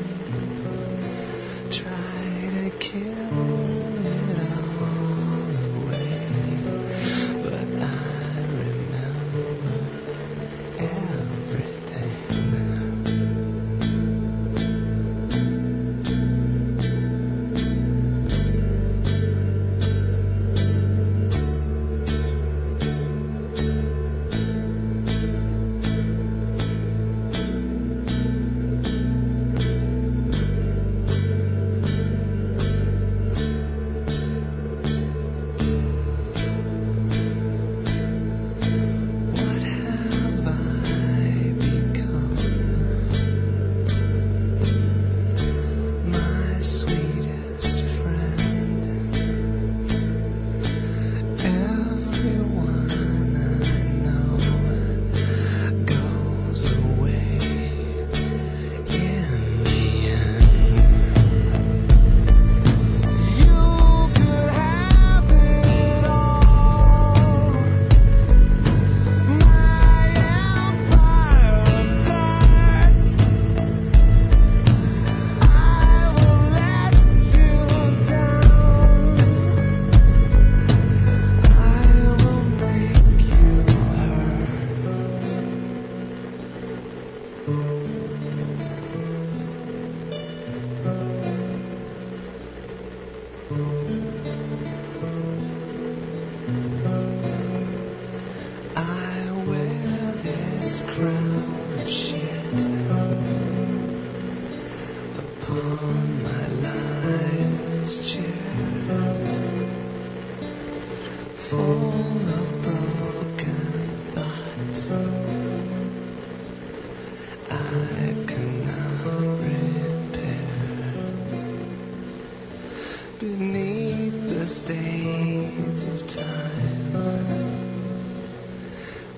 [123.18, 126.92] beneath the stains of time.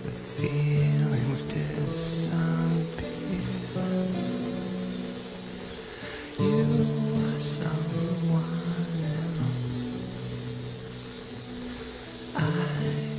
[0.04, 3.08] The feelings disappear.
[6.38, 6.86] You
[7.26, 8.44] are someone
[9.04, 9.78] else.
[12.36, 12.40] I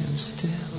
[0.07, 0.78] am still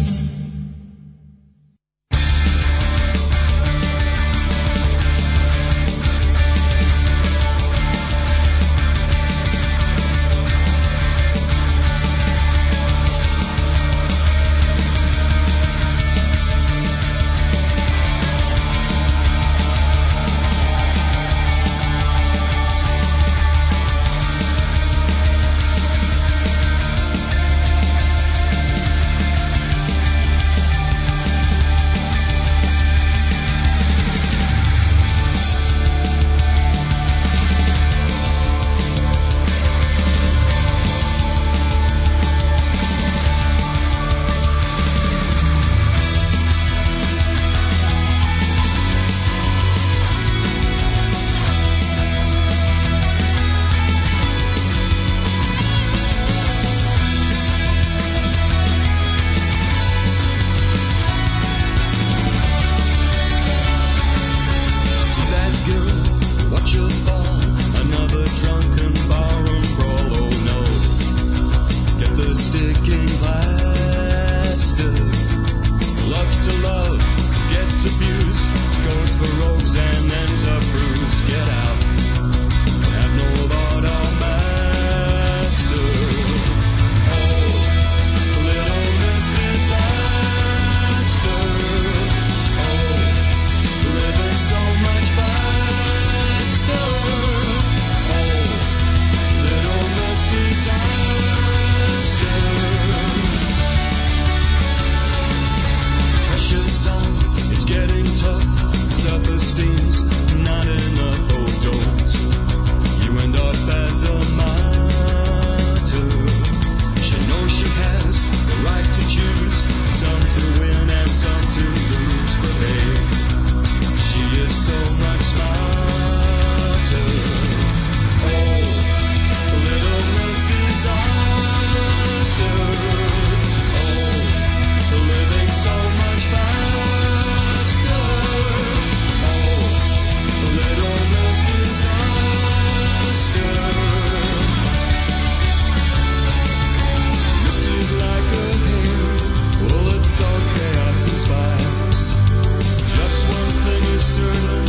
[154.11, 154.60] sooner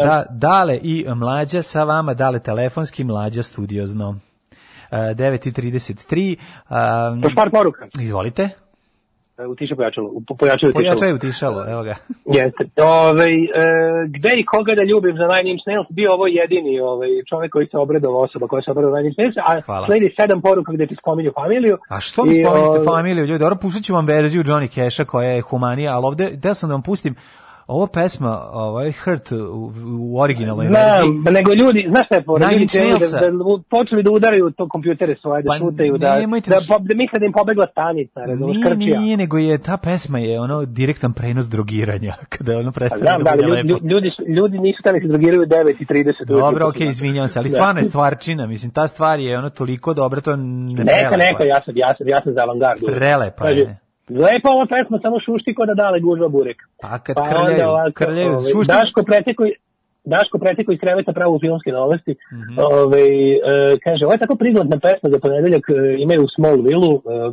[0.00, 4.16] E, da, dale i mlađa sa vama, dale telefonski, mlađa studiozno.
[4.90, 6.36] E, 9.33.
[7.12, 7.86] Um, Još par poruka.
[8.00, 8.48] Izvolite.
[9.38, 10.10] E, Utiša pojačalo.
[10.38, 11.94] Pojačalo je utišalo, evo ga.
[12.36, 12.64] Jeste.
[12.82, 13.66] Ove, e,
[14.08, 15.86] gde i koga da ljubim za Nine Inch Nails?
[15.90, 19.36] Bio ovo jedini ovaj, čovek koji se obredova osoba koja se obredova Nine Inch Nails,
[19.48, 19.86] a Hvala.
[19.86, 21.78] sledi sedam poruka gde ti spominju familiju.
[21.88, 23.38] A što mi spominjete ovaj, familiju, ljudi?
[23.38, 26.74] Dobro, pušat ću vam verziju Johnny Casha koja je humanija, ali ovde, da sam da
[26.74, 27.14] vam pustim,
[27.66, 31.12] ovo pesma, ovaj Hurt u, u originalnoj verziji.
[31.12, 32.22] Znam, nego ljudi, znaš šta je?
[32.40, 33.16] Nine Ljudi Nailsa.
[33.16, 33.36] da, da,
[33.70, 37.18] počeli da udaraju to kompjutere svoje, da Pa šutaju, da, nemojte da, da da misle
[37.18, 39.00] da im pobegla stanica, razumiješ, Nije, krčija.
[39.00, 43.18] nije, nego je ta pesma je ono direktan prenos drogiranja, kada ono A prestane znam,
[43.18, 43.68] da da, bude lepo.
[43.68, 46.24] ljudi, ljudi, su- ljudi nisu hteli se drogiraju u 9 i 30.
[46.26, 47.54] Dobro, okej, izvinjavam se, ali Da.
[47.54, 51.60] stvarno je stvarčina, mislim, ta stvar je ono toliko dobra, to ne Neka, neka, ja
[51.64, 52.86] sam, ja sam, ja sam za avangardu.
[52.88, 53.76] Prelepa je.
[54.10, 56.56] Lepa ova pesma, samo šušti ko da dale gužva burek.
[56.80, 59.44] Pa kad Pa krljaju, ovako, krljaju, ovaj, šuštiš- Daško preteko,
[60.06, 62.14] Daško preteko iz kreveta pravo u filmske novosti.
[62.32, 62.58] Mhm.
[62.58, 63.38] Ovaj, e,
[63.84, 67.02] kaže, ovo je tako prigledna pesma za ponedeljak, e, imaju u Smallville-u.
[67.06, 67.32] E,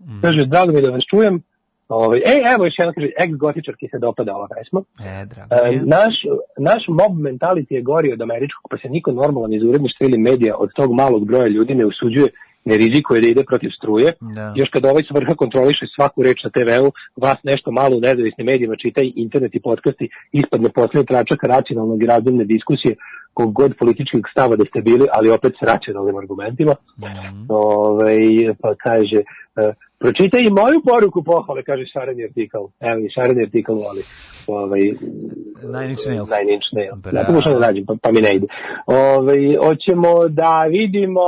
[0.00, 0.20] Mhm.
[0.20, 1.42] Kaže, drago mi da vas čujem.
[1.88, 4.80] Ovaj, ej, evo još jedan, kaže, ex-gotičarki se dopada ova pesma.
[5.00, 6.14] E, drago E, naš,
[6.58, 10.56] naš mob mentality je gori od američkog, pa se niko normalan iz uredništva ili medija
[10.56, 12.28] od tog malog broja ljudi ne usuđuje,
[12.70, 14.08] ne rizikuje da ide protiv struje.
[14.20, 14.46] Da.
[14.60, 16.88] Još kad ovaj s vrha kontroliše svaku reč na TV-u,
[17.24, 20.06] vas nešto malo u nezavisnim medijima čita i internet i podcasti,
[20.40, 22.94] ispadne posljednji tračak racionalnog i razumne diskusije,
[23.38, 26.74] kog god političkog stava da ste bili, ali opet s racionalnim argumentima.
[26.98, 27.36] Mhm.
[27.48, 28.18] Ovaj,
[28.62, 29.20] pa kaže,
[29.60, 32.64] e, pročitaj i moju poruku pohvale, kaže šareni artikal.
[32.80, 34.02] Evo i šareni artikal voli.
[34.46, 34.82] Ovaj,
[35.74, 36.30] Nine Inch Nails.
[36.34, 36.98] Nine Inch Nails.
[37.16, 38.46] Ja pokušam da nađem, pa, pa mi ne ide.
[38.86, 41.26] Ovaj, hoćemo da vidimo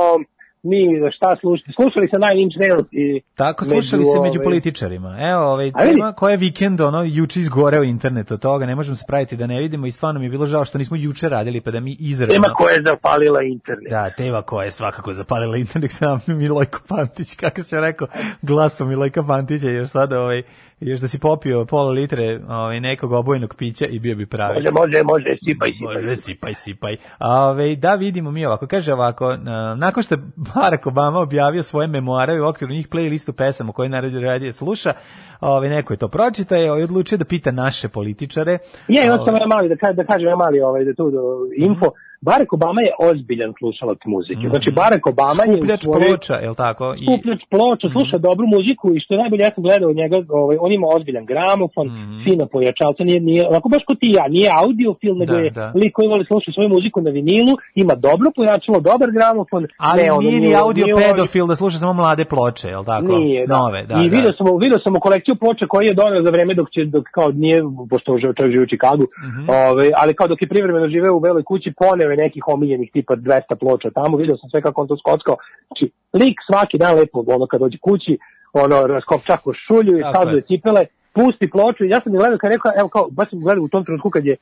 [0.63, 0.77] mi
[1.15, 1.71] šta slušati.
[1.75, 5.17] Slušali se Nine Inch Nails i Tako slušali se među političarima.
[5.19, 9.05] Evo, ovaj, tema koja je vikend, ono, juče izgoreo internet od toga, ne možemo se
[9.07, 11.71] praviti da ne vidimo i stvarno mi je bilo žao što nismo juče radili, pa
[11.71, 12.33] da mi izravno...
[12.33, 13.89] Tema koja je zapalila internet.
[13.89, 18.07] Da, tema koja je svakako zapalila internet, sam Milojko Pantić, kako se rekao,
[18.41, 20.43] glasom Milojka Pantića, još sada, ovaj,
[20.81, 24.53] još da si popio pola litre ovaj, nekog obojenog pića i bio bi pravi.
[24.55, 25.93] Može, može, može, sipaj, sipaj.
[25.93, 26.97] Može, sipaj, sipaj.
[27.19, 30.21] Ove, da vidimo mi ovako, kaže ovako, na- nakon što je
[30.55, 34.93] Barack Obama objavio svoje memoare i u okviru njih playlistu pesama koje naradi radije sluša,
[35.41, 38.57] ove, neko je to pročita i odlučio da pita naše političare.
[38.87, 41.21] Je, Ove, ja mali, da, kažem, da kažem ja mali ovaj, da tu do,
[41.57, 41.85] info.
[42.21, 44.45] Barack Obama je ozbiljan slušalac muzike.
[44.49, 45.49] Znači, Barack Obama je...
[45.49, 46.85] u Skupljač svojoj- ploča, je li tako?
[46.97, 50.57] I, skupljač ploča, sluša dobru muziku i što je najbolje, ja sam gledao njega, ovaj,
[50.59, 51.87] on ima ozbiljan gramofon,
[52.25, 55.65] fina pojačalca, nije, nije, onako baš ko ti ja, nije audiofil, nego Da, je da.
[55.75, 59.63] lik koji voli slušati svoju muziku na vinilu, ima dobro pojačalo, dobar gramofon.
[59.79, 62.77] ali ne, ono, nije ni audio nije ovaj- pedofil da sluša samo mlade ploče, je
[62.77, 63.11] li tako?
[63.17, 63.51] Nije, da.
[63.53, 64.15] Nove, da, I da.
[64.15, 67.05] video sam, video sam mu kolekciju ploča koji je doneo za vreme dok će, dok
[67.11, 67.57] kao nije,
[67.89, 69.41] pošto čovjek živi u Čikagu, Mhm.
[69.61, 73.15] ovaj, ali kao dok je privremeno živeo u Beloj kući, poneo je nekih omiljenih tipa
[73.15, 75.35] 200 ploča tamo, video sam sve kako on to skockao.
[75.67, 78.17] Znači, lik svaki dan lepo, ono kad dođe kući,
[78.53, 80.41] ono, raskopča šulju i Tako stavlja je.
[80.41, 83.39] cipele, pusti ploču i ja sam je gledao kad je rekao, evo kao, baš sam
[83.39, 84.35] gledao u tom trenutku kad je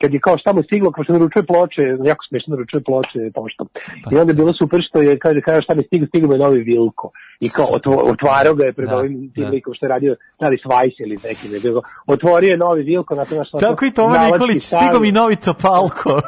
[0.00, 3.66] kad je kao šta mu stiglo, kao što naručuje ploče, jako smiješno naručuje ploče poštom.
[4.04, 6.38] Pa I onda je bilo super što je, kaže, kaže šta mi stiglo, stiglo je
[6.38, 7.10] novi Vilko.
[7.40, 7.66] I kao
[8.12, 9.50] otvarao ga je pred Da, ovim tim da.
[9.50, 11.82] likom što je radio, da li Svajs ili neki, ne bilo.
[12.06, 16.20] Otvorio je novi Vilko, na to naš Tako i Toma Nikolić, stigo mi novi Topalko.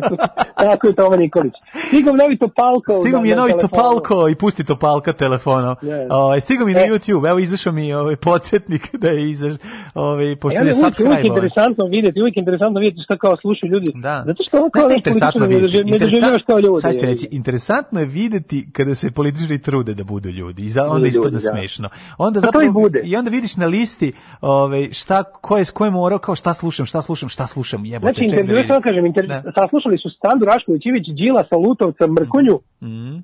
[0.64, 1.52] Tako je Toma Nikolić.
[1.88, 2.92] Stigo mi novi Topalko.
[2.92, 3.68] Stigo mi je novi telefonu.
[3.68, 5.76] Topalko i pusti Topalka telefonom.
[5.82, 6.06] Ne.
[6.10, 6.88] Ovaj stigo mi na E.
[6.88, 9.54] YouTube, evo izašao mi ovaj podsjetnik da je izaš,
[9.94, 11.26] ovaj pošto ja je ne uvijek, subscribe.
[11.28, 13.92] interesantno vidjeti, uvijek interesantno vidjeti šta kao slušaju ljudi.
[13.94, 14.22] Da.
[14.26, 15.90] Zato što ono kao Znaš interesantno ne vidjeti?
[15.90, 16.80] ne doživljavaš kao ljudi.
[16.80, 20.62] Sad ćete reći, interesantno je videti kada se političari trude da budu ljudi.
[20.62, 21.50] I za, onda Budu ispadne ljudi, da.
[21.50, 21.88] smešno.
[22.18, 23.00] Onda Pa to zapravo, i bude.
[23.04, 26.86] I onda vidiš na listi ovaj, šta, ko je, ko je morao, kao šta slušam,
[26.86, 29.26] šta slušam, šta slušam, jebote, Znači, da intervju, samo kažem, inter...
[29.26, 29.42] Da.
[29.54, 33.14] saslušali su Standu Rašković, Ivić, Đilasa, Lutovca, Mrkonju, Mhm.
[33.16, 33.20] e,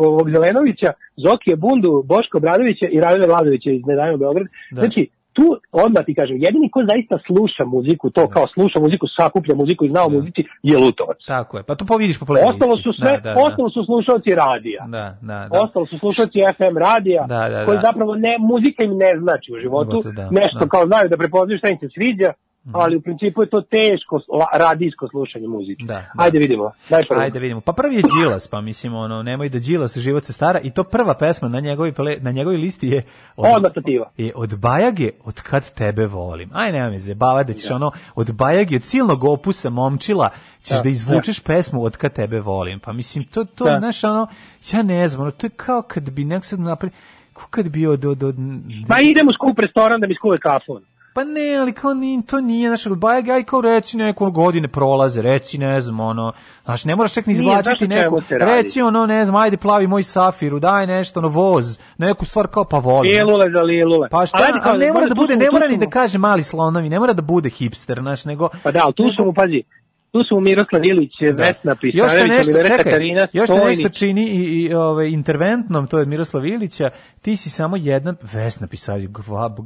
[0.00, 4.46] ovog Zelenovića, Zokije Bundu, Boško Bradovića i Radove Vladovića iz Nedajmo Beograd.
[4.70, 4.80] Da.
[4.80, 5.08] Znači,
[5.38, 5.46] tu
[5.84, 9.90] odmah ti kažem, jedini ko zaista sluša muziku, to kao sluša muziku, sakuplja muziku i
[9.92, 11.20] zna o muzici, je Lutovac.
[11.34, 12.50] Tako je, pa to povidiš po playlisti.
[12.52, 13.42] Ostalo su sve, Da, da, da.
[13.46, 14.82] ostalo su slušalci radija.
[14.96, 15.54] Da, da, da.
[15.64, 17.82] Ostalo su slušalci FM radija, Da, da, koji da.
[17.88, 20.68] zapravo ne, muzika im ne znači u životu, Životu, da, nešto da.
[20.74, 22.30] Kao znaju da prepoznaju šta im se sviđa,
[22.72, 24.20] ali u principu je to teško
[24.54, 25.84] radijsko slušanje muzike.
[25.84, 26.06] Da, da.
[26.16, 27.20] Ajde vidimo, daj prvo.
[27.20, 27.60] Ajde vidimo.
[27.60, 30.84] Pa prvi je Đilas, pa mislim ono nemoj da Đilas život se stara i to
[30.84, 33.02] prva pesma na njegovoj na njegovoj listi je
[33.36, 34.10] Odmah sativa.
[34.16, 36.50] je od Bajage od kad tebe volim.
[36.52, 40.28] Aj nema me zebava da ćeš ono od Bajage od silnog opusa momčila
[40.62, 42.80] ćeš da, Da, izvučeš pesmu od kad tebe volim.
[42.80, 43.78] Pa mislim to to Da.
[43.78, 44.26] znaš ono
[44.72, 46.92] ja ne znam, ono, to je kao kad bi nek sad napravi
[47.32, 48.34] kao kad bi od, od, od
[48.88, 50.82] Ma idem u skup restoran da mi skuje kafon.
[51.18, 55.22] Pa ne, ali kao ni, to nije, znaš, bajag, aj kao reci neko godine prolaze,
[55.22, 56.32] reci, ne znam, ono,
[56.64, 60.58] znaš, ne moraš čak ni izvlačiti neku, reci ono, ne znam, ajde plavi moj safiru,
[60.58, 63.12] daj nešto, ono, voz, neku stvar kao pa volim.
[63.12, 64.08] Lilule za lilule.
[64.08, 66.88] Pa šta, Ali ali ne mora da bude, ne mora ni da kaže mali slonovi,
[66.88, 68.48] ne mora da bude hipster, znaš, nego...
[68.62, 69.62] Pa da, ali tu su mu, pazi,
[70.12, 73.98] tu su Miroslav Ilić, Vesna Još te Pisarević, Olivera Katarina još te nešto Stojnić.
[73.98, 76.90] čini i, i ovaj, interventnom, to je Miroslav Ilića,
[77.22, 79.08] ti si samo jedna Vesna Pisarij,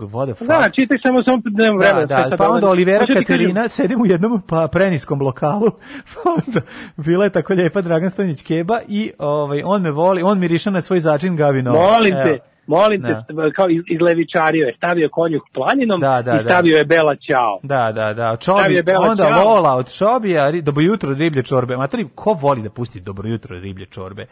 [0.00, 2.06] voda Da, čitaj samo, samo nema vremena.
[2.06, 5.70] Da, da, pa onda Olivera Katarina, sedim u jednom pa preniskom lokalu,
[6.14, 6.60] pa onda
[6.96, 10.80] bila je tako lijepa Dragan Stojnić Keba i ovaj, on me voli, on miriša na
[10.80, 11.80] svoj začin Gavi Novak.
[11.80, 12.51] Molim te.
[12.66, 13.24] Molim Da.
[13.28, 16.50] te, kao iz, izlevičario je, stavio konjuh planinom Da, da, i da.
[16.50, 17.60] stavio je Bela Ćao.
[17.62, 18.36] Da, da, da.
[18.36, 19.44] Čobi, je Bela onda Ćao.
[19.44, 21.76] vola od Čobija, dobro jutro riblje čorbe.
[21.76, 24.26] Matri, ko voli da pusti dobro jutro riblje čorbe?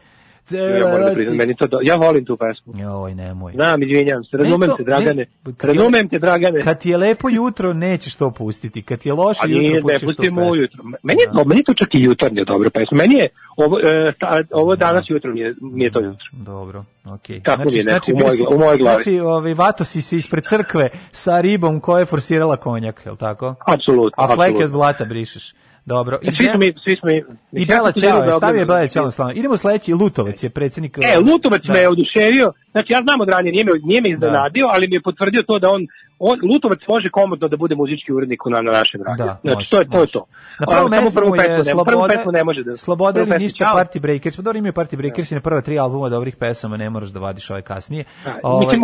[0.51, 1.79] Ja moram da priznam, meni to do...
[1.83, 2.73] ja volim tu pesmu.
[2.79, 3.53] Joj, nemoj.
[3.53, 5.15] Znam, izvinjam se, razumem Ne, to- te, Dragane.
[5.15, 5.27] ne,
[5.63, 6.61] razumem te, Dragane.
[6.61, 8.83] Kad ti je lepo jutro, nećeš to pustiti.
[8.83, 10.51] Kad ti je loše jutro, ne pustiš pustimo pesmu.
[10.53, 10.85] ujutro.
[11.03, 12.97] Meni je, do, meni to čak i jutarnje dobra pesma.
[12.99, 16.27] Meni je ovo, e, ta, ovo danas jutro mi je, mi je to jutro.
[16.35, 17.43] Dobro, okej.
[17.43, 19.03] Tako mi je nekako u bili mojoj si- gla- u mojoj glavi.
[19.03, 23.19] Znači, ovaj, vato si se ispred crkve sa ribom koja je forsirala konjak, je li
[23.19, 23.55] tako?
[23.67, 25.55] Apsolutno, A fleke od blata brišeš.
[25.95, 26.19] Dobro.
[26.23, 27.17] E, svi smo mi, svi smo mi.
[27.63, 29.33] I Bela Ćao je, da stavio je Bela Ćao na slavu.
[29.35, 30.99] Idemo sledeći, Lutovac je predsjednik...
[30.99, 31.73] E, Lutovac Da.
[31.73, 34.95] me je oduševio, znači ja znam od ranije, nije me, nije me iznenadio, ali mi
[34.97, 35.83] je potvrdio to da on,
[36.21, 39.27] on Lutovac može komodno da bude muzički urednik na, na našem radiju.
[39.27, 39.97] Da, znači, može, to je to.
[39.97, 40.13] Je može.
[40.13, 40.27] to.
[40.61, 42.77] Na prvom mestu prvu je ne- Sloboda, prvu pesmu ne može da...
[42.77, 43.77] Sloboda ili ništa Ćao.
[43.77, 44.37] Party Breakers.
[44.37, 47.21] Pa dobro imaju Party Breakers i na prva tri albuma dobrih pesama, ne moraš da
[47.21, 48.05] vadiš ove kasnije.
[48.25, 48.83] Da, Ovaj, Mislim,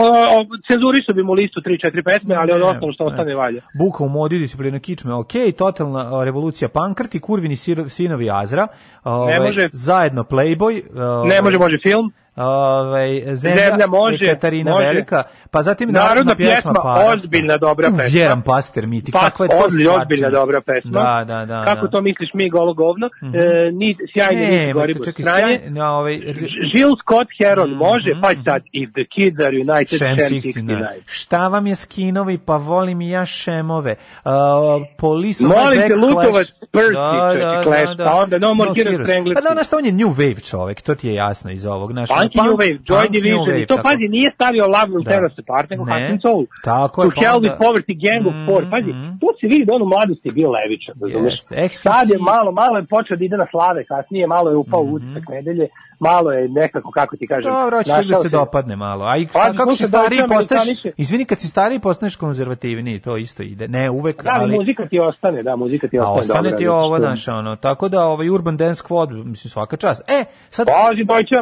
[0.68, 3.10] cenzurisu bi mu listu 3-4 pesme, ali ono Ne, ostalo što ne.
[3.10, 3.60] ostane valja.
[3.74, 7.56] Buka u modi, disciplina kičme, ok, totalna revolucija pankrti, kurvini
[7.88, 8.66] sinovi Azra,
[9.04, 9.68] ovaj, može.
[9.72, 12.10] zajedno Playboy, ovaj, Ne može, može film.
[12.36, 13.36] Ovaj, zemlja,
[13.68, 14.86] Zemlja može, Katarina može.
[14.86, 17.08] Velika, pa zatim Narodna pjesma, Para.
[17.08, 18.02] ozbiljna dobra pesma.
[18.04, 20.02] Vjeran Paster Miti, Pa, kakva je to ozbiljna, stvarčina.
[20.02, 20.90] ozbiljna dobra pesma.
[20.92, 21.64] Da, da, da.
[21.64, 21.90] Kako da.
[21.90, 23.08] to misliš mi, golo govno?
[23.22, 23.34] Mhm.
[23.36, 23.40] E,
[23.72, 24.72] ni, sjajni Ne,
[25.04, 25.58] čekaj, stranje.
[25.58, 26.14] sjaj- na, ovaj,
[26.74, 30.42] Jill Scott Heron Mhm, može, pa sad, if the kids are united, Sham 69.
[30.42, 31.02] 69.
[31.06, 33.94] Šta vam je skinovi, pa volim i ja šemove.
[34.24, 34.30] Uh,
[34.98, 36.52] police on Molim te, Lutovac.
[36.72, 39.34] Percy, čekaj, Clash, pa onda No More Heroes, Strangler.
[39.34, 41.92] Pa da, znaš šta, on je new wave čovek, to ti je jasno iz ovog.
[41.92, 43.86] Znaš, Punk i punk- New Wave, Joy Division, wave, i to tako.
[43.88, 45.10] pazi, nije stavio Love Will Da.
[45.10, 45.90] Tear Us Apart, nego Ne.
[45.92, 46.42] Heart and Soul.
[46.64, 48.90] Tako To je, pa Hell with Poverty, Gang of Four, pazi,
[49.20, 51.36] tu se vidi da on u mladosti je bio levičan, razumeš?
[51.86, 54.92] Sad je malo, malo je počeo da ide na slave, kasnije malo je upao u
[54.94, 55.66] utisak nedelje,
[56.00, 57.52] malo je nekako, kako ti kažem.
[57.52, 59.04] Dobro, hoćeš da se dopadne malo.
[59.04, 60.92] A i Pa, kako si stariji Amerikaniše.
[60.96, 63.68] izvini, kad si stariji postaneš konzervativniji, to isto ide.
[63.68, 66.20] Ne, uvek, Da, ali muzika ti ostane, da, muzika ti A ostane.
[66.20, 70.10] ostane dobra, ti ovo, znaš, ono, tako da ovaj Urban Dance Squad, mislim, svaka čast.
[70.10, 71.36] E, sad Pazi, Deutsche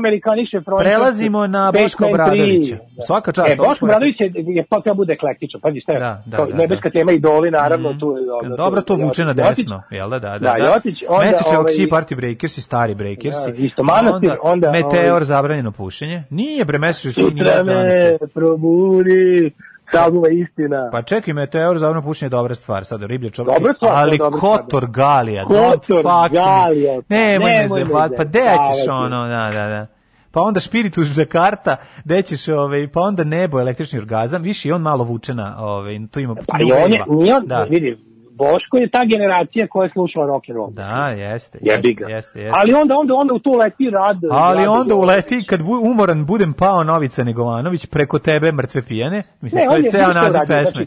[0.65, 0.79] Freundschaft.
[0.81, 2.11] prelazimo na Boško 3.
[2.11, 2.77] Obradovića.
[3.07, 3.49] Svaka čast.
[3.51, 5.99] E, Boško smo Obradović je, je pa treba bude eklektičan, pazi šta je.
[6.01, 8.57] Da, da, kao da, nebeska tema idoli, naravno, tu je dobro.
[8.57, 10.39] Dobro, to vuče na desno, jel da, da, da.
[10.39, 13.37] Da, Jotić, onda, Mesečevog ovaj- Sea Party Breakers i stari Breakers.
[13.47, 16.23] Da, isto Manastir, onda, Meteor, ovaj- zabranjeno pušenje.
[16.31, 18.27] Nije bre, Mesečev Sea nije me 12.
[18.35, 19.51] probudi,
[19.93, 20.89] salbuva istina.
[20.93, 23.59] Pa čekaj, Meteor, zabranjeno pušenje je dobra stvar, sad riblje čovjek.
[23.59, 24.63] Dobra stvar, ali to je dobra stvar, da.
[24.63, 26.03] Kotor Galija, Kotor.
[26.33, 29.87] Galija, pa Nemoj me zebat, pa gde ćeš ono, da, da, da.
[30.31, 34.83] Pa onda Spiritus Jakarta, gde ćeš, ovaj, pa onda nebo, električni orgazam, više i on
[34.83, 37.63] malo vuče na, ovaj, tu ima Pa i on je, nije on, Da.
[37.63, 37.99] vidi,
[38.37, 40.71] Boško je ta generacija koja je slušala rock and roll.
[40.71, 41.59] Da, jeste.
[41.63, 42.09] Jebi jeste, ga.
[42.09, 42.59] Jeste, jeste.
[42.61, 44.17] Ali onda, onda, onda u to leti rad.
[44.31, 49.23] Ali rad- onda uleti, kad bu, umoran budem pao Novica Negovanović, preko tebe mrtve pijane,
[49.41, 50.71] mislim, Ne, to je ceo naziv pesme.
[50.71, 50.87] znači,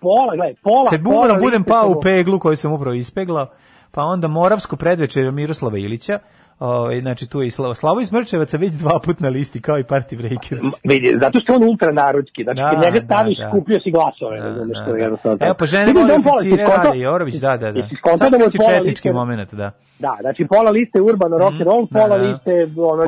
[0.00, 3.46] Pola, gledaj, pola, Kad umoran budem pao u peglu koju sam upravo ispeglao,
[3.90, 6.18] pa onda Moravsko predvečer Miroslava Ilića,
[6.58, 9.78] ovaj, znači tu je i Slavo, Slavo iz Mrčevaca već dva put na listi, kao
[9.78, 10.60] i Party Breakers.
[10.84, 13.48] Vidi, zato što on ultranarodski, znači Da, kad njega da, staviš, da.
[13.48, 17.34] skupio si glasove, razumeš, to je jednostavno Evo, pa žene da pola, oficire, Rade Jorović,
[17.34, 17.88] da, da, da.
[18.18, 19.70] Sad da je pola četnički liste- moment, da.
[19.98, 22.24] Da, znači pola liste urbano rock and roll, pola Da, da.
[22.24, 23.02] liste ono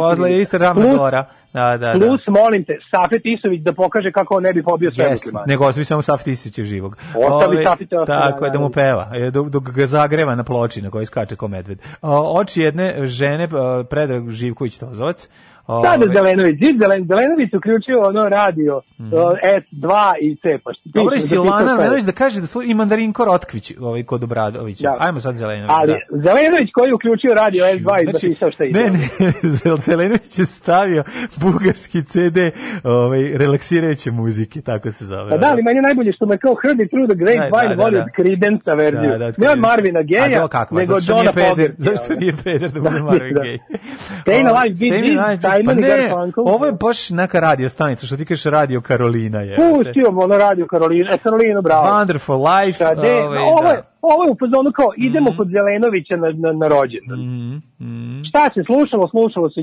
[0.59, 1.25] Ravna plus, Gora.
[1.53, 2.07] Da, da, da.
[2.07, 5.45] plus molim te, Safet Isović da pokaže kako on ne bi pobio sve muslimane.
[5.49, 6.97] nego ostavi samo Saf Tisića živog.
[7.17, 10.83] Ostavi Ove, Safita, ostavi, Tako je, da mu peva, e, dok, ga zagreva na ploči
[10.83, 11.79] na kojoj skače ko medved.
[12.03, 15.29] Oči jedne žene, e, Predrag Živković Tozovac.
[15.83, 19.05] Da, da, Zelenović, Zid Zelen, Zelenović uključio ono radio uh,
[19.59, 20.99] S2 i C, pa što Mhm.
[20.99, 21.73] Dobro je Silvana sve.
[21.73, 24.83] Armenović da kaže da slu, i Mandarinko Rotkvić ovaj, kod Obradovića.
[24.83, 24.97] Da.
[25.01, 25.71] Ajmo sad Zelenović.
[25.79, 26.19] Ali da.
[26.19, 28.81] Zelenović koji je uključio radio S2 i zapisao šta ide.
[28.81, 29.33] Ne, ne,
[29.89, 31.03] Zelenović je stavio
[31.37, 32.39] bugarski CD
[32.85, 35.31] ovaj, relaksirajuće muzike, tako se zove.
[35.31, 37.75] Pa da, ali meni je najbolje što me kao Heard It Through the Grapevine Da,
[37.75, 38.07] da, voli da.
[38.17, 39.11] Creedence verziju.
[39.11, 39.59] Da, da, ne od.
[39.59, 40.29] Marvina Geja,
[40.71, 41.75] nego Johna Fogerty.
[41.79, 43.41] zašto nije peder da bude Marvin Da.
[43.43, 43.59] Gaye?
[44.27, 45.05] Staying Ovaj, Alive, Beat
[45.61, 49.57] Simon i ne, ovo je baš neka radio stanica, što ti kažeš radio Karolina je.
[49.57, 51.87] Pustio ono radio Karolina, e, Karolina, bravo.
[51.87, 52.79] Wonderful Life.
[52.79, 53.83] Sad, e, ovaj, ovo, je, da.
[54.03, 57.19] ovo je u fazonu kao, idemo kod Zelenovića na, na, na rođendan.
[57.21, 59.09] Mhm, Šta se slušalo?
[59.09, 59.61] Slušalo se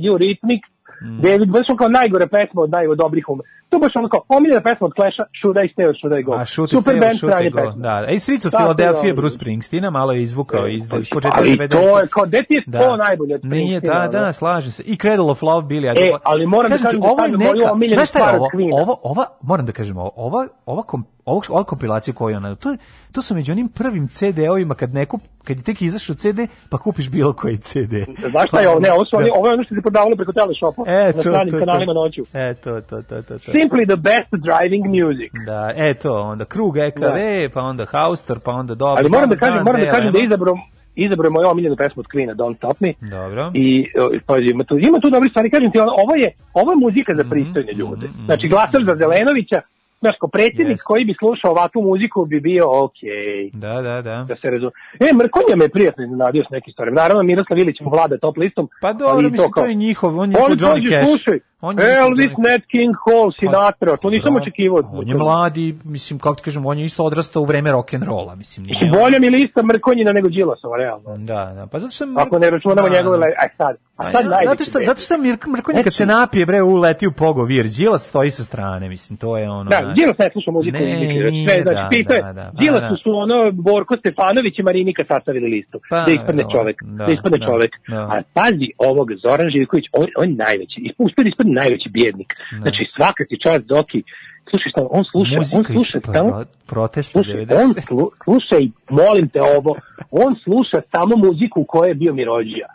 [1.01, 3.43] Eurythmic, David, baš ono kao najgore pesma od najgore dobrih ume.
[3.69, 6.32] To baš ono kao, omiljena pesma od Clash-a, Should I Stay or Should I Go?
[6.34, 7.58] A šuti Super Steve, band, šuti stranje go.
[7.61, 7.82] pesma.
[7.88, 9.14] Da, e, Streets of Philadelphia.
[9.14, 11.69] Bruce Springsteena, malo je izvukao iz iz početka ali 90.
[11.69, 14.84] to je kao, gde ti je to najbolje od Nije, da, da, slažem se.
[14.84, 15.88] I Cradle of Love Billy.
[15.90, 18.50] E, ali moram da kažem da ovo je neka, znaš šta je ovo?
[18.82, 22.75] Ovo, ova, moram da kažem ovo, ova, ova, kom, ovo, ova kompilacija koju ona, to,
[23.11, 26.39] to su među onim prvim CD-ovima kad neko, kad je tek izašao CD,
[26.69, 27.93] pa kupiš bilo koji CD.
[28.30, 28.80] Znaš šta je ovo?
[28.80, 29.33] Ne, ovo, su oni, Da.
[29.35, 31.99] ovo je ono što se prodavalo preko teleshopa E, na to, stranim to, kanalima to.
[32.01, 32.22] noću.
[32.33, 33.51] E, to, to, to, to, to.
[33.51, 35.31] Simply the best driving music.
[35.45, 37.17] Da, e to, onda krug EKV,
[37.53, 38.99] pa onda Hauster, pa onda dobro.
[38.99, 40.56] Ali moram da kažem, moram da kažem da Delema.
[40.95, 42.93] izabrao moju omiljenu pesmu od Queena, Don't Stop Me.
[43.01, 43.51] Dobro.
[43.56, 43.85] I
[44.25, 47.22] pazi, ima tu, ima tu dobri stvari, kažem ti, ovo je, ovo je muzika Mhm,
[47.22, 48.07] za pristojne ljude.
[48.25, 49.61] Znači, glasar za Zelenovića,
[50.00, 53.50] znaš, ko predsjednik koji bi slušao ovakvu muziku bi bio okej.
[53.53, 54.26] Da, da, da.
[54.30, 54.72] Da se razume.
[55.00, 57.01] E, Mrkonja me prijatno iznenadio s nekim stvarima.
[57.01, 58.69] Naravno, Miroslav Ilić mu vlada top listom.
[58.82, 61.08] Pa dobro, mislim, to je njihov, on je On njihov Johnny Cash.
[61.08, 62.40] slušaj, On je Elvis, Cash.
[62.52, 64.42] Nat King Cole, Sinatra, to nisam Da.
[64.42, 64.80] očekivao.
[64.94, 68.66] On je mladi, mislim, kako ti kažem, on je isto odrastao u vreme rock'n'rolla, mislim.
[68.66, 71.16] Nije Mislim, bolja mi lista Mrkonjina nego Đilasova, realno.
[71.18, 72.06] Da, da, pa zato što...
[72.18, 73.18] Ako ne računamo Da, njegove...
[73.18, 73.26] da.
[73.26, 76.06] Aj sad, a A sad ja, najveći zato što, zato što Mirko Mrkonja kad se
[76.06, 79.69] napije, bre, uleti u pogovir, Đilas stoji sa strane, mislim, to je ono...
[79.69, 79.95] Da, znaš.
[79.95, 80.77] Đilas ne sluša muziku.
[80.77, 82.98] Ne, Ne, nije, sve, znači, da, pitao je, da, da, pa Đilasu da.
[83.03, 85.80] su ono, Borko Stefanović i Marinika sastavili listu.
[85.90, 86.77] Pa, da ispadne da, čovek.
[86.84, 87.72] da, Da, ispadne da, čovek.
[87.88, 88.02] da.
[88.14, 90.77] A pazi ovog, Zoran Živković, on, on najveći.
[91.06, 92.34] Uspio da ispadne najveći bjednik.
[92.61, 94.03] Znači, svaka ti čast Doki.
[94.50, 96.30] Slušaj šta, on sluša, on Muzika iz sluša samo...
[96.30, 97.64] pro- protesta Slušaj, 90.
[97.64, 99.76] on slu, slušaj, molim te ovo,
[100.11, 102.67] on sluša samo muziku u kojoj je bio Mirođija.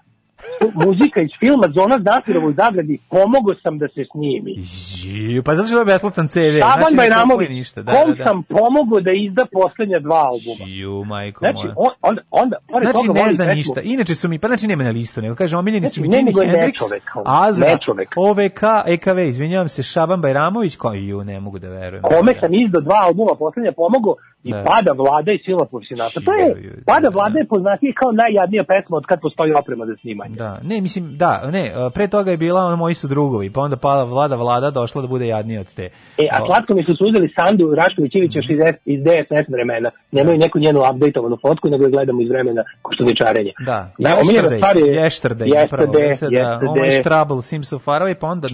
[0.74, 4.54] Muzika iz filma Zona Zatirovo u zagradi, pomogao sam da se snimi.
[5.00, 6.38] Žiju, pa zato što je besplatan CV.
[6.60, 8.24] Saban znači, ništa, da, kom da, da.
[8.24, 10.64] sam pomogao da izda poslednja dva albuma.
[10.66, 13.80] Žiju, majko Znači, on, onda, onda, pored Znači toga ne zna pesmu- ništa.
[13.80, 16.32] Inače su mi, pa znači nema na listu, nego kaže omiljeni su mi Znači, Jimi
[16.32, 18.08] Hendrix, Azra, nečovek.
[18.16, 22.02] OVK, EKV, izvinjavam se, Šaban Bajramović, koji ju ne mogu da verujem.
[22.02, 24.14] Kome sam izdao dva albuma poslednja pomogao
[24.44, 24.64] i Da.
[24.64, 26.20] pada vlada i sila profesionalta.
[26.20, 26.46] To je,
[26.86, 30.34] pada vlada je poznatije kao najjadnija pesma od kad postoji oprema za snimanje.
[30.34, 33.60] Da, ne, mislim, da, ne, e, pre toga je bila ono moji su drugovi, pa
[33.60, 35.84] onda pala vlada vlada došla da bude jadnija od te.
[36.18, 39.90] E, a slatko mi su uzeli Sandu Rašković Ivić još iz, S- iz DSS vremena.
[40.12, 43.52] Nemaju neku njenu updateovanu fotku, nego je gledamo iz vremena koštuničarenja.
[43.60, 46.68] Da, Da, Yesterday, stvar je- Yesterday, Yesterday, da se da, Yesterday.
[46.68, 48.48] Always Trouble, Seems So Far Away, pa onda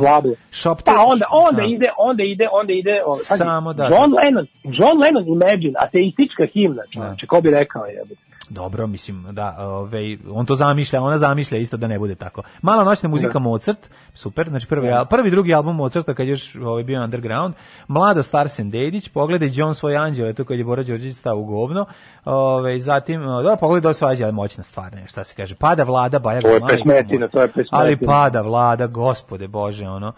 [0.50, 1.68] Shop Pa onda, onda Da.
[1.68, 6.46] ide, onda ide, onda ide, o, pazi, Samo da- John Lennon, John Lennon Imagine, ateistička
[6.52, 8.04] himna, čovječe, ko bi rekao je.
[8.50, 12.42] Dobro, mislim, da, ovaj, on to zamišlja, ona zamišlja isto da ne bude tako.
[12.62, 13.38] Mala noćna muzika Da.
[13.38, 17.54] Mozart, super, znači prvi, al- prvi drugi album Mozarta kad je još ovaj, bio underground,
[17.88, 21.86] Mlado Starsen Dedić, pogledaj John svoj anđeo, to kad je Bora Đorđević stao u govno,
[22.24, 25.84] ovaj, zatim, o, dobro, pogledaj do svađa, ali moćna stvar, ne, šta se kaže, pada
[25.84, 27.80] vlada, baja To je pesmetina, to je pesmetina.
[27.80, 30.12] Ali pada vlada, gospode Bože, ono,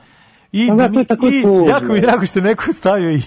[0.52, 1.66] I, Pa da, to je tako i tužno.
[1.66, 3.20] jako mi drago što neko stavio i,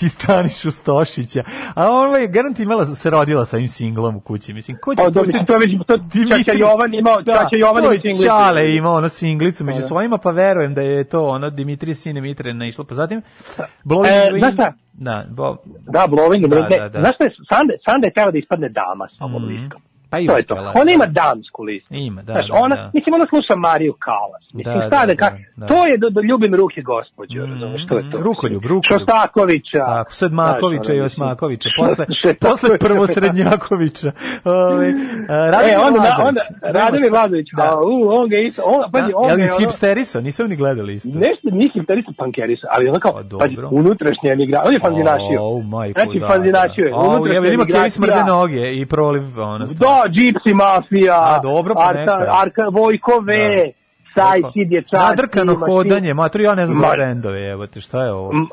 [0.00, 1.42] i Stanišu Stošića.
[1.74, 4.52] A ona je garant imala, se rodila sa ovim singlom u kući.
[4.52, 5.96] Mislim, ko će da, mislim, to je već, to
[6.30, 8.22] Ćaća Jovan imao, Ćaća Jovan to ima singlicu.
[8.24, 9.86] Ćale imao ono singlicu među da.
[9.86, 12.84] svojima, pa verujem da je to ono Dimitri Sine Mitre naišlo.
[12.84, 13.22] Pa zatim,
[13.84, 14.72] Blowing E, znaš šta?
[14.92, 17.00] Da, bo, Da, Blowing Da, da, da.
[17.00, 19.52] znaš šta je, Sanda, Sanda je teo da ispadne dama sa ovom Mhm.
[19.52, 19.80] listom.
[20.10, 20.54] Pa i to je to.
[20.54, 20.92] Ona da.
[20.92, 21.94] ima damsku listu.
[21.94, 22.90] Ima, da, Znaš, da, ona, da.
[22.94, 24.44] mislim, ona sluša Mariju Kalas.
[24.52, 25.66] Mislim, Da, šta da, da, ka, da, da.
[25.66, 28.18] to je da, da ljubim ruke gospođo, razumeš, to je to.
[28.18, 28.82] Rukoljub, rukoljub.
[28.90, 29.82] Šostakovića.
[29.86, 32.04] Tako, Sedmakovića Znaš, i Osmakovića, posle,
[32.46, 34.10] posle prvosrednjakovića.
[34.44, 34.88] Ovaj,
[35.28, 36.26] a, Radomir E, onda, Lazović.
[36.28, 36.42] onda,
[36.74, 37.62] Radomir Lazović, Da.
[37.64, 40.20] a, u, on ga isto, on, pazi, on Jel ga je ono, hipsteriso?
[40.20, 41.08] Nisam ni gledali isto.
[41.10, 43.68] nešto nisi terisa pankerisa, ali ono kao, pazi, dobro.
[43.72, 45.38] unutrašnja emigra, on je fanzinašio.
[45.40, 46.94] O, majku, Znači, da, fanzinašio je.
[46.94, 47.90] unutrašnja jel ima emigracija.
[47.90, 49.66] smrde noge i proliv, ono,
[50.06, 52.32] Gypsy Mafija, A, dobro, pa Arka, neka.
[52.32, 53.32] Arka, Vojko V,
[54.14, 58.30] Sajci, dječaci, Nadrkano hodanje, mater, ja ne znam za brendove, evo te, šta je ovo?
[58.32, 58.46] M,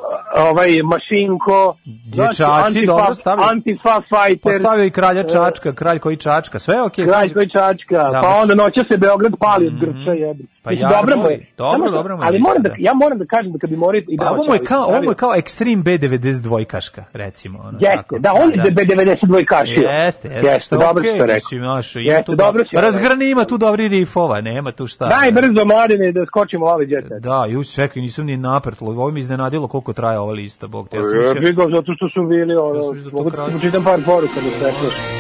[0.49, 3.45] ovaj Mašinko, Dječaci, znači, dobro, stavio.
[3.51, 7.05] Antifa Fighter, Postavio i kralja e, Čačka, kralj koji Čačka, sve je okej.
[7.05, 10.45] Kralj kaže- koji čačka, Da, pa onda noća se Beograd pali od Grča jebi.
[10.63, 11.45] Pa ja, dobro mu je.
[11.57, 12.75] dobro, dobro mu je, Ali moram da, da.
[12.79, 14.85] ja moram da kažem da kad bi morao i Pa da ovo mu je kao,
[14.85, 17.59] ovo je kao Extreme B92 kaška, recimo.
[17.59, 19.89] Ono, Jeste, da, on je B92 kašio.
[19.89, 21.51] Jeste, jeste, Jeste, što dobro znaš,
[21.95, 25.05] ima Jeste, tu dobro si to Razgrani ima tu dobri rifova, nema tu šta.
[25.55, 27.21] Brzo, mladine, da skočimo ovaj set.
[27.21, 28.91] Da, ju čekaj, nisam ni naprtlo.
[28.91, 30.97] Ovo mi iznenadilo koliko traje ova lista, bog te.
[30.97, 33.99] Ja sam Ja mislio- ga zato što su bili, ono, da mogu da čitam par
[34.05, 35.15] poruka da se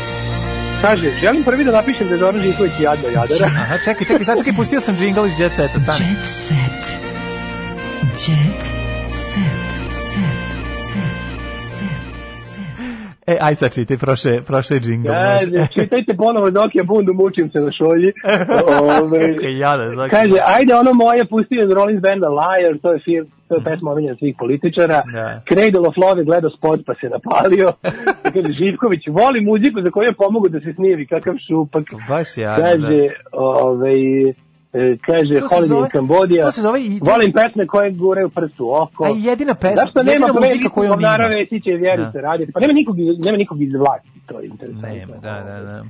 [0.81, 3.45] kaže, želim prvi da napišem da je Zoran Živković jadno jadara.
[3.61, 5.99] Aha, čekaj, čekaj, sad čekaj, pustio sam džingl iz Jet Seta, stani.
[5.99, 6.81] Jet set.
[8.01, 8.61] Jet set.
[9.11, 9.64] Set.
[13.27, 15.07] E, aj sad čitaj, prošle, prošle džingl.
[15.07, 18.13] Kaže, čitajte ponovo dok ja bundu mučim se na šolji.
[19.01, 20.11] Ove, jada, znači.
[20.11, 23.91] kaže, ajde ono moje, pusti iz Rollins banda Liar, to je film, to je pesma
[23.91, 25.01] omiljena svih političara.
[25.13, 25.41] Da.
[25.49, 27.67] Cradle of Love je gledao spot pa se napalio.
[28.33, 31.83] Kaže, Živković, voli muziku za koju je pomogu da se snimi, kakav šupak.
[32.09, 34.33] Baš jada, Kaže, ovaj, e,
[34.99, 36.41] kaže, To se Holiday zove- in Cambodia.
[36.41, 37.91] to se zove i- Volim pesme koje
[38.29, 39.03] prst u oko.
[39.05, 40.95] A jedina pesma, Zašto nema muzika koju on ima.
[40.95, 42.21] Govnara Vesića i Vjerice Da.
[42.21, 42.51] Radice?
[42.51, 44.89] Pa nema nikog, nema nikog iz vlasti, to je interesantno.
[44.89, 45.83] Nema, da, da, da.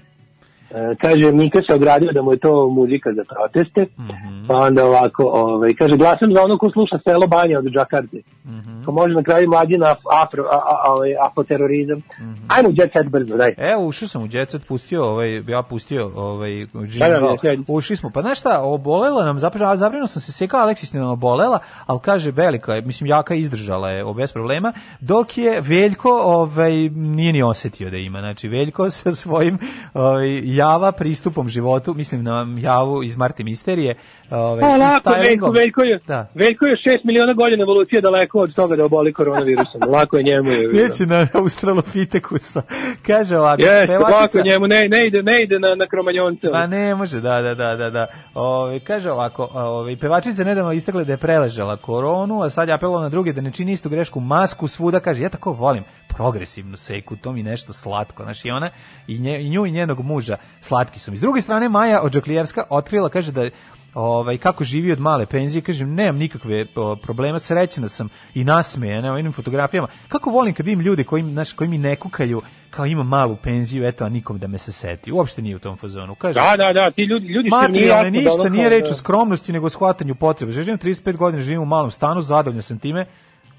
[0.76, 4.44] E, kaže, Mika se ogradio da mu je to muzika za proteste, Mhm.
[4.48, 8.18] pa onda ovako, ovaj, kaže, glasam za ono ko sluša selo banja od Džakarte.
[8.46, 8.84] Mhm.
[8.86, 11.98] Ko može na kraju mlađi na afro, a, a, a, ovaj, apoterorizam.
[12.20, 12.34] Mhm.
[12.48, 13.54] Ajmo jet set brzo, daj.
[13.58, 16.66] Evo, ušao sam u Jet Set, pustio, ovaj, ja pustio ovaj,
[17.00, 17.64] Da, da, da, sjedi.
[17.68, 21.60] Ušli smo, pa znaš šta, obolela nam, zapravo, zapravo sam se sekao, Aleksis nam obolela,
[21.86, 27.34] ali kaže, velika je, mislim, jaka izdržala je, bez problema, dok je Veljko, ovaj, nije
[27.34, 29.58] ni osetio da ima, znači, Veljko sa svojim
[29.94, 33.96] ovaj, java pristupom životu, mislim na javu iz Marti Misterije,
[34.32, 35.52] ovaj, Pa lako, Veljko.
[35.52, 36.28] Veljko je, Da.
[36.34, 39.82] Veljko je šest miliona godina evolucije daleko od toga da oboli koronavirusom.
[39.94, 40.50] Lako je njemu.
[40.52, 42.62] Je, Neće na Australopithekusa.
[43.08, 46.48] Kaže ovako, Jeste, pevačica- lako je njemu, ne, ne ide, ne ide na, na kromanjonce.
[46.52, 48.08] Pa ne može, da, da, da, da, da.
[48.34, 53.04] Ove, kaže ovako, ove, pevačica nedavno istakla da je preležala koronu, a sad je apelovala
[53.04, 57.16] na druge da ne čini istu grešku, masku svuda, kaže, ja tako volim progresivnu seku,
[57.16, 58.70] to mi nešto slatko, znaš, i ona,
[59.08, 61.18] i, nje, i nju i njenog muža slatki su mi.
[61.18, 63.50] S druge strane, Maja Odžaklijevska otkrila, kaže da
[63.96, 69.02] ovaj kako živi od male penzije kažem nemam nikakve o, problema srećna sam i nasmejana
[69.02, 72.86] na ovim fotografijama kako volim kad vidim ljude koji znaš koji mi ne kukaju kao
[72.86, 76.16] ima malu penziju eto a nikom da me se seti uopšte nije u tom fazonu
[76.16, 78.92] kaže Da, da, da, ti ljudi, ljudi Materijalne jasno da ništa, ono nije reč da-
[78.92, 80.52] o skromnosti, nego o shvatanju potreba.
[80.52, 83.06] Živim 35 godina, živim u malom stanu, zadovoljan sam time.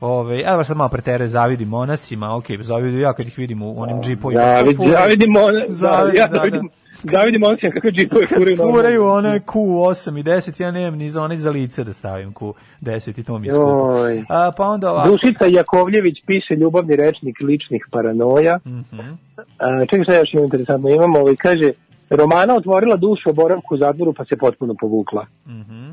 [0.01, 4.03] Ove, evo sad malo pretere, zavidim monasima, ok, zavidim ja kad ih vidim u onim
[4.03, 4.41] džipovima.
[4.43, 4.93] Zavid, Furaju.
[4.93, 6.61] zavidimo, Zavidim, da, ja da,
[7.03, 7.21] da.
[7.49, 8.57] on se kako džipove furaju.
[8.57, 12.35] Kad furaju one Q8 i 10, ja nemam ni za one za lice da stavim
[12.35, 13.95] Q10 i to mi je skupo.
[14.29, 15.09] A, pa onda ovako.
[15.09, 18.59] Dušica Jakovljević piše ljubavni rečnik ličnih paranoja.
[18.67, 19.01] Mhm.
[19.59, 21.71] A, čekaj šta još ima interesantno, imamo ovaj, kaže,
[22.11, 25.27] Romana otvorila dušu o boravku u zatvoru pa se potpuno povukla.
[25.47, 25.91] Mhm.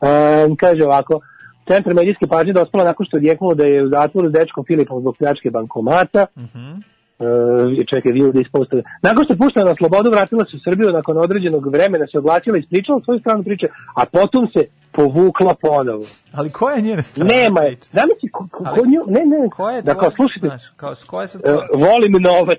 [0.00, 1.20] A, kaže ovako,
[1.68, 5.00] Centar medijske pažnje dospala nakon što je odjeknulo da je u zatvoru s dečkom Filipom
[5.00, 6.26] zbog pljačke bankomata.
[6.38, 6.72] Mhm.
[7.18, 8.82] E, čekaj, vi ovdje ispostave.
[9.02, 12.56] Nakon što je puštena na slobodu, vratila se u Srbiju nakon određenog vremena, se oglasila
[12.56, 14.60] i ispričala svoju stranu priče, a potom se
[14.92, 16.04] povukla ponovo.
[16.32, 17.30] Ali koja je njena strana?
[17.34, 17.76] Nema je.
[17.92, 21.04] Zamisli, ko, ko, ko nju, ne, ne, Koja je da kao, slušajte, znaš, kao, s
[21.04, 22.58] koje sad e, volim novac.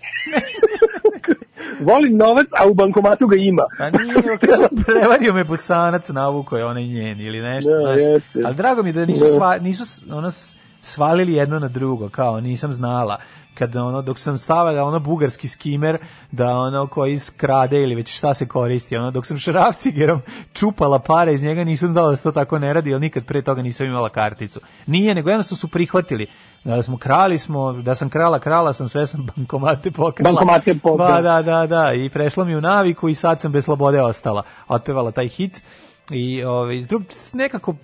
[1.90, 3.64] volim novac, a u bankomatu ga ima.
[3.78, 4.16] Pa nije,
[4.86, 8.02] prevario me busanac, navuko je onaj njen ili nešto, Da, znaš.
[8.02, 8.42] jeste.
[8.46, 9.32] Ali drago mi da nisu, Da.
[9.32, 10.30] sva, nisu ono,
[10.82, 13.18] svalili jedno na drugo, kao nisam znala
[13.56, 15.98] kad ono dok sam stavila ono bugarski skimer
[16.32, 20.22] da ono koji skrade ili već šta se koristi ono dok sam šarafcigerom
[20.54, 23.42] čupala pare iz njega nisam znala da se to tako ne radi jer nikad pre
[23.42, 24.60] toga nisam imala karticu.
[24.86, 26.28] Nije nego jednostavno su prihvatili.
[26.64, 30.32] Da smo krali smo da sam krala krala sam sve sam bankomate pokrala.
[30.32, 31.22] Bankomate pokrala.
[31.22, 34.44] Ba, da da da i prešla mi u naviku i sad sam bez slobode ostala.
[34.68, 35.64] Otpevala taj hit
[36.12, 36.82] i ovaj
[37.34, 37.76] nekako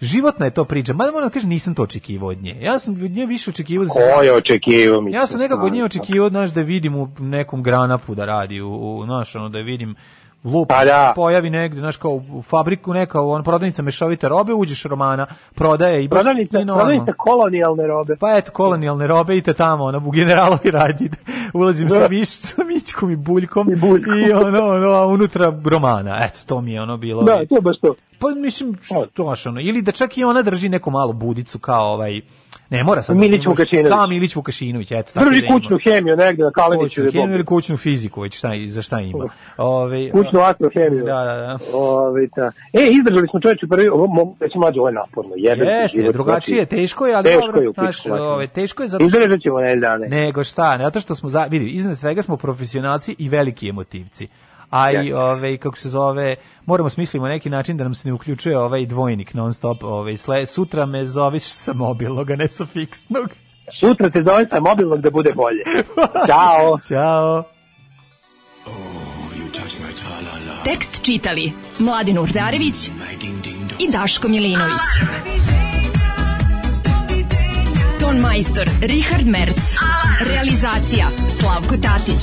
[0.00, 0.92] životna je to priča.
[0.92, 2.56] Mada moram da kažem nisam to očekivao od nje.
[2.60, 5.12] Ja sam od nje više očekivao da se Ko je očekivao mi?
[5.12, 8.98] Ja sam nekako od nje očekivao znaš da vidim u nekom granapu da radi u,
[8.98, 9.94] u znaš, ono da vidim
[10.44, 11.12] lup Pa da.
[11.16, 16.08] pojavi negde, znaš, kao u fabriku neka, on prodavnica mešovite robe, uđeš romana, prodaje i
[16.08, 18.16] baš Prodavnica, i prodavnica kolonijalne robe.
[18.16, 21.10] Pa eto, kolonijalne robe, idete tamo, ono, u generalovi radi,
[21.54, 22.08] ulazim sa, Da.
[22.08, 23.68] miš, sa mićkom i buljkom,
[24.26, 27.22] i, ono, ono, a unutra romana, eto, to mi je ono bilo.
[27.22, 27.94] Da, to je baš to.
[28.18, 28.76] Pa mislim,
[29.14, 32.20] to baš ono, ili da čak i ona drži neku malu budicu kao ovaj,
[32.70, 33.16] ne mora sad.
[33.16, 33.90] Milić Vukašinović.
[33.90, 35.12] Da, Milić Vukašinović, eto.
[35.12, 37.02] tako Drži da kućnu hemiju negde na Kaleniću.
[37.02, 39.24] Kućnu hemiju ili kućnu fiziku, već šta, za šta ima.
[39.56, 41.04] Ove, Kućnu astrohemiju.
[41.04, 41.58] Da, da, da.
[41.78, 42.52] Ove, da.
[42.72, 45.32] E, izdržali smo čovječe prvi, ovo reći mlađe, ovo je naporno.
[45.36, 47.60] Jeste, drugačije, znači, teško je, ali teško dobro,
[48.16, 49.18] je ove, teško je zato što...
[49.18, 50.08] Izdržat ćemo ne dane.
[50.08, 54.28] Nego šta, zato što smo, za, vidi, iznad svega smo profesionalci i veliki emotivci.
[54.70, 58.58] A i, ovaj, kako se zove, moramo smislimo neki način da nam se ne uključuje
[58.58, 63.28] ovaj dvojnik non stop, ovaj, sle, sutra me zoveš sa mobilnog, a ne sa fiksnog.
[63.80, 65.62] Sutra te zove sa mobilnog da bude bolje.
[66.26, 66.78] Ćao.
[66.88, 67.44] Ćao.
[70.64, 72.88] Tekst čitali Mladin Urdarević
[73.78, 74.88] i Daško Milinović.
[78.00, 79.76] Ton majstor Richard Merc.
[80.20, 82.22] Realizacija Slavko Tatić.